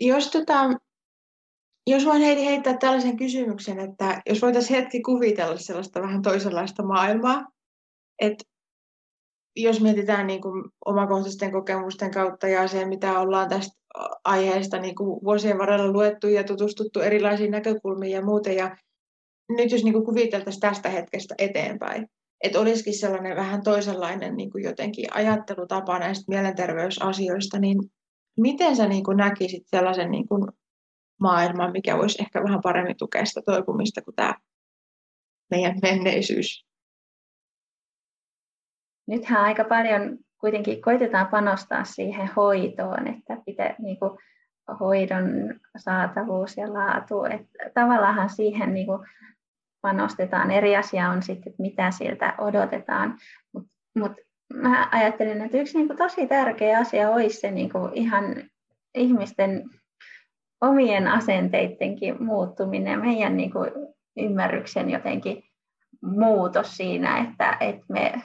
Jos, 0.00 0.30
tota, 0.30 0.54
jos 1.86 2.04
voin 2.04 2.22
Heidi 2.22 2.44
heittää 2.44 2.76
tällaisen 2.76 3.16
kysymyksen, 3.16 3.78
että 3.78 4.22
jos 4.26 4.42
voitaisiin 4.42 4.80
hetki 4.80 5.02
kuvitella 5.02 5.56
sellaista 5.56 6.02
vähän 6.02 6.22
toisenlaista 6.22 6.82
maailmaa, 6.82 7.46
että 8.20 8.44
jos 9.56 9.80
mietitään 9.80 10.26
niin 10.26 10.42
kuin 10.42 10.64
omakohtaisten 10.84 11.52
kokemusten 11.52 12.10
kautta 12.10 12.48
ja 12.48 12.68
se, 12.68 12.84
mitä 12.84 13.18
ollaan 13.18 13.48
tästä 13.48 13.82
aiheesta 14.24 14.78
niin 14.78 14.94
kuin 14.94 15.24
vuosien 15.24 15.58
varrella 15.58 15.92
luettu 15.92 16.28
ja 16.28 16.44
tutustuttu 16.44 17.00
erilaisiin 17.00 17.50
näkökulmiin 17.50 18.12
ja 18.12 18.24
muuten. 18.24 18.56
Ja 18.56 18.76
nyt 19.48 19.70
jos 19.70 19.84
niin 19.84 19.92
kuin 19.92 20.04
kuviteltaisiin 20.04 20.60
tästä 20.60 20.88
hetkestä 20.88 21.34
eteenpäin, 21.38 22.06
että 22.44 22.60
olisikin 22.60 22.98
sellainen 22.98 23.36
vähän 23.36 23.62
toisenlainen 23.62 24.36
niin 24.36 24.50
kuin 24.50 24.64
jotenkin 24.64 25.06
ajattelutapa 25.14 25.98
näistä 25.98 26.24
mielenterveysasioista, 26.28 27.58
niin 27.58 27.78
miten 28.38 28.76
sä 28.76 28.88
niin 28.88 29.04
kuin 29.04 29.16
näkisit 29.16 29.62
sellaisen 29.66 30.10
niin 30.10 30.28
kuin 30.28 30.48
maailman, 31.22 31.72
mikä 31.72 31.98
voisi 31.98 32.22
ehkä 32.22 32.42
vähän 32.42 32.60
paremmin 32.62 32.96
tukea 32.96 33.24
sitä 33.24 33.42
toipumista 33.46 34.02
kuin 34.02 34.14
tämä 34.14 34.34
meidän 35.50 35.78
menneisyys? 35.82 36.66
Nythän 39.06 39.40
aika 39.40 39.64
paljon 39.64 40.18
kuitenkin 40.40 40.82
koitetaan 40.82 41.28
panostaa 41.28 41.84
siihen 41.84 42.30
hoitoon, 42.36 43.08
että 43.08 43.36
pitää 43.46 43.74
niin 43.78 43.98
kuin 43.98 44.18
hoidon 44.80 45.24
saatavuus 45.76 46.56
ja 46.56 46.72
laatu. 46.72 47.24
Että 47.24 47.70
tavallaan 47.74 48.30
siihen 48.30 48.74
niin 48.74 48.86
kuin 48.86 49.08
panostetaan. 49.80 50.50
Eri 50.50 50.76
asia 50.76 51.08
on 51.08 51.22
sitten, 51.22 51.50
että 51.50 51.62
mitä 51.62 51.90
sieltä 51.90 52.34
odotetaan. 52.38 53.18
Mutta 53.54 53.70
mut 53.98 54.12
mä 54.54 54.88
ajattelen, 54.92 55.42
että 55.42 55.58
yksi 55.58 55.78
niin 55.78 55.86
kuin 55.86 55.96
tosi 55.96 56.26
tärkeä 56.26 56.78
asia 56.78 57.10
olisi 57.10 57.40
se 57.40 57.50
niin 57.50 57.70
kuin 57.70 57.94
ihan 57.94 58.24
ihmisten 58.94 59.70
omien 60.62 61.08
asenteidenkin 61.08 62.22
muuttuminen, 62.24 63.00
meidän 63.00 63.36
niin 63.36 63.52
kuin 63.52 63.70
ymmärryksen 64.16 64.90
jotenkin 64.90 65.44
muutos 66.02 66.76
siinä, 66.76 67.18
että, 67.18 67.56
että 67.60 67.84
me 67.88 68.22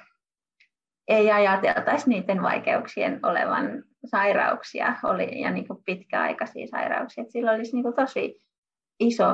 ei 1.07 1.31
ajateltaisi 1.31 2.09
niiden 2.09 2.41
vaikeuksien 2.41 3.19
olevan 3.23 3.83
sairauksia 4.05 4.95
oli, 5.03 5.41
ja 5.41 5.51
niin 5.51 5.67
kuin 5.67 5.83
pitkäaikaisia 5.85 6.67
sairauksia. 6.67 7.21
Että 7.21 7.31
sillä 7.31 7.51
olisi 7.51 7.73
niin 7.73 7.83
kuin 7.83 7.95
tosi 7.95 8.41
iso, 8.99 9.25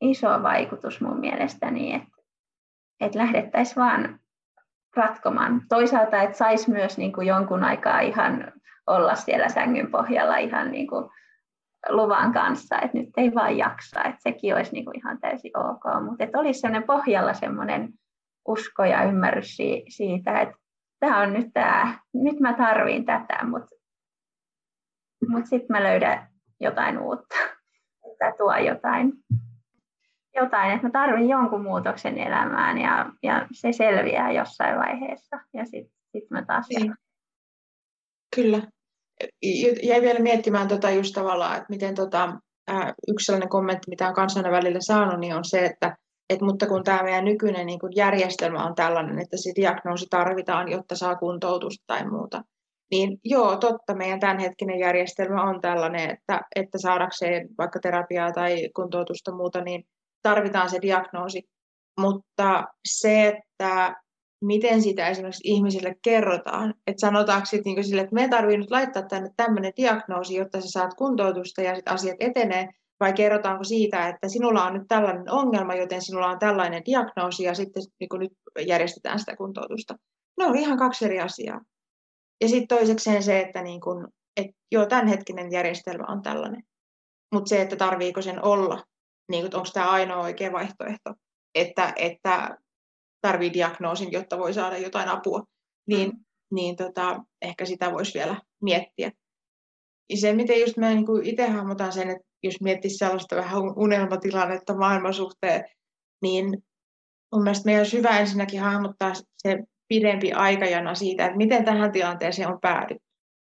iso 0.00 0.28
vaikutus 0.42 1.00
mun 1.00 1.20
mielestäni, 1.20 1.94
että, 1.94 2.22
että 3.00 3.18
lähdettäisiin 3.18 3.76
vaan 3.76 4.20
ratkomaan. 4.96 5.62
Toisaalta, 5.68 6.22
että 6.22 6.36
saisi 6.36 6.70
myös 6.70 6.98
niin 6.98 7.12
kuin 7.12 7.26
jonkun 7.26 7.64
aikaa 7.64 8.00
ihan 8.00 8.52
olla 8.86 9.14
siellä 9.14 9.48
sängyn 9.48 9.90
pohjalla 9.90 10.36
ihan 10.36 10.70
niin 10.70 10.86
kuin 10.86 11.10
luvan 11.88 12.32
kanssa, 12.32 12.78
että 12.78 12.98
nyt 12.98 13.08
ei 13.16 13.34
vaan 13.34 13.58
jaksa, 13.58 14.04
että 14.04 14.20
sekin 14.20 14.54
olisi 14.54 14.72
niin 14.72 14.84
kuin 14.84 14.96
ihan 14.96 15.20
täysin 15.20 15.58
ok, 15.58 16.04
mutta 16.04 16.24
että 16.24 16.38
olisi 16.38 16.60
sellainen 16.60 16.86
pohjalla 16.86 17.34
semmoinen 17.34 17.88
usko 18.48 18.84
ja 18.84 19.04
ymmärrys 19.04 19.56
siitä, 19.88 20.40
että 20.40 20.56
tämä 21.00 21.20
on 21.20 21.32
nyt 21.32 21.46
tämä, 21.54 21.98
nyt 22.14 22.40
mä 22.40 22.52
tarviin 22.52 23.04
tätä, 23.04 23.44
mutta 23.44 23.76
mut 25.28 25.46
sitten 25.46 25.76
mä 25.76 25.82
löydän 25.82 26.28
jotain 26.60 26.98
uutta, 26.98 27.34
että 28.12 28.32
tuo 28.38 28.56
jotain, 28.56 29.12
jotain 30.34 30.72
että 30.72 30.86
mä 30.86 30.90
tarvin 30.90 31.28
jonkun 31.28 31.62
muutoksen 31.62 32.18
elämään 32.18 32.78
ja, 32.78 33.12
ja 33.22 33.46
se 33.52 33.72
selviää 33.72 34.32
jossain 34.32 34.78
vaiheessa 34.78 35.40
ja 35.54 35.64
sitten 35.64 36.00
sit 36.12 36.30
mä 36.30 36.44
taas 36.44 36.68
niin. 36.68 36.94
Kyllä. 38.36 38.62
Jäi 39.82 40.00
vielä 40.00 40.18
miettimään 40.18 40.68
tota 40.68 40.90
just 40.90 41.14
tavallaan, 41.14 41.56
että 41.56 41.66
miten 41.68 41.94
tota, 41.94 42.32
yksi 43.08 43.26
sellainen 43.26 43.48
kommentti, 43.48 43.90
mitä 43.90 44.08
on 44.08 44.14
kansana 44.14 44.50
välillä 44.50 44.80
saanut, 44.80 45.20
niin 45.20 45.34
on 45.34 45.44
se, 45.44 45.64
että 45.64 45.96
et, 46.30 46.40
mutta 46.40 46.66
kun 46.66 46.84
tämä 46.84 47.02
meidän 47.02 47.24
nykyinen 47.24 47.66
niin 47.66 47.78
kun 47.78 47.96
järjestelmä 47.96 48.64
on 48.64 48.74
tällainen, 48.74 49.18
että 49.18 49.36
se 49.36 49.52
diagnoosi 49.56 50.06
tarvitaan, 50.10 50.70
jotta 50.70 50.96
saa 50.96 51.16
kuntoutusta 51.16 51.84
tai 51.86 52.08
muuta, 52.10 52.42
niin 52.90 53.18
joo, 53.24 53.56
totta, 53.56 53.94
meidän 53.94 54.20
tämänhetkinen 54.20 54.78
järjestelmä 54.78 55.42
on 55.42 55.60
tällainen, 55.60 56.10
että, 56.10 56.40
että 56.56 56.78
saadakseen 56.78 57.48
vaikka 57.58 57.80
terapiaa 57.80 58.32
tai 58.32 58.68
kuntoutusta 58.76 59.34
muuta, 59.34 59.60
niin 59.60 59.84
tarvitaan 60.22 60.70
se 60.70 60.78
diagnoosi. 60.82 61.42
Mutta 62.00 62.64
se, 62.88 63.28
että 63.28 63.94
miten 64.40 64.82
sitä 64.82 65.08
esimerkiksi 65.08 65.42
ihmisille 65.44 65.94
kerrotaan, 66.02 66.74
että 66.86 67.00
sanotaanko 67.00 67.46
sitten 67.46 67.74
niin 67.74 67.84
sille, 67.84 68.00
että 68.00 68.14
me 68.14 68.28
tarvitsee 68.28 68.58
nyt 68.58 68.70
laittaa 68.70 69.02
tänne 69.02 69.30
tämmöinen 69.36 69.72
diagnoosi, 69.76 70.34
jotta 70.34 70.60
sä 70.60 70.68
saat 70.70 70.94
kuntoutusta 70.94 71.62
ja 71.62 71.74
sitten 71.74 71.94
asiat 71.94 72.16
etenee, 72.20 72.68
vai 73.00 73.12
kerrotaanko 73.12 73.64
siitä, 73.64 74.08
että 74.08 74.28
sinulla 74.28 74.64
on 74.64 74.74
nyt 74.74 74.88
tällainen 74.88 75.30
ongelma, 75.30 75.74
joten 75.74 76.02
sinulla 76.02 76.26
on 76.26 76.38
tällainen 76.38 76.82
diagnoosi 76.84 77.42
ja 77.42 77.54
sitten 77.54 77.82
niin 78.00 78.08
nyt 78.18 78.32
järjestetään 78.66 79.18
sitä 79.18 79.36
kuntoutusta. 79.36 79.94
Ne 80.38 80.46
on 80.46 80.56
ihan 80.56 80.78
kaksi 80.78 81.04
eri 81.04 81.20
asiaa. 81.20 81.60
Ja 82.40 82.48
sitten 82.48 82.78
toisekseen 82.78 83.22
se, 83.22 83.40
että 83.40 83.62
niin 83.62 83.80
kun, 83.80 84.08
et, 84.36 84.46
joo, 84.72 84.86
tämänhetkinen 84.86 85.52
järjestelmä 85.52 86.04
on 86.08 86.22
tällainen. 86.22 86.62
Mutta 87.34 87.48
se, 87.48 87.62
että 87.62 87.76
tarviiko 87.76 88.22
sen 88.22 88.44
olla, 88.44 88.84
niin 89.30 89.44
onko 89.44 89.68
tämä 89.74 89.90
ainoa 89.90 90.22
oikea 90.22 90.52
vaihtoehto, 90.52 91.14
että, 91.54 91.92
että 91.96 92.58
tarvii 93.20 93.52
diagnoosin, 93.52 94.12
jotta 94.12 94.38
voi 94.38 94.54
saada 94.54 94.78
jotain 94.78 95.08
apua, 95.08 95.42
niin, 95.88 96.10
mm. 96.10 96.24
niin 96.50 96.76
tota, 96.76 97.20
ehkä 97.42 97.64
sitä 97.64 97.92
voisi 97.92 98.18
vielä 98.18 98.40
miettiä. 98.62 99.12
Ja 100.10 100.16
se, 100.16 100.32
miten 100.32 100.60
just 100.60 100.76
mä 100.76 100.94
niin 100.94 101.06
itse 101.22 101.48
hahmotan 101.48 101.92
sen, 101.92 102.10
että 102.10 102.24
jos 102.42 102.60
miettisi 102.60 102.96
sellaista 102.96 103.36
vähän 103.36 103.62
unelmatilannetta 103.76 104.76
maailman 104.76 105.14
suhteen, 105.14 105.64
niin 106.22 106.44
mun 107.34 107.42
mielestä 107.42 107.64
meidän 107.64 107.80
olisi 107.80 107.98
hyvä 107.98 108.18
ensinnäkin 108.18 108.60
hahmottaa 108.60 109.12
se 109.36 109.58
pidempi 109.88 110.32
aikajana 110.32 110.94
siitä, 110.94 111.24
että 111.24 111.36
miten 111.36 111.64
tähän 111.64 111.92
tilanteeseen 111.92 112.48
on 112.48 112.60
päädytty. 112.60 113.04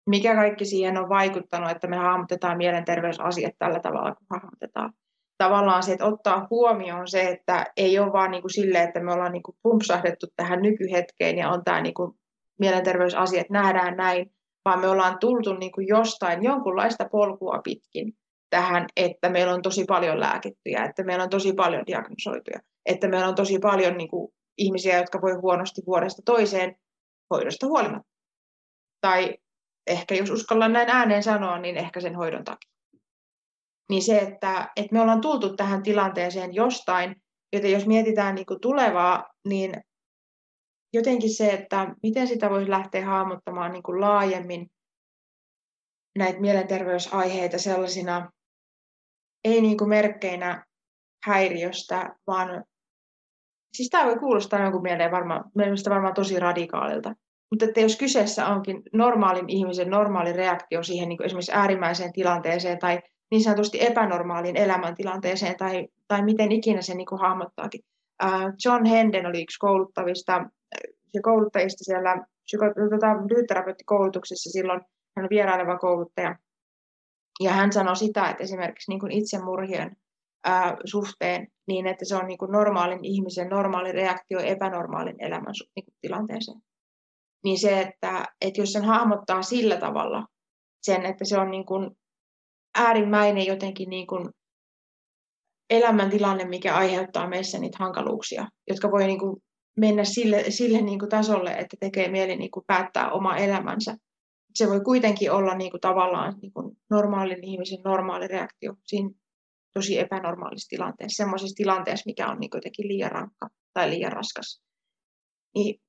Mikä 0.09 0.35
kaikki 0.35 0.65
siihen 0.65 0.97
on 0.97 1.09
vaikuttanut, 1.09 1.71
että 1.71 1.87
me 1.87 1.97
hahmotetaan 1.97 2.57
mielenterveysasiat 2.57 3.53
tällä 3.59 3.79
tavalla, 3.79 4.15
kun 4.15 4.27
hahmotetaan. 4.29 4.93
Tavallaan 5.43 5.83
se, 5.83 5.91
että 5.91 6.05
ottaa 6.05 6.47
huomioon 6.49 7.07
se, 7.07 7.21
että 7.21 7.65
ei 7.77 7.99
ole 7.99 8.13
vaan 8.13 8.31
niin 8.31 8.41
kuin 8.41 8.53
sille, 8.53 8.83
että 8.83 8.99
me 8.99 9.13
ollaan 9.13 9.31
niin 9.31 9.43
kuin 9.43 9.57
pumpsahdettu 9.63 10.27
tähän 10.35 10.61
nykyhetkeen 10.61 11.37
ja 11.37 11.49
on 11.49 11.63
tämä 11.63 11.81
niin 11.81 11.93
kuin 11.93 12.11
mielenterveysasiat 12.59 13.49
nähdään 13.49 13.97
näin, 13.97 14.31
vaan 14.65 14.79
me 14.79 14.87
ollaan 14.87 15.19
tultu 15.19 15.53
niin 15.53 15.71
kuin 15.71 15.87
jostain 15.87 16.43
jonkunlaista 16.43 17.09
polkua 17.11 17.61
pitkin 17.63 18.13
tähän, 18.49 18.85
että 18.95 19.29
meillä 19.29 19.53
on 19.53 19.61
tosi 19.61 19.85
paljon 19.85 20.19
lääkittyjä, 20.19 20.83
että 20.83 21.03
meillä 21.03 21.23
on 21.23 21.29
tosi 21.29 21.53
paljon 21.53 21.85
diagnosoituja, 21.87 22.59
että 22.85 23.07
meillä 23.07 23.27
on 23.27 23.35
tosi 23.35 23.59
paljon 23.59 23.97
niin 23.97 24.09
kuin, 24.09 24.33
ihmisiä, 24.57 24.97
jotka 24.97 25.21
voi 25.21 25.33
huonosti 25.33 25.81
vuodesta 25.87 26.21
toiseen 26.25 26.75
hoidosta 27.33 27.67
huolimatta. 27.67 28.13
Tai 29.01 29.37
ehkä 29.87 30.15
jos 30.15 30.29
uskallan 30.29 30.73
näin 30.73 30.89
ääneen 30.89 31.23
sanoa, 31.23 31.59
niin 31.59 31.77
ehkä 31.77 31.99
sen 31.99 32.15
hoidon 32.15 32.43
takia. 32.43 32.78
Niin 33.89 34.03
se, 34.03 34.19
että, 34.19 34.71
että 34.75 34.93
me 34.93 35.01
ollaan 35.01 35.21
tultu 35.21 35.55
tähän 35.55 35.83
tilanteeseen 35.83 36.55
jostain, 36.55 37.15
joten 37.53 37.71
jos 37.71 37.87
mietitään 37.87 38.35
niin 38.35 38.45
kuin 38.45 38.61
tulevaa, 38.61 39.27
niin 39.47 39.73
jotenkin 40.93 41.33
se, 41.33 41.49
että 41.49 41.95
miten 42.03 42.27
sitä 42.27 42.49
voisi 42.49 42.69
lähteä 42.69 43.05
hahmottamaan 43.05 43.71
niin 43.71 43.83
kuin 43.83 44.01
laajemmin 44.01 44.67
näitä 46.17 46.39
mielenterveysaiheita 46.39 47.57
sellaisina 47.57 48.31
ei 49.43 49.61
niin 49.61 49.77
kuin 49.77 49.89
merkkeinä 49.89 50.65
häiriöstä, 51.25 52.15
vaan 52.27 52.63
siis 53.77 53.89
tämä 53.89 54.05
voi 54.05 54.19
kuulostaa 54.19 54.61
jonkun 54.61 54.81
mieleen 54.81 55.11
varmaan, 55.11 55.43
mielestä 55.55 55.89
varmaan 55.89 56.13
tosi 56.13 56.39
radikaalilta. 56.39 57.13
Mutta 57.51 57.65
että 57.65 57.79
jos 57.79 57.97
kyseessä 57.97 58.47
onkin 58.47 58.83
normaalin 58.93 59.49
ihmisen 59.49 59.89
normaali 59.89 60.33
reaktio 60.33 60.83
siihen 60.83 61.09
niin 61.09 61.17
kuin 61.17 61.25
esimerkiksi 61.25 61.51
äärimmäiseen 61.51 62.13
tilanteeseen 62.13 62.79
tai 62.79 62.99
niin 63.31 63.43
sanotusti 63.43 63.85
epänormaaliin 63.85 64.57
elämäntilanteeseen 64.57 65.57
tai, 65.57 65.87
tai 66.07 66.23
miten 66.23 66.51
ikinä 66.51 66.81
se 66.81 66.95
niin 66.95 67.07
kuin 67.07 67.21
hahmottaakin. 67.21 67.81
John 68.65 68.85
Henden 68.85 69.25
oli 69.25 69.41
yksi 69.41 69.59
kouluttavista 69.59 70.45
ja 71.13 71.21
kouluttajista 71.21 71.83
siellä 71.83 72.25
tuota, 72.89 73.07
koulutuksessa 73.85 74.49
silloin, 74.49 74.81
hän 75.15 75.23
on 75.23 75.29
vieraileva 75.29 75.77
kouluttaja, 75.77 76.35
ja 77.39 77.51
hän 77.51 77.73
sanoi 77.73 77.95
sitä, 77.95 78.29
että 78.29 78.43
esimerkiksi 78.43 78.91
niin 78.91 78.99
kuin 78.99 79.11
itsemurhien 79.11 79.95
ää, 80.43 80.77
suhteen, 80.85 81.47
niin 81.67 81.87
että 81.87 82.05
se 82.05 82.15
on 82.15 82.27
niin 82.27 82.37
kuin 82.37 82.51
normaalin 82.51 83.05
ihmisen 83.05 83.49
normaali 83.49 83.91
reaktio 83.91 84.39
epänormaalin 84.39 85.15
elämän 85.19 85.53
niin 85.75 85.85
kuin 85.85 85.95
tilanteeseen. 86.01 86.61
Niin 87.43 87.59
se, 87.59 87.81
että, 87.81 88.25
että 88.41 88.61
jos 88.61 88.73
sen 88.73 88.85
hahmottaa 88.85 89.41
sillä 89.41 89.77
tavalla, 89.77 90.27
sen, 90.81 91.05
että 91.05 91.25
se 91.25 91.39
on 91.39 91.51
niin 91.51 91.65
kuin 91.65 91.97
äärimmäinen 92.75 93.45
jotenkin 93.45 93.89
niin 93.89 94.07
kuin 94.07 94.29
elämäntilanne, 95.69 96.45
mikä 96.45 96.75
aiheuttaa 96.75 97.29
meissä 97.29 97.59
niitä 97.59 97.77
hankaluuksia, 97.79 98.47
jotka 98.67 98.91
voi 98.91 99.07
niin 99.07 99.19
kuin 99.19 99.41
mennä 99.77 100.03
sille, 100.03 100.43
sille 100.49 100.81
niin 100.81 100.99
kuin 100.99 101.09
tasolle, 101.09 101.51
että 101.51 101.77
tekee 101.79 102.11
mieli 102.11 102.35
niin 102.35 102.51
kuin 102.51 102.63
päättää 102.67 103.11
oma 103.11 103.37
elämänsä 103.37 103.95
se 104.53 104.67
voi 104.69 104.81
kuitenkin 104.81 105.31
olla 105.31 105.55
niin 105.55 105.71
kuin 105.71 105.81
tavallaan 105.81 106.35
niin 106.41 106.53
kuin 106.53 106.77
normaalin 106.89 107.43
ihmisen 107.43 107.79
normaali 107.85 108.27
reaktio 108.27 108.73
siinä 108.85 109.09
tosi 109.73 109.99
epänormaalissa 109.99 110.69
tilanteessa, 110.69 111.23
semmoisessa 111.23 111.55
tilanteessa, 111.55 112.03
mikä 112.05 112.27
on 112.27 112.39
niin 112.39 112.49
jotenkin 112.53 112.87
liian 112.87 113.11
rankka 113.11 113.49
tai 113.73 113.89
liian 113.89 114.11
raskas. 114.11 114.61
Niin 115.55 115.81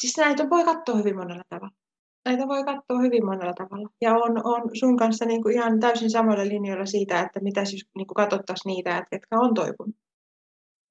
siis 0.00 0.16
näitä 0.16 0.50
voi 0.50 0.64
katsoa 0.64 0.96
hyvin 0.96 1.16
monella 1.16 1.42
tavalla. 1.48 1.79
Näitä 2.24 2.48
voi 2.48 2.64
katsoa 2.64 3.00
hyvin 3.02 3.24
monella 3.24 3.52
tavalla. 3.52 3.88
Ja 4.00 4.14
on, 4.14 4.46
on 4.46 4.70
sun 4.72 4.96
kanssa 4.96 5.24
niin 5.24 5.42
kuin 5.42 5.54
ihan 5.54 5.80
täysin 5.80 6.10
samoilla 6.10 6.44
linjoilla 6.44 6.86
siitä, 6.86 7.20
että 7.20 7.40
mitä 7.40 7.64
siis 7.64 7.88
niin 7.96 8.06
kuin 8.06 8.14
katsottaisiin 8.14 8.74
niitä, 8.74 8.98
että 8.98 9.10
ketkä 9.10 9.40
on 9.40 9.54
toipunut. 9.54 9.96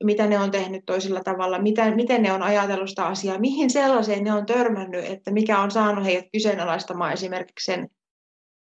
Mitä 0.04 0.28
ne 0.28 0.40
on 0.40 0.52
tehnyt 0.52 0.86
toisella 0.86 1.20
tavalla, 1.24 1.62
mitä, 1.62 1.96
miten 1.96 2.22
ne 2.22 2.34
on 2.34 2.44
ajatellut 2.44 2.90
sitä 2.90 3.06
asiaa, 3.06 3.40
mihin 3.40 3.70
sellaiseen 3.70 4.24
ne 4.24 4.34
on 4.34 4.46
törmännyt, 4.46 5.06
että 5.06 5.32
mikä 5.32 5.60
on 5.60 5.72
saanut 5.72 6.06
heidät 6.06 6.26
kyseenalaistamaan 6.34 7.14
esimerkiksi 7.14 7.72
sen, 7.72 7.90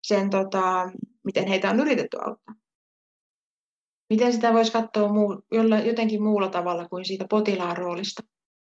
sen 0.07 0.31
tota, 0.31 0.91
miten 1.25 1.47
heitä 1.47 1.71
on 1.71 1.81
yritetty 1.81 2.16
auttaa. 2.21 2.55
Miten 4.11 4.33
sitä 4.33 4.53
voisi 4.53 4.73
katsoa 4.73 5.12
muu, 5.12 5.43
jotenkin 5.87 6.23
muulla 6.23 6.49
tavalla 6.49 6.89
kuin 6.89 7.05
siitä 7.05 7.27
potilaan 7.31 7.77
roolista. 7.77 8.23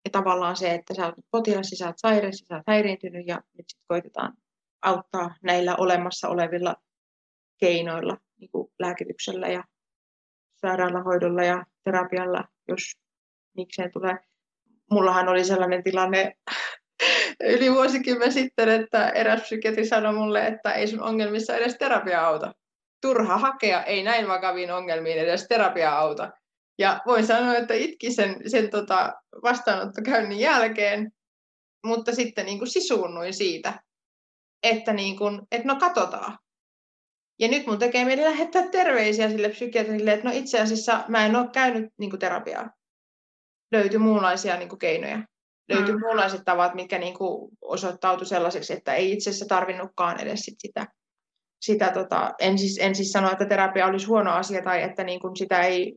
Ja 0.05 0.11
tavallaan 0.11 0.57
se, 0.57 0.75
että 0.75 0.95
sä 0.95 1.07
oot 1.07 1.15
potilas, 1.31 1.71
sä 1.79 1.87
oot 1.87 1.99
sairaus, 1.99 2.39
sä 2.39 2.55
oot 2.55 2.63
häiriintynyt 2.67 3.27
ja 3.27 3.43
nyt 3.59 3.67
sitten 3.69 3.85
koitetaan 3.89 4.33
auttaa 4.83 5.35
näillä 5.43 5.77
olemassa 5.77 6.29
olevilla 6.29 6.77
keinoilla, 7.59 8.17
niin 8.41 8.51
kuin 8.51 8.73
lääkityksellä 8.79 9.49
ja 9.49 9.65
sairaalahoidolla 10.57 11.43
ja 11.43 11.67
terapialla, 11.85 12.45
jos 12.69 12.83
mikseen 13.57 13.93
tulee. 13.93 14.17
Mullahan 14.91 15.29
oli 15.29 15.45
sellainen 15.45 15.85
tilanne 15.85 16.37
yli 17.57 17.73
vuosikymmen 17.73 18.33
sitten, 18.33 18.69
että 18.69 19.09
eräs 19.09 19.43
psykiatri 19.43 19.87
sanoi 19.87 20.15
mulle, 20.15 20.47
että 20.47 20.73
ei 20.73 20.87
sun 20.87 21.03
ongelmissa 21.03 21.57
edes 21.57 21.77
terapia 21.79 22.27
auta. 22.27 22.55
Turha 23.03 23.39
hakea, 23.39 23.83
ei 23.83 24.03
näin 24.03 24.29
vakaviin 24.29 24.73
ongelmiin 24.73 25.19
edes 25.19 25.47
terapia 25.49 25.99
auta. 25.99 26.31
Ja 26.79 27.01
voin 27.07 27.26
sanoa, 27.26 27.57
että 27.57 27.74
itki 27.74 28.12
sen, 28.12 28.51
sen 28.51 28.70
tota 28.70 29.12
vastaanottokäynnin 29.43 30.39
jälkeen, 30.39 31.12
mutta 31.87 32.14
sitten 32.14 32.47
niin 32.47 32.59
kuin 32.59 32.68
sisuunnuin 32.68 33.35
siitä, 33.35 33.83
että, 34.62 34.93
niin 34.93 35.16
kuin, 35.16 35.43
että 35.53 35.68
no 35.68 35.76
katsotaan. 35.76 36.39
Ja 37.41 37.49
nyt 37.49 37.66
mun 37.66 37.79
tekee 37.79 38.05
mieli 38.05 38.22
lähettää 38.22 38.68
terveisiä 38.68 39.31
sille 39.31 39.49
psykiatrille, 39.49 40.12
että 40.12 40.29
no 40.29 40.35
itse 40.35 40.61
asiassa 40.61 41.05
mä 41.09 41.26
en 41.26 41.37
ole 41.37 41.49
käynyt 41.53 41.93
niin 41.99 42.11
kuin 42.11 42.20
terapiaa. 42.20 42.70
Löytyi 43.72 43.99
muunlaisia 43.99 44.57
niin 44.57 44.68
kuin 44.68 44.79
keinoja. 44.79 45.22
Löytyi 45.68 45.95
mm. 45.95 46.01
muunlaiset 46.01 46.41
tavat, 46.45 46.74
mitkä 46.74 46.99
niin 46.99 47.18
kuin 47.18 47.51
osoittautui 47.62 48.26
sellaiseksi, 48.26 48.72
että 48.72 48.95
ei 48.95 49.12
itse 49.12 49.31
asiassa 49.31 49.47
tarvinnutkaan 49.47 50.20
edes 50.20 50.41
sit 50.41 50.55
sitä. 50.59 50.87
sitä 51.61 51.91
tota, 51.93 52.35
en, 52.39 52.59
siis, 52.59 52.79
en 52.81 52.95
siis 52.95 53.12
sano, 53.12 53.33
että 53.33 53.47
terapia 53.47 53.87
olisi 53.87 54.07
huono 54.07 54.33
asia 54.33 54.62
tai 54.62 54.83
että 54.83 55.05
niin 55.05 55.20
kuin 55.20 55.37
sitä 55.37 55.61
ei 55.61 55.97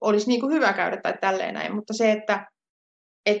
olisi 0.00 0.28
niin 0.28 0.40
kuin 0.40 0.52
hyvä 0.52 0.72
käydä 0.72 0.96
tai 0.96 1.14
tälleen 1.20 1.54
näin, 1.54 1.74
mutta 1.74 1.94
se, 1.94 2.12
että 2.12 2.46
et, 3.26 3.38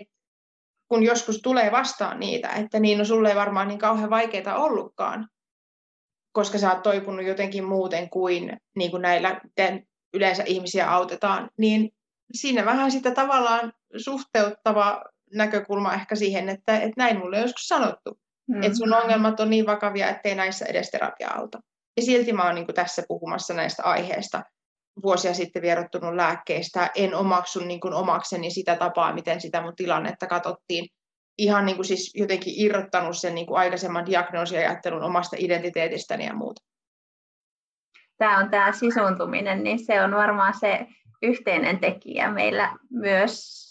kun 0.88 1.02
joskus 1.02 1.40
tulee 1.42 1.72
vastaan 1.72 2.20
niitä, 2.20 2.48
että 2.48 2.80
niin 2.80 2.98
no 2.98 3.04
sulle 3.04 3.28
ei 3.28 3.36
varmaan 3.36 3.68
niin 3.68 3.78
kauhean 3.78 4.10
vaikeaa 4.10 4.58
ollutkaan, 4.58 5.28
koska 6.32 6.58
sä 6.58 6.72
oot 6.72 6.82
toipunut 6.82 7.26
jotenkin 7.26 7.64
muuten 7.64 8.10
kuin, 8.10 8.56
niin 8.76 8.90
kuin 8.90 9.02
näillä 9.02 9.40
yleensä 10.14 10.42
ihmisiä 10.46 10.90
autetaan, 10.90 11.50
niin 11.58 11.90
siinä 12.34 12.64
vähän 12.64 12.90
sitä 12.90 13.10
tavallaan 13.10 13.72
suhteuttava 13.96 15.04
näkökulma 15.34 15.94
ehkä 15.94 16.14
siihen, 16.14 16.48
että, 16.48 16.76
että 16.76 16.94
näin 16.96 17.18
mulle 17.18 17.36
on 17.36 17.42
joskus 17.42 17.68
sanottu. 17.68 18.18
Mm. 18.48 18.62
Että 18.62 18.78
sun 18.78 18.94
ongelmat 18.94 19.40
on 19.40 19.50
niin 19.50 19.66
vakavia, 19.66 20.08
ettei 20.08 20.34
näissä 20.34 20.64
edes 20.64 20.90
terapia 20.90 21.30
auta. 21.30 21.60
Ja 21.96 22.02
silti 22.02 22.32
mä 22.32 22.44
oon 22.44 22.54
niin 22.54 22.66
tässä 22.74 23.02
puhumassa 23.08 23.54
näistä 23.54 23.82
aiheista 23.82 24.42
vuosia 25.02 25.34
sitten 25.34 25.62
vierottunut 25.62 26.14
lääkkeistä. 26.14 26.90
En 26.94 27.14
omaksu 27.14 27.60
niin 27.60 27.80
kuin 27.80 27.94
omakseni 27.94 28.50
sitä 28.50 28.76
tapaa, 28.76 29.14
miten 29.14 29.40
sitä 29.40 29.62
mun 29.62 29.76
tilannetta 29.76 30.26
katsottiin. 30.26 30.88
Ihan 31.38 31.66
niin 31.66 31.76
kuin 31.76 31.86
siis 31.86 32.14
jotenkin 32.14 32.54
irrottanut 32.56 33.16
sen 33.16 33.34
niin 33.34 33.46
kuin 33.46 33.58
aikaisemman 33.58 34.06
diagnoosiajattelun 34.06 35.02
omasta 35.02 35.36
identiteetistäni 35.38 36.26
ja 36.26 36.34
muuta. 36.34 36.62
Tämä 38.18 38.38
on 38.38 38.50
tämä 38.50 38.72
sisuntuminen, 38.72 39.64
niin 39.64 39.86
se 39.86 40.02
on 40.02 40.14
varmaan 40.14 40.54
se 40.60 40.86
yhteinen 41.22 41.78
tekijä 41.78 42.30
meillä 42.30 42.76
myös. 42.90 43.64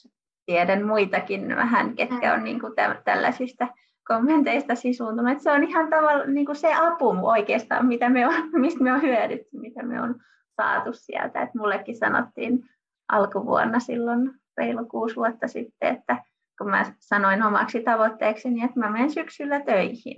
Tiedän 0.46 0.88
muitakin 0.88 1.56
vähän, 1.56 1.96
ketkä 1.96 2.34
on 2.34 2.44
niin 2.44 2.60
kuin 2.60 2.74
tällaisista 3.06 3.68
kommenteista 4.08 4.76
sisuuntunut. 4.76 5.42
Se 5.42 5.52
on 5.52 5.64
ihan 5.64 5.90
tavallaan 5.90 6.34
niin 6.34 6.56
se 6.56 6.74
apu 6.74 7.16
oikeastaan, 7.22 7.86
mitä 7.86 8.10
me 8.10 8.28
on, 8.28 8.34
mistä 8.54 8.84
me 8.84 8.94
on 8.94 9.02
hyödytty, 9.02 9.50
mitä 9.60 9.84
me 9.84 10.02
on 10.02 10.16
saatu 10.56 10.94
sieltä. 10.94 11.42
Et 11.42 11.54
mullekin 11.56 11.98
sanottiin 11.98 12.70
alkuvuonna 13.08 13.80
silloin 13.80 14.32
reilu 14.58 14.86
kuusi 14.86 15.16
vuotta 15.16 15.48
sitten, 15.48 15.96
että 15.96 16.24
kun 16.58 16.70
mä 16.70 16.94
sanoin 17.00 17.44
omaksi 17.44 17.84
tavoitteekseni, 17.84 18.64
että 18.64 18.80
mä 18.80 18.90
menen 18.90 19.12
syksyllä 19.12 19.60
töihin, 19.60 20.16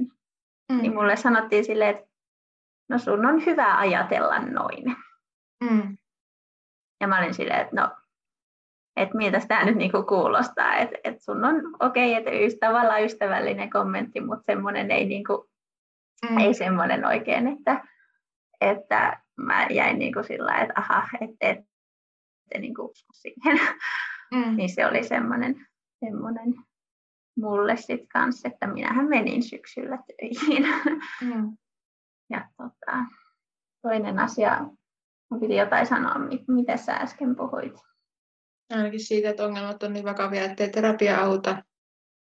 mm. 0.72 0.82
niin 0.82 0.94
mulle 0.94 1.16
sanottiin 1.16 1.66
silleen, 1.66 1.96
että 1.96 2.08
no 2.90 2.98
sun 2.98 3.26
on 3.26 3.46
hyvä 3.46 3.78
ajatella 3.78 4.40
noin. 4.40 4.96
Mm. 5.64 5.98
Ja 7.02 7.08
mä 7.08 7.20
olin 7.20 7.34
silleen, 7.34 7.62
että 7.62 7.76
no, 7.82 7.92
että 8.96 9.18
miltä 9.18 9.42
tämä 9.48 9.66
nyt 9.66 9.76
niinku 9.76 10.04
kuulostaa, 10.04 10.76
että 10.76 10.98
et 11.04 11.22
sun 11.22 11.46
on 11.46 11.56
okei, 11.80 12.20
okay, 12.20 12.44
että 12.44 12.68
tavallaan 12.68 13.04
ystävällinen 13.04 13.70
kommentti, 13.70 14.22
mutta 14.22 14.44
semmoinen 14.46 14.92
ei, 14.92 15.06
niinku, 15.06 15.50
mm. 16.30 16.38
ei 16.38 16.54
semmoinen 16.54 17.06
oikein, 17.06 17.48
että, 17.48 17.84
että 18.62 19.20
mä 19.38 19.68
jäin 19.70 20.00
niin 20.00 20.14
kuin 20.14 20.26
sillä 20.26 20.56
että 20.56 20.74
aha, 20.76 21.08
ette, 21.22 21.50
ette 21.50 22.60
niin 22.60 22.76
kuin 22.76 22.90
usko 22.90 23.14
siihen. 23.14 23.60
Mm. 24.34 24.56
niin 24.56 24.70
se 24.70 24.86
oli 24.86 25.04
semmoinen, 25.04 25.68
semmoinen 26.06 26.54
mulle 27.38 27.78
sitten 27.78 28.08
kanssa, 28.08 28.48
että 28.48 28.68
minähän 28.68 29.10
menin 29.10 29.44
syksyllä 29.44 29.98
töihin. 29.98 30.66
Mm. 31.22 31.58
ja 32.30 32.50
tota, 32.58 32.98
toinen 33.82 34.20
asia, 34.20 34.62
mun 35.32 35.40
piti 35.40 35.56
jotain 35.56 35.88
sanoa, 35.88 36.16
mitä 36.48 36.78
sä 36.78 36.94
äsken 36.94 37.36
puhuit. 37.36 37.74
Ainakin 38.74 39.00
siitä, 39.00 39.30
että 39.30 39.46
ongelmat 39.46 39.84
on 39.84 39.94
niin 39.94 40.06
vakavia, 40.06 40.44
ettei 40.44 40.70
terapia 40.70 41.22
auta. 41.22 41.64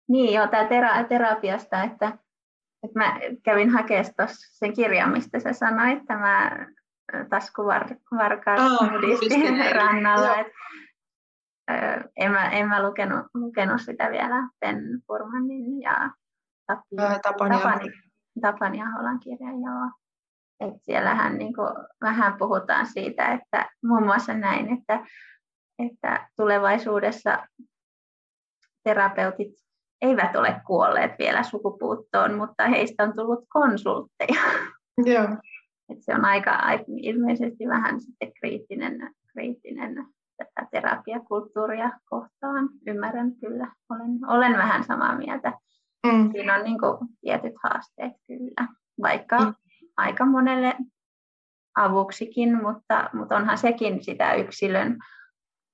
Niin 0.08 0.34
joo, 0.34 0.48
tämä 0.48 0.68
tera- 0.68 1.08
terapiasta, 1.08 1.82
että, 1.82 2.18
että 2.82 2.98
mä 2.98 3.20
kävin 3.42 3.70
hakemaan 3.70 4.04
sen 4.30 4.72
kirjan, 4.72 5.12
mistä 5.12 5.40
sä 5.40 5.52
sanoit, 5.52 6.06
tämä 6.06 6.66
taskuvarkaat 7.30 8.60
oh, 8.60 8.88
rannalla. 9.72 10.36
Et, 10.36 10.46
en, 12.16 12.30
mä, 12.30 12.48
en 12.48 12.68
mä 12.68 12.82
lukenut, 12.82 13.26
lukenut 13.34 13.80
sitä 13.80 14.10
vielä 14.10 14.48
Ben 14.60 14.82
Furmanin 15.06 15.80
ja 15.80 16.10
Tapani, 16.66 17.20
Tapani, 17.22 17.90
Tapani 18.40 18.82
Aholan 18.82 19.20
kirja, 19.20 19.50
joo. 19.50 19.90
Et 20.60 20.74
siellähän 20.82 21.38
niin 21.38 21.54
kuin, 21.54 21.68
vähän 22.00 22.34
puhutaan 22.38 22.86
siitä, 22.86 23.28
että 23.32 23.70
muun 23.84 24.04
muassa 24.04 24.34
näin, 24.34 24.78
että, 24.78 25.06
että 25.78 26.28
tulevaisuudessa 26.36 27.46
terapeutit 28.84 29.52
eivät 30.02 30.36
ole 30.36 30.60
kuolleet 30.66 31.12
vielä 31.18 31.42
sukupuuttoon, 31.42 32.34
mutta 32.34 32.68
heistä 32.68 33.02
on 33.02 33.12
tullut 33.16 33.44
konsultteja. 33.48 34.42
Joo. 35.04 35.28
Et 35.90 36.02
se 36.02 36.14
on 36.14 36.24
aika, 36.24 36.50
aika 36.50 36.84
ilmeisesti 36.88 37.68
vähän 37.68 38.00
sitten 38.00 38.32
kriittinen, 38.32 39.14
kriittinen 39.32 40.06
tätä 40.36 40.68
terapiakulttuuria 40.70 41.90
kohtaan. 42.04 42.68
Ymmärrän 42.86 43.32
kyllä, 43.40 43.72
olen, 43.90 44.10
olen 44.26 44.52
vähän 44.58 44.84
samaa 44.84 45.18
mieltä. 45.18 45.52
Mm. 46.06 46.32
Siinä 46.32 46.54
on 46.54 46.64
niin 46.64 46.78
kuin 46.78 46.98
tietyt 47.20 47.54
haasteet 47.64 48.12
kyllä, 48.26 48.68
vaikka 49.02 49.38
mm. 49.38 49.54
aika 49.96 50.26
monelle 50.26 50.74
avuksikin, 51.76 52.62
mutta, 52.62 53.10
mutta 53.12 53.36
onhan 53.36 53.58
sekin 53.58 54.04
sitä 54.04 54.34
yksilön 54.34 54.98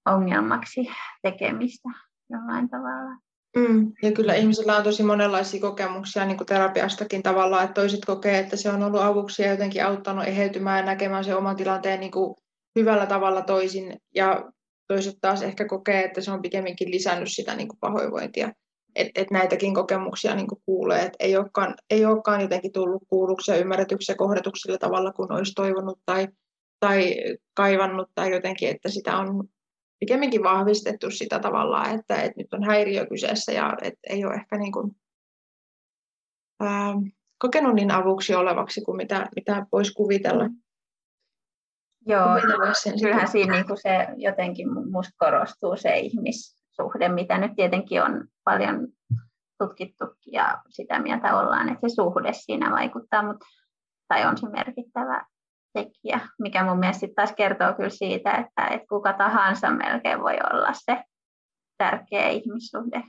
ongelmaksi 0.07 0.89
tekemistä 1.23 1.89
jollain 2.31 2.71
tavalla. 2.71 3.26
Mm. 3.57 3.93
Ja 4.03 4.13
kyllä 4.13 4.35
ihmisillä 4.35 4.77
on 4.77 4.83
tosi 4.83 5.03
monenlaisia 5.03 5.61
kokemuksia 5.61 6.25
niin 6.25 6.37
kuin 6.37 6.47
terapiastakin 6.47 7.23
tavallaan, 7.23 7.65
että 7.65 7.75
toiset 7.75 8.05
kokee, 8.05 8.39
että 8.39 8.57
se 8.57 8.71
on 8.71 8.83
ollut 8.83 9.01
avuksi 9.01 9.43
ja 9.43 9.51
jotenkin 9.51 9.85
auttanut 9.85 10.27
eheytymään 10.27 10.79
ja 10.79 10.85
näkemään 10.85 11.25
se 11.25 11.35
oman 11.35 11.57
tilanteen 11.57 12.01
niin 12.01 12.13
kuin 12.13 12.35
hyvällä 12.79 13.07
tavalla 13.07 13.43
toisin. 13.43 13.97
Ja 14.15 14.51
toiset 14.89 15.15
taas 15.21 15.43
ehkä 15.43 15.65
kokee, 15.65 16.05
että 16.05 16.21
se 16.21 16.31
on 16.31 16.43
pikemminkin 16.43 16.91
lisännyt 16.91 17.33
sitä 17.33 17.55
niin 17.57 17.69
kuin 17.69 17.79
pahoinvointia. 17.81 18.53
Että 18.95 19.21
et 19.21 19.31
näitäkin 19.31 19.75
kokemuksia 19.75 20.35
niin 20.35 20.49
kuin 20.49 20.61
kuulee, 20.67 21.03
että 21.03 21.17
ei 21.21 21.37
olekaan, 21.37 21.75
ei 21.91 22.07
olekaan 22.07 22.41
jotenkin 22.41 22.73
tullut 22.73 23.03
kuulluksi 23.09 23.51
ja 23.51 23.57
ymmärretyksi 23.57 24.13
ja 24.13 24.17
kohdatuksi 24.17 24.61
sillä 24.61 24.79
tavalla, 24.79 25.13
kun 25.13 25.33
olisi 25.33 25.53
toivonut 25.55 25.99
tai, 26.07 26.29
tai 26.81 27.15
kaivannut 27.55 28.11
tai 28.15 28.33
jotenkin, 28.33 28.69
että 28.69 28.89
sitä 28.89 29.17
on 29.17 29.49
pikemminkin 30.01 30.42
vahvistettu 30.42 31.11
sitä 31.11 31.38
tavallaan, 31.38 31.99
että, 31.99 32.14
että 32.14 32.34
nyt 32.36 32.53
on 32.53 32.64
häiriö 32.64 33.07
kyseessä 33.07 33.53
ja 33.53 33.76
että 33.82 34.01
ei 34.11 34.24
ole 34.24 34.34
ehkä 34.34 34.57
niin 34.57 34.72
kuin, 34.72 34.97
ää, 36.61 36.94
kokenut 37.38 37.74
niin 37.74 37.90
avuksi 37.90 38.34
olevaksi 38.34 38.80
kuin 38.80 38.97
mitä, 38.97 39.26
mitä 39.36 39.66
voisi 39.72 39.92
kuvitella. 39.92 40.44
Joo, 42.07 42.26
kyllähän 43.01 43.28
siinä 43.28 43.55
niin 43.55 43.66
kuin 43.66 43.82
se 43.82 44.07
jotenkin 44.16 44.68
musta 44.90 45.14
korostuu 45.16 45.76
se 45.76 45.99
ihmissuhde, 45.99 47.09
mitä 47.09 47.38
nyt 47.38 47.53
tietenkin 47.57 48.03
on 48.03 48.28
paljon 48.44 48.88
tutkittukin 49.59 50.32
ja 50.32 50.62
sitä 50.68 50.99
mieltä 50.99 51.38
ollaan, 51.38 51.68
että 51.68 51.88
se 51.88 51.94
suhde 51.94 52.32
siinä 52.32 52.70
vaikuttaa, 52.70 53.22
mutta, 53.22 53.47
tai 54.09 54.26
on 54.26 54.38
se 54.38 54.49
merkittävä 54.49 55.26
tekijä, 55.77 56.20
mikä 56.39 56.64
mun 56.64 56.79
mielestä 56.79 57.07
taas 57.16 57.33
kertoo 57.33 57.74
kyllä 57.74 57.91
siitä, 57.91 58.31
että, 58.31 58.66
että 58.66 58.87
kuka 58.89 59.12
tahansa 59.12 59.70
melkein 59.70 60.20
voi 60.20 60.37
olla 60.53 60.72
se 60.72 61.05
tärkeä 61.79 62.29
ihmissuhde 62.29 63.03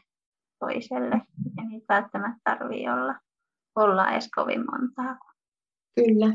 toiselle, 0.60 1.22
ja 1.58 1.64
niitä 1.70 1.94
välttämättä 1.94 2.40
tarvii 2.44 2.90
olla, 2.90 3.16
olla 3.76 4.12
edes 4.12 4.30
kovin 4.36 4.66
montaa. 4.72 5.20
Kyllä. 5.96 6.34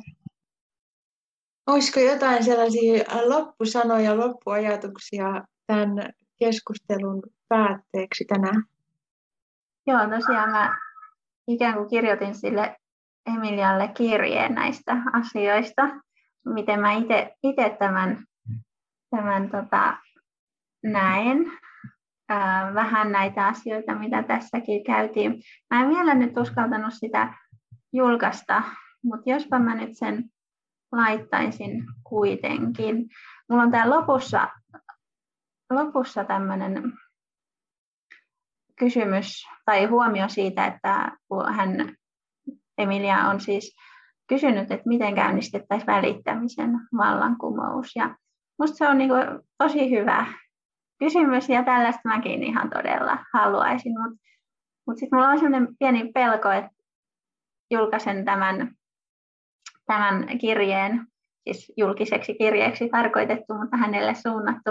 Olisiko 1.66 2.01
jotain 2.01 2.45
sellaisia 2.45 3.05
loppusanoja, 3.24 4.16
loppuajatuksia 4.16 5.45
tämän 5.66 6.12
keskustelun 6.39 7.22
päätteeksi 7.49 8.24
tänään? 8.24 8.64
Joo, 9.87 10.01
tosiaan 10.11 10.51
mä 10.51 10.78
ikään 11.49 11.74
kuin 11.74 11.89
kirjoitin 11.89 12.35
sille 12.35 12.76
Emilialle 13.26 13.89
kirjeen 13.89 14.55
näistä 14.55 14.97
asioista, 15.12 15.83
miten 16.45 16.80
mä 16.80 16.93
itse 17.43 17.76
tämän, 17.78 18.24
tämän 19.11 19.51
tota, 19.51 19.99
näen. 20.82 21.38
Vähän 22.74 23.12
näitä 23.12 23.47
asioita, 23.47 23.95
mitä 23.95 24.22
tässäkin 24.22 24.84
käytiin. 24.84 25.43
Mä 25.70 25.82
en 25.82 25.88
vielä 25.88 26.14
nyt 26.14 26.36
uskaltanut 26.36 26.95
sitä 26.95 27.34
julkaista, 27.93 28.62
mutta 29.05 29.30
jospa 29.30 29.59
mä 29.59 29.74
nyt 29.74 29.90
sen 29.93 30.24
laittaisin 30.93 31.84
kuitenkin. 32.05 33.09
Mulla 33.49 33.62
on 33.62 33.70
täällä 33.70 33.97
lopussa, 33.97 34.49
lopussa 35.70 36.24
tämmöinen 36.24 36.93
kysymys 38.78 39.47
tai 39.64 39.84
huomio 39.84 40.28
siitä, 40.28 40.66
että 40.66 41.16
hän, 41.57 41.97
Emilia 42.78 43.28
on 43.28 43.40
siis 43.40 43.76
kysynyt, 44.29 44.70
että 44.70 44.89
miten 44.89 45.14
käynnistettäisiin 45.14 45.87
välittämisen 45.87 46.70
vallankumous. 46.97 47.97
Ja 47.97 48.16
musta 48.59 48.77
se 48.77 48.89
on 48.89 48.99
niin 48.99 49.11
kuin 49.11 49.25
tosi 49.59 49.91
hyvä 49.91 50.27
kysymys 50.99 51.49
ja 51.49 51.62
tällaista 51.62 52.09
mäkin 52.09 52.43
ihan 52.43 52.70
todella 52.70 53.18
haluaisin, 53.35 54.01
mutta 54.01 54.16
mut 54.87 54.99
sitten 54.99 55.18
mulla 55.18 55.29
on 55.29 55.39
sellainen 55.39 55.77
pieni 55.79 56.12
pelko, 56.12 56.51
että 56.51 56.70
julkaisen 57.70 58.25
tämän, 58.25 58.75
tämän 59.87 60.39
kirjeen, 60.39 61.07
siis 61.45 61.73
julkiseksi 61.77 62.35
kirjeeksi 62.35 62.89
tarkoitettu, 62.89 63.55
mutta 63.55 63.77
hänelle 63.77 64.14
suunnattu, 64.14 64.70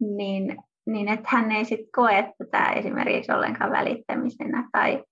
niin 0.00 0.56
niin 0.86 1.08
että 1.08 1.28
hän 1.28 1.52
ei 1.52 1.64
sitten 1.64 1.92
koe 1.94 2.34
tätä 2.38 2.72
esimerkiksi 2.72 3.32
ollenkaan 3.32 3.70
välittämisenä 3.70 4.68
tai 4.72 5.04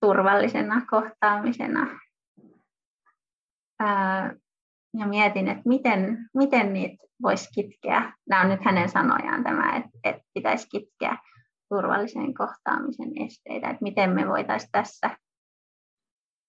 turvallisena 0.00 0.82
kohtaamisena. 0.90 2.00
Ja 4.98 5.06
mietin, 5.06 5.48
että 5.48 5.62
miten, 5.64 6.28
miten 6.34 6.72
niitä 6.72 7.04
voisi 7.22 7.48
kitkeä. 7.54 8.12
Nämä 8.28 8.42
on 8.42 8.48
nyt 8.48 8.64
hänen 8.64 8.88
sanojaan 8.88 9.44
tämä, 9.44 9.76
että, 9.76 9.90
että 10.04 10.22
pitäisi 10.34 10.68
kitkeä 10.68 11.18
turvallisen 11.68 12.34
kohtaamisen 12.34 13.12
esteitä, 13.26 13.70
että 13.70 13.82
miten 13.82 14.10
me 14.10 14.28
voitaisiin 14.28 14.70
tässä 14.72 15.10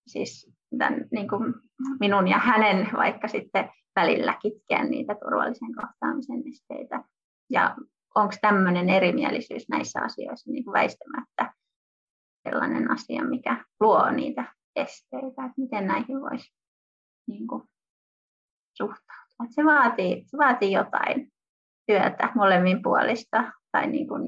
siis 0.06 0.52
tämän, 0.78 1.04
niin 1.12 1.28
kuin 1.28 1.54
minun 2.00 2.28
ja 2.28 2.38
hänen 2.38 2.88
vaikka 2.96 3.28
sitten 3.28 3.70
välillä 3.96 4.38
kitkeä 4.42 4.84
niitä 4.84 5.14
turvallisen 5.14 5.74
kohtaamisen 5.74 6.42
esteitä. 6.48 7.04
Ja 7.50 7.76
onko 8.14 8.34
tämmöinen 8.40 8.90
erimielisyys 8.90 9.68
näissä 9.68 10.00
asioissa 10.02 10.50
niin 10.50 10.64
kuin 10.64 10.72
väistämättä 10.72 11.52
sellainen 12.48 12.90
asia, 12.90 13.24
mikä 13.24 13.64
luo 13.80 14.10
niitä 14.10 14.54
esteitä, 14.76 15.44
että 15.44 15.54
miten 15.56 15.86
näihin 15.86 16.20
voisi 16.20 16.55
niin 17.26 17.46
kuin, 17.46 17.62
suhtautua. 18.76 19.46
Se, 19.50 19.64
vaatii, 19.64 20.24
se 20.26 20.38
vaatii 20.38 20.72
jotain 20.72 21.32
työtä 21.86 22.32
molemmin 22.34 22.82
puolista, 22.82 23.52
tai 23.72 23.86
niin 23.86 24.08
kuin, 24.08 24.22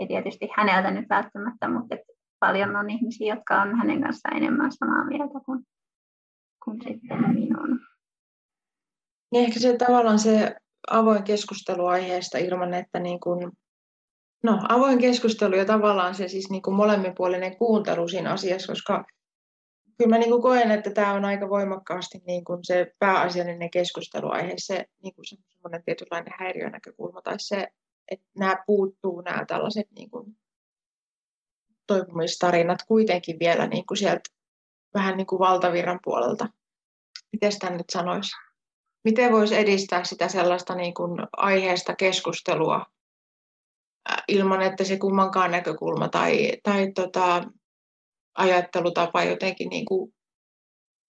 ei 0.00 0.06
tietysti 0.06 0.48
häneltä 0.56 0.90
nyt 0.90 1.08
välttämättä, 1.08 1.68
mutta 1.68 1.96
paljon 2.40 2.76
on 2.76 2.90
ihmisiä, 2.90 3.34
jotka 3.34 3.62
on 3.62 3.78
hänen 3.78 4.02
kanssaan 4.02 4.36
enemmän 4.36 4.72
samaa 4.72 5.04
mieltä 5.04 5.40
kuin, 5.46 5.66
kuin 6.64 6.80
sitten 6.88 7.34
minun. 7.34 7.80
Niin 9.32 9.44
ehkä 9.44 9.60
se 9.60 9.76
tavallaan 9.76 10.18
se 10.18 10.56
avoin 10.90 11.22
keskustelu 11.22 11.86
aiheesta 11.86 12.38
ilman, 12.38 12.74
että 12.74 12.98
niin 12.98 13.20
kuin, 13.20 13.52
no, 14.42 14.60
avoin 14.68 14.98
keskustelu 14.98 15.54
ja 15.54 15.64
tavallaan 15.64 16.14
se 16.14 16.28
siis 16.28 16.50
niin 16.50 16.62
kuin 16.62 16.76
molemminpuolinen 16.76 17.56
kuuntelu 17.56 18.08
siinä 18.08 18.32
asiassa, 18.32 18.72
koska 18.72 19.04
kyllä 20.00 20.16
mä 20.16 20.18
niin 20.18 20.30
kuin 20.30 20.42
koen, 20.42 20.70
että 20.70 20.90
tämä 20.90 21.12
on 21.12 21.24
aika 21.24 21.48
voimakkaasti 21.48 22.22
niin 22.26 22.44
kuin 22.44 22.58
se 22.62 22.94
pääasiallinen 22.98 23.70
keskusteluaihe, 23.70 24.54
se, 24.56 24.86
niin 25.02 25.14
kuin 25.14 25.26
semmoinen 25.26 25.82
tietynlainen 25.84 26.34
häiriönäkökulma 26.38 27.22
tai 27.22 27.34
se, 27.38 27.68
että 28.10 28.26
nämä 28.38 28.56
puuttuu 28.66 29.20
nämä 29.20 29.44
tällaiset 29.44 29.86
niin 29.96 30.10
kuin 30.10 30.36
toipumistarinat 31.86 32.78
kuitenkin 32.88 33.38
vielä 33.38 33.66
niin 33.66 33.86
kuin 33.86 33.98
sieltä 33.98 34.30
vähän 34.94 35.16
niin 35.16 35.26
kuin 35.26 35.38
valtavirran 35.38 36.00
puolelta. 36.04 36.48
Miten 37.32 37.52
sitä 37.52 37.70
nyt 37.70 37.90
sanoisi? 37.92 38.36
miten 39.04 39.32
voisi 39.32 39.58
edistää 39.58 40.04
sitä 40.04 40.28
sellaista 40.28 40.74
niin 40.74 40.94
kuin 40.94 41.20
aiheesta 41.36 41.96
keskustelua 41.96 42.86
ilman, 44.28 44.62
että 44.62 44.84
se 44.84 44.98
kummankaan 44.98 45.50
näkökulma 45.50 46.08
tai, 46.08 46.52
tai 46.62 46.92
tota, 46.92 47.44
ajattelutapa 48.34 49.24
jotenkin 49.24 49.68
niin 49.68 49.84
kuin 49.84 50.12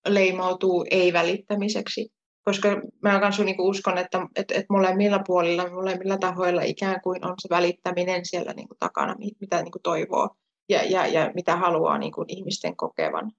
leimautuu 0.09 0.87
ei-välittämiseksi. 0.91 2.09
Koska 2.45 2.69
mä 3.03 3.21
kanssa 3.21 3.45
niin 3.45 3.61
uskon, 3.61 3.99
että, 3.99 4.27
että, 4.37 4.55
että 4.55 4.67
molemmilla 4.71 5.23
puolilla, 5.27 5.71
molemmilla 5.71 6.19
tahoilla 6.19 6.63
ikään 6.63 7.01
kuin 7.01 7.27
on 7.27 7.35
se 7.43 7.49
välittäminen 7.51 8.27
siellä 8.27 8.53
niin 8.53 8.69
kuin 8.69 8.79
takana, 8.79 9.17
mitä 9.41 9.63
niin 9.63 9.73
kuin 9.73 9.83
toivoo 9.83 10.29
ja, 10.69 10.83
ja, 10.83 11.07
ja 11.07 11.31
mitä 11.35 11.57
haluaa 11.57 11.99
niin 11.99 12.13
kuin 12.13 12.25
ihmisten 12.29 12.77
kokevan. 12.77 13.33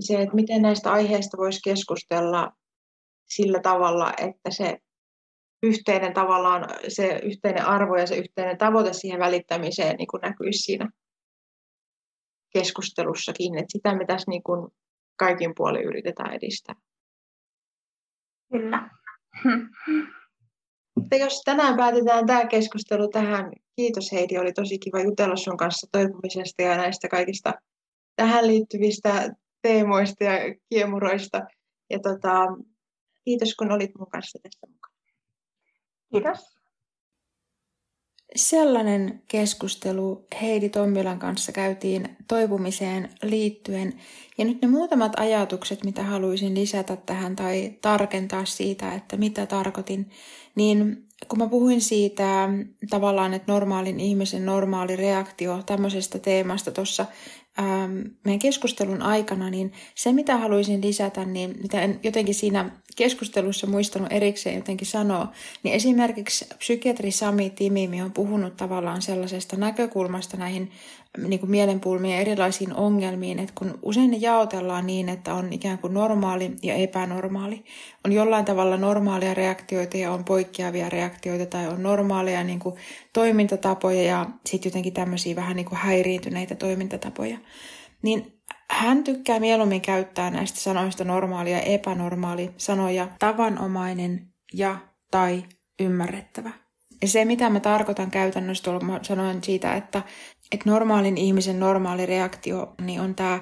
Se, 0.00 0.22
että 0.22 0.34
miten 0.34 0.62
näistä 0.62 0.92
aiheista 0.92 1.36
voisi 1.36 1.60
keskustella 1.64 2.52
sillä 3.28 3.60
tavalla, 3.60 4.12
että 4.18 4.50
se 4.50 4.78
yhteinen 5.62 6.14
tavallaan, 6.14 6.68
se 6.88 7.20
yhteinen 7.22 7.66
arvo 7.66 7.96
ja 7.96 8.06
se 8.06 8.16
yhteinen 8.16 8.58
tavoite 8.58 8.92
siihen 8.92 9.20
välittämiseen 9.20 9.96
niin 9.96 10.08
kuin 10.08 10.20
näkyisi 10.20 10.58
siinä 10.58 10.90
keskustelussakin, 12.52 13.58
että 13.58 13.72
sitä 13.72 13.94
me 13.94 14.04
tässä 14.06 14.30
niin 14.30 14.42
kuin 14.42 14.70
kaikin 15.16 15.52
puolin 15.56 15.84
yritetään 15.84 16.34
edistää. 16.34 16.74
Kyllä. 18.52 18.90
Mutta 20.96 21.16
jos 21.16 21.42
tänään 21.44 21.76
päätetään 21.76 22.26
tämä 22.26 22.46
keskustelu 22.46 23.08
tähän, 23.08 23.52
kiitos 23.76 24.12
Heidi, 24.12 24.38
oli 24.38 24.52
tosi 24.52 24.78
kiva 24.78 25.00
jutella 25.00 25.36
sun 25.36 25.56
kanssa 25.56 25.86
toipumisesta 25.92 26.62
ja 26.62 26.76
näistä 26.76 27.08
kaikista 27.08 27.54
tähän 28.16 28.46
liittyvistä 28.46 29.30
teemoista 29.62 30.24
ja 30.24 30.54
kiemuroista. 30.68 31.40
Ja 31.90 31.98
tota, 31.98 32.46
Kiitos 33.24 33.54
kun 33.54 33.72
olit 33.72 33.90
mun 33.98 34.10
kanssa 34.10 34.38
tässä 34.42 34.66
mukana. 34.66 34.94
Kiitos. 36.12 36.59
Sellainen 38.36 39.22
keskustelu 39.28 40.26
Heidi 40.42 40.68
Tommilan 40.68 41.18
kanssa 41.18 41.52
käytiin 41.52 42.16
toipumiseen 42.28 43.08
liittyen. 43.22 43.94
Ja 44.38 44.44
nyt 44.44 44.62
ne 44.62 44.68
muutamat 44.68 45.12
ajatukset, 45.16 45.84
mitä 45.84 46.02
haluaisin 46.02 46.54
lisätä 46.54 46.96
tähän 46.96 47.36
tai 47.36 47.74
tarkentaa 47.82 48.44
siitä, 48.44 48.94
että 48.94 49.16
mitä 49.16 49.46
tarkoitin, 49.46 50.10
niin 50.54 51.06
kun 51.28 51.38
mä 51.38 51.46
puhuin 51.46 51.80
siitä 51.80 52.48
tavallaan, 52.90 53.34
että 53.34 53.52
normaalin 53.52 54.00
ihmisen 54.00 54.46
normaali 54.46 54.96
reaktio 54.96 55.62
tämmöisestä 55.66 56.18
teemasta 56.18 56.70
tuossa 56.70 57.06
ähm, 57.58 57.98
meidän 58.24 58.38
keskustelun 58.38 59.02
aikana, 59.02 59.50
niin 59.50 59.72
se 59.94 60.12
mitä 60.12 60.36
haluaisin 60.36 60.82
lisätä, 60.82 61.24
niin 61.24 61.58
mitä 61.62 61.82
en 61.82 62.00
jotenkin 62.02 62.34
siinä 62.34 62.70
keskustelussa 62.96 63.66
muistanut 63.66 64.12
erikseen 64.12 64.56
jotenkin 64.56 64.86
sanoa, 64.86 65.32
niin 65.62 65.74
esimerkiksi 65.74 66.46
psykiatri 66.58 67.10
Sami 67.10 67.50
Timimi 67.50 68.02
on 68.02 68.12
puhunut 68.12 68.56
tavallaan 68.56 69.02
sellaisesta 69.02 69.56
näkökulmasta 69.56 70.36
näihin 70.36 70.70
niin 71.18 71.40
kuin 71.40 71.50
mielenpulmiin 71.50 72.14
ja 72.14 72.20
erilaisiin 72.20 72.74
ongelmiin, 72.74 73.38
että 73.38 73.54
kun 73.58 73.78
usein 73.82 74.10
ne 74.10 74.16
jaotellaan 74.16 74.86
niin, 74.86 75.08
että 75.08 75.34
on 75.34 75.52
ikään 75.52 75.78
kuin 75.78 75.94
normaali 75.94 76.50
ja 76.62 76.74
epänormaali. 76.74 77.64
On 78.04 78.12
jollain 78.12 78.44
tavalla 78.44 78.76
normaalia 78.76 79.34
reaktioita 79.34 79.96
ja 79.96 80.12
on 80.12 80.24
poikkeavia 80.24 80.88
reaktioita 80.88 81.46
tai 81.46 81.68
on 81.68 81.82
normaaleja 81.82 82.44
niin 82.44 82.58
kuin 82.58 82.76
toimintatapoja 83.12 84.02
ja 84.02 84.26
sitten 84.46 84.70
jotenkin 84.70 84.92
tämmöisiä 84.92 85.36
vähän 85.36 85.56
niin 85.56 85.66
kuin 85.66 85.78
häiriintyneitä 85.78 86.54
toimintatapoja. 86.54 87.38
Niin 88.02 88.39
hän 88.70 89.04
tykkää 89.04 89.40
mieluummin 89.40 89.80
käyttää 89.80 90.30
näistä 90.30 90.60
sanoista 90.60 91.04
normaali 91.04 91.52
ja 91.52 91.60
epänormaali 91.60 92.50
sanoja 92.56 93.08
tavanomainen 93.18 94.26
ja 94.54 94.76
tai 95.10 95.44
ymmärrettävä. 95.80 96.50
Ja 97.02 97.08
se, 97.08 97.24
mitä 97.24 97.50
mä 97.50 97.60
tarkoitan 97.60 98.10
käytännössä, 98.10 98.64
tuolla 98.64 98.80
mä 98.80 99.00
sanoin 99.02 99.44
siitä, 99.44 99.74
että, 99.74 100.02
että 100.52 100.70
normaalin 100.70 101.18
ihmisen 101.18 101.60
normaali 101.60 102.06
reaktio 102.06 102.74
niin 102.82 103.00
on 103.00 103.14
tämä 103.14 103.40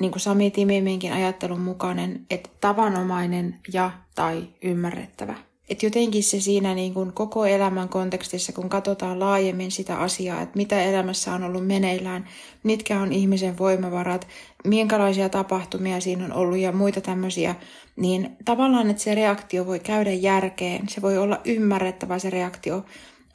niin 0.00 0.12
kuin 0.12 0.20
Sami 0.20 0.50
Timiminkin 0.50 1.12
ajattelun 1.12 1.60
mukainen, 1.60 2.26
että 2.30 2.50
tavanomainen 2.60 3.60
ja 3.72 3.90
tai 4.14 4.48
ymmärrettävä. 4.62 5.34
Että 5.68 5.86
jotenkin 5.86 6.22
se 6.22 6.40
siinä 6.40 6.74
niin 6.74 6.94
kuin 6.94 7.12
koko 7.12 7.46
elämän 7.46 7.88
kontekstissa, 7.88 8.52
kun 8.52 8.68
katsotaan 8.68 9.20
laajemmin 9.20 9.70
sitä 9.70 9.98
asiaa, 9.98 10.42
että 10.42 10.56
mitä 10.56 10.82
elämässä 10.82 11.34
on 11.34 11.44
ollut 11.44 11.66
meneillään, 11.66 12.28
mitkä 12.62 13.00
on 13.00 13.12
ihmisen 13.12 13.58
voimavarat, 13.58 14.28
minkälaisia 14.64 15.28
tapahtumia 15.28 16.00
siinä 16.00 16.24
on 16.24 16.32
ollut 16.32 16.58
ja 16.58 16.72
muita 16.72 17.00
tämmöisiä, 17.00 17.54
niin 17.96 18.36
tavallaan, 18.44 18.90
että 18.90 19.02
se 19.02 19.14
reaktio 19.14 19.66
voi 19.66 19.80
käydä 19.80 20.12
järkeen, 20.12 20.88
se 20.88 21.02
voi 21.02 21.18
olla 21.18 21.40
ymmärrettävä 21.44 22.18
se 22.18 22.30
reaktio, 22.30 22.84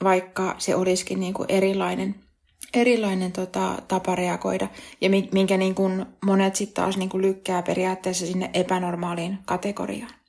vaikka 0.04 0.56
se 0.58 0.76
olisikin 0.76 1.20
niin 1.20 1.34
kuin 1.34 1.52
erilainen, 1.52 2.16
erilainen 2.74 3.32
tota, 3.32 3.78
tapa 3.88 4.16
reagoida, 4.16 4.68
ja 5.02 5.10
minkä 5.10 5.58
niin 5.58 5.76
kuin 5.76 6.06
monet 6.26 6.56
sitten 6.56 6.84
taas 6.84 6.98
niin 6.98 7.10
kuin 7.10 7.22
lykkää 7.22 7.64
periaatteessa 7.64 8.26
sinne 8.26 8.50
epänormaaliin 8.54 9.38
kategoriaan. 9.46 10.21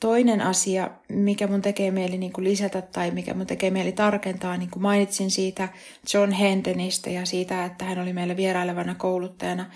Toinen 0.00 0.40
asia, 0.40 0.90
mikä 1.08 1.46
mun 1.46 1.62
tekee 1.62 1.90
mieli 1.90 2.18
niin 2.18 2.32
kuin 2.32 2.44
lisätä 2.44 2.82
tai 2.82 3.10
mikä 3.10 3.34
mun 3.34 3.46
tekee 3.46 3.70
mieli 3.70 3.92
tarkentaa, 3.92 4.56
niin 4.56 4.70
kuin 4.70 4.82
mainitsin 4.82 5.30
siitä 5.30 5.68
John 6.14 6.32
Hendenistä 6.32 7.10
ja 7.10 7.26
siitä, 7.26 7.64
että 7.64 7.84
hän 7.84 7.98
oli 7.98 8.12
meillä 8.12 8.36
vierailevana 8.36 8.94
kouluttajana. 8.94 9.70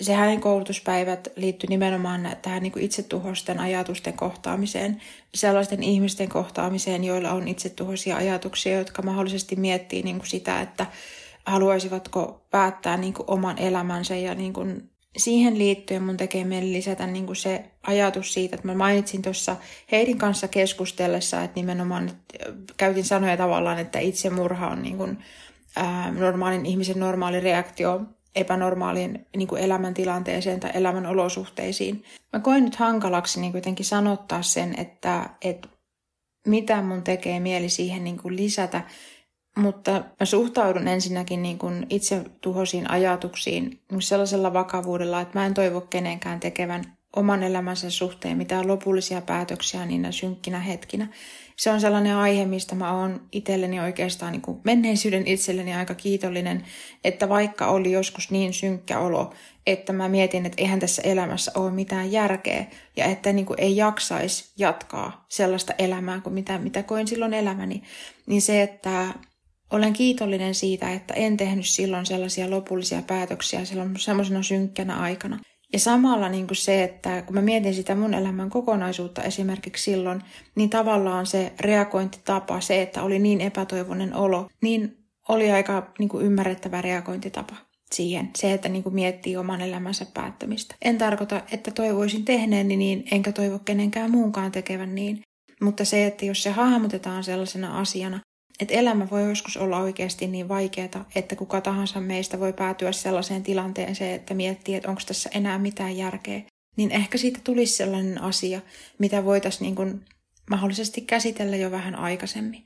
Se 0.00 0.14
hänen 0.14 0.40
koulutuspäivät 0.40 1.28
liittyi 1.36 1.66
nimenomaan 1.68 2.36
tähän 2.42 2.62
niin 2.62 2.72
kuin 2.72 2.84
itsetuhoisten 2.84 3.60
ajatusten 3.60 4.14
kohtaamiseen, 4.14 5.02
sellaisten 5.34 5.82
ihmisten 5.82 6.28
kohtaamiseen, 6.28 7.04
joilla 7.04 7.30
on 7.30 7.48
itsetuhoisia 7.48 8.16
ajatuksia, 8.16 8.78
jotka 8.78 9.02
mahdollisesti 9.02 9.56
miettii 9.56 10.02
niin 10.02 10.18
kuin 10.18 10.28
sitä, 10.28 10.60
että 10.60 10.86
haluaisivatko 11.46 12.46
päättää 12.50 12.96
niin 12.96 13.14
kuin 13.14 13.30
oman 13.30 13.58
elämänsä 13.58 14.16
ja 14.16 14.34
niin 14.34 14.52
kuin 14.52 14.89
siihen 15.16 15.58
liittyen 15.58 16.02
mun 16.02 16.16
tekee 16.16 16.44
mieli 16.44 16.72
lisätä 16.72 17.06
niin 17.06 17.26
kuin 17.26 17.36
se 17.36 17.64
ajatus 17.82 18.34
siitä, 18.34 18.56
että 18.56 18.66
mä 18.66 18.74
mainitsin 18.74 19.22
tuossa 19.22 19.56
Heidin 19.92 20.18
kanssa 20.18 20.48
keskustellessa, 20.48 21.42
että 21.42 21.60
nimenomaan 21.60 22.08
että 22.08 22.74
käytin 22.76 23.04
sanoja 23.04 23.36
tavallaan, 23.36 23.78
että 23.78 23.98
itsemurha 23.98 24.68
on 24.68 24.82
niin 24.82 24.96
kuin, 24.96 25.18
ää, 25.76 26.10
normaalin 26.10 26.66
ihmisen 26.66 27.00
normaali 27.00 27.40
reaktio 27.40 28.00
epänormaaliin 28.34 29.26
niin 29.36 29.48
kuin 29.48 29.62
elämäntilanteeseen 29.62 30.60
tai 30.60 30.70
elämän 30.74 31.06
olosuhteisiin. 31.06 32.04
Mä 32.32 32.40
koin 32.40 32.64
nyt 32.64 32.76
hankalaksi 32.76 33.40
niin 33.40 33.54
jotenkin 33.54 33.86
sanottaa 33.86 34.42
sen, 34.42 34.74
että, 34.78 35.30
että 35.42 35.68
mitä 36.46 36.82
mun 36.82 37.02
tekee 37.02 37.40
mieli 37.40 37.68
siihen 37.68 38.04
niin 38.04 38.18
kuin 38.18 38.36
lisätä, 38.36 38.82
mutta 39.56 40.04
mä 40.20 40.26
suhtaudun 40.26 40.88
ensinnäkin 40.88 41.42
niin 41.42 41.58
kuin 41.58 41.86
itse 41.90 42.24
tuhosiin 42.40 42.90
ajatuksiin 42.90 43.80
niin 43.90 44.02
sellaisella 44.02 44.52
vakavuudella, 44.52 45.20
että 45.20 45.38
mä 45.38 45.46
en 45.46 45.54
toivo 45.54 45.80
kenenkään 45.80 46.40
tekevän 46.40 46.84
oman 47.16 47.42
elämänsä 47.42 47.90
suhteen 47.90 48.36
mitään 48.36 48.68
lopullisia 48.68 49.20
päätöksiä 49.20 49.86
niinä 49.86 50.12
synkkinä 50.12 50.60
hetkinä. 50.60 51.08
Se 51.56 51.70
on 51.70 51.80
sellainen 51.80 52.16
aihe, 52.16 52.44
mistä 52.44 52.74
mä 52.74 52.92
oon 52.92 53.20
itselleni 53.32 53.80
oikeastaan 53.80 54.32
niin 54.32 54.42
kuin 54.42 54.60
menneisyyden 54.64 55.26
itselleni 55.26 55.74
aika 55.74 55.94
kiitollinen, 55.94 56.64
että 57.04 57.28
vaikka 57.28 57.66
oli 57.66 57.92
joskus 57.92 58.30
niin 58.30 58.52
synkkä 58.52 58.98
olo, 58.98 59.34
että 59.66 59.92
mä 59.92 60.08
mietin, 60.08 60.46
että 60.46 60.62
eihän 60.62 60.80
tässä 60.80 61.02
elämässä 61.02 61.52
ole 61.54 61.70
mitään 61.70 62.12
järkeä 62.12 62.64
ja 62.96 63.04
että 63.04 63.32
niin 63.32 63.46
kuin 63.46 63.60
ei 63.60 63.76
jaksaisi 63.76 64.52
jatkaa 64.58 65.24
sellaista 65.28 65.72
elämää 65.78 66.20
kuin 66.20 66.34
mitä, 66.34 66.58
mitä 66.58 66.82
koin 66.82 67.06
silloin 67.06 67.34
elämäni, 67.34 67.82
niin 68.26 68.42
se, 68.42 68.62
että 68.62 69.14
olen 69.70 69.92
kiitollinen 69.92 70.54
siitä, 70.54 70.92
että 70.92 71.14
en 71.14 71.36
tehnyt 71.36 71.66
silloin 71.66 72.06
sellaisia 72.06 72.50
lopullisia 72.50 73.02
päätöksiä 73.02 73.64
silloin 73.64 73.98
semmoisena 73.98 74.42
synkkänä 74.42 74.96
aikana. 74.96 75.38
Ja 75.72 75.78
samalla 75.78 76.28
niin 76.28 76.46
kuin 76.46 76.56
se, 76.56 76.82
että 76.82 77.22
kun 77.22 77.34
mä 77.34 77.42
mietin 77.42 77.74
sitä 77.74 77.94
mun 77.94 78.14
elämän 78.14 78.50
kokonaisuutta 78.50 79.22
esimerkiksi 79.22 79.84
silloin, 79.84 80.22
niin 80.54 80.70
tavallaan 80.70 81.26
se 81.26 81.52
reagointitapa, 81.60 82.60
se, 82.60 82.82
että 82.82 83.02
oli 83.02 83.18
niin 83.18 83.40
epätoivoinen 83.40 84.14
olo, 84.14 84.48
niin 84.62 84.96
oli 85.28 85.50
aika 85.50 85.92
niin 85.98 86.08
kuin 86.08 86.26
ymmärrettävä 86.26 86.82
reagointitapa 86.82 87.56
siihen. 87.92 88.30
Se, 88.36 88.52
että 88.52 88.68
niin 88.68 88.82
kuin 88.82 88.94
miettii 88.94 89.36
oman 89.36 89.60
elämänsä 89.60 90.06
päättämistä. 90.14 90.74
En 90.82 90.98
tarkoita, 90.98 91.42
että 91.52 91.70
toivoisin 91.70 92.24
tehneeni 92.24 92.76
niin, 92.76 93.04
enkä 93.12 93.32
toivo 93.32 93.58
kenenkään 93.58 94.10
muunkaan 94.10 94.52
tekevän 94.52 94.94
niin. 94.94 95.22
Mutta 95.62 95.84
se, 95.84 96.06
että 96.06 96.24
jos 96.24 96.42
se 96.42 96.50
hahmotetaan 96.50 97.24
sellaisena 97.24 97.80
asiana, 97.80 98.20
että 98.60 98.74
elämä 98.74 99.10
voi 99.10 99.28
joskus 99.28 99.56
olla 99.56 99.78
oikeasti 99.78 100.26
niin 100.26 100.48
vaikeaa, 100.48 101.08
että 101.14 101.36
kuka 101.36 101.60
tahansa 101.60 102.00
meistä 102.00 102.40
voi 102.40 102.52
päätyä 102.52 102.92
sellaiseen 102.92 103.42
tilanteeseen, 103.42 104.14
että 104.14 104.34
miettii, 104.34 104.74
että 104.74 104.88
onko 104.88 105.02
tässä 105.06 105.30
enää 105.34 105.58
mitään 105.58 105.96
järkeä. 105.96 106.42
Niin 106.76 106.90
ehkä 106.90 107.18
siitä 107.18 107.38
tulisi 107.44 107.76
sellainen 107.76 108.22
asia, 108.22 108.60
mitä 108.98 109.24
voitaisiin 109.24 109.74
niin 109.76 110.04
mahdollisesti 110.50 111.00
käsitellä 111.00 111.56
jo 111.56 111.70
vähän 111.70 111.94
aikaisemmin. 111.94 112.64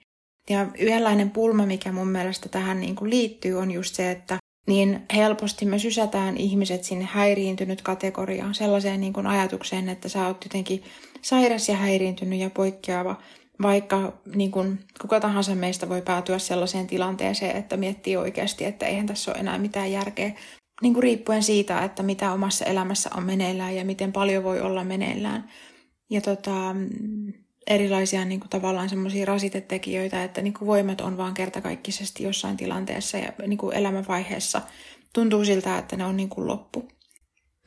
Ja 0.51 0.66
yhdenlainen 0.78 1.30
pulma, 1.30 1.66
mikä 1.66 1.92
mun 1.92 2.09
mielestä 2.09 2.49
tähän 2.49 2.80
niin 2.80 2.97
kuin 2.97 3.11
liittyy, 3.11 3.55
on 3.55 3.70
just 3.70 3.95
se, 3.95 4.11
että 4.11 4.38
niin 4.66 5.03
helposti 5.14 5.64
me 5.64 5.78
sysätään 5.78 6.36
ihmiset 6.36 6.84
sinne 6.84 7.05
häiriintynyt 7.05 7.82
kategoriaan, 7.82 8.55
sellaiseen 8.55 9.01
niin 9.01 9.12
kuin 9.12 9.26
ajatukseen, 9.26 9.88
että 9.88 10.09
sä 10.09 10.26
oot 10.26 10.45
jotenkin 10.45 10.82
sairas 11.22 11.68
ja 11.68 11.76
häiriintynyt 11.76 12.38
ja 12.38 12.51
poikkeava 12.51 13.22
vaikka 13.62 14.12
niin 14.34 14.50
kuin, 14.50 14.78
kuka 15.00 15.20
tahansa 15.20 15.55
meistä 15.55 15.88
voi 15.88 16.02
päätyä 16.02 16.38
sellaiseen 16.38 16.86
tilanteeseen, 16.86 17.57
että 17.57 17.76
miettii 17.76 18.16
oikeasti, 18.16 18.64
että 18.64 18.86
eihän 18.86 19.07
tässä 19.07 19.30
ole 19.30 19.40
enää 19.40 19.59
mitään 19.59 19.92
järkeä, 19.92 20.32
niin 20.82 20.94
kuin 20.94 21.02
riippuen 21.02 21.42
siitä, 21.42 21.84
että 21.84 22.02
mitä 22.02 22.32
omassa 22.32 22.64
elämässä 22.64 23.11
on 23.16 23.24
meneillään 23.24 23.76
ja 23.76 23.84
miten 23.84 24.12
paljon 24.12 24.44
voi 24.44 24.61
olla 24.61 24.84
meneillään. 24.84 25.50
Ja 26.11 26.20
tota, 26.20 26.74
erilaisia 27.66 28.24
niin 28.24 28.40
kuin 28.40 28.50
tavallaan 28.50 28.88
semmoisia 28.88 29.24
rasitetekijöitä, 29.24 30.24
että 30.24 30.42
niin 30.42 30.55
kuin 30.55 30.66
voimat 30.66 31.00
on 31.00 31.16
vaan 31.16 31.34
kertakaikkisesti 31.34 32.22
jossain 32.22 32.57
tilanteessa 32.57 33.18
ja 33.18 33.32
niin 33.46 33.59
kuin 33.59 33.76
elämänvaiheessa 33.76 34.62
tuntuu 35.14 35.44
siltä, 35.44 35.78
että 35.78 35.96
ne 35.96 36.05
on 36.05 36.16
niin 36.16 36.28
kuin 36.28 36.46
loppu. 36.46 36.88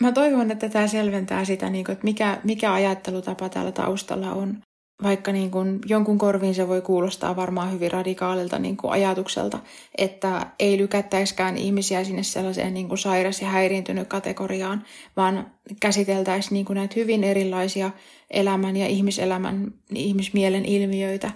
Mä 0.02 0.12
toivon, 0.12 0.52
että 0.52 0.70
tämä 0.70 0.88
selventää 0.88 1.46
sitä, 1.46 1.70
niin 1.70 1.86
kuin, 1.86 1.94
että 1.94 2.04
mikä, 2.04 2.42
mikä 2.44 2.74
ajattelutapa 2.74 3.50
täällä 3.50 3.72
taustalla 3.72 4.32
on 4.32 4.62
vaikka 5.04 5.32
niin 5.32 5.52
kuin 5.52 5.80
jonkun 5.86 6.18
korviin 6.18 6.56
se 6.56 6.68
voi 6.68 6.82
kuulostaa 6.82 7.36
varmaan 7.36 7.72
hyvin 7.72 7.92
radikaalilta 7.92 8.60
niin 8.60 8.78
kuin 8.78 8.92
ajatukselta, 8.92 9.60
että 9.98 10.48
ei 10.60 10.78
lykättäiskään 10.78 11.58
ihmisiä 11.58 12.04
sinne 12.04 12.24
sellaiseen 12.24 12.74
niin 12.74 12.88
kuin 12.88 12.98
sairas 12.98 13.42
ja 13.42 13.48
häiriintynyt 13.48 14.08
kategoriaan, 14.08 14.84
vaan 15.18 15.52
käsiteltäisiin 15.82 16.54
niin 16.54 16.66
kuin 16.66 16.76
näitä 16.76 16.94
hyvin 16.96 17.24
erilaisia 17.24 17.92
elämän 18.30 18.78
ja 18.78 18.88
ihmiselämän, 18.88 19.74
ihmismielen 19.94 20.66
ilmiöitä 20.66 21.32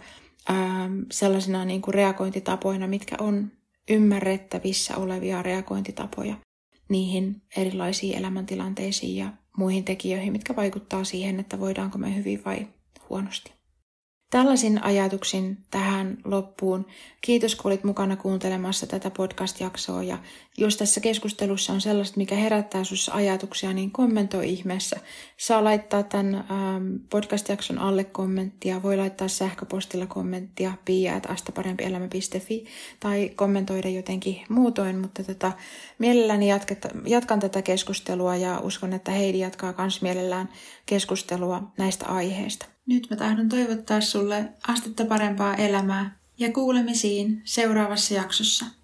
ää, 0.49 0.89
sellaisina 1.11 1.65
niin 1.65 1.81
kuin 1.81 1.93
reagointitapoina, 1.93 2.87
mitkä 2.87 3.15
on 3.19 3.51
ymmärrettävissä 3.89 4.97
olevia 4.97 5.43
reagointitapoja 5.43 6.35
niihin 6.89 7.41
erilaisiin 7.57 8.17
elämäntilanteisiin 8.17 9.15
ja 9.15 9.33
muihin 9.57 9.83
tekijöihin, 9.83 10.31
mitkä 10.31 10.55
vaikuttaa 10.55 11.03
siihen, 11.03 11.39
että 11.39 11.59
voidaanko 11.59 11.97
me 11.97 12.15
hyvin 12.15 12.41
vai 12.45 12.67
huonosti. 13.11 13.51
Tällaisin 14.31 14.83
ajatuksin 14.83 15.57
tähän 15.71 16.17
loppuun. 16.25 16.85
Kiitos, 17.21 17.55
kun 17.55 17.71
olit 17.71 17.83
mukana 17.83 18.15
kuuntelemassa 18.15 18.87
tätä 18.87 19.09
podcast-jaksoa. 19.09 20.03
Ja 20.03 20.17
jos 20.57 20.77
tässä 20.77 21.01
keskustelussa 21.01 21.73
on 21.73 21.81
sellaista, 21.81 22.17
mikä 22.17 22.35
herättää 22.35 22.83
sinussa 22.83 23.13
ajatuksia, 23.13 23.73
niin 23.73 23.91
kommentoi 23.91 24.49
ihmeessä. 24.49 24.99
Saa 25.37 25.63
laittaa 25.63 26.03
tämän 26.03 26.35
ähm, 26.35 26.95
podcast-jakson 27.09 27.77
alle 27.77 28.03
kommenttia, 28.03 28.83
voi 28.83 28.97
laittaa 28.97 29.27
sähköpostilla 29.27 30.05
kommenttia 30.05 30.73
pia.astaparempielämä.fi 30.85 32.65
tai 32.99 33.31
kommentoida 33.35 33.89
jotenkin 33.89 34.41
muutoin, 34.49 34.99
mutta 34.99 35.23
tota, 35.23 35.51
mielelläni 35.99 36.49
jatketa, 36.49 36.89
jatkan 37.05 37.39
tätä 37.39 37.61
keskustelua 37.61 38.35
ja 38.35 38.59
uskon, 38.59 38.93
että 38.93 39.11
Heidi 39.11 39.39
jatkaa 39.39 39.73
myös 39.77 40.01
mielellään 40.01 40.49
keskustelua 40.85 41.63
näistä 41.77 42.05
aiheista. 42.05 42.70
Nyt 42.85 43.07
mä 43.09 43.15
tahdon 43.15 43.49
toivottaa 43.49 44.01
sulle 44.01 44.49
astetta 44.67 45.05
parempaa 45.05 45.55
elämää 45.55 46.17
ja 46.37 46.51
kuulemisiin 46.51 47.41
seuraavassa 47.45 48.13
jaksossa. 48.13 48.65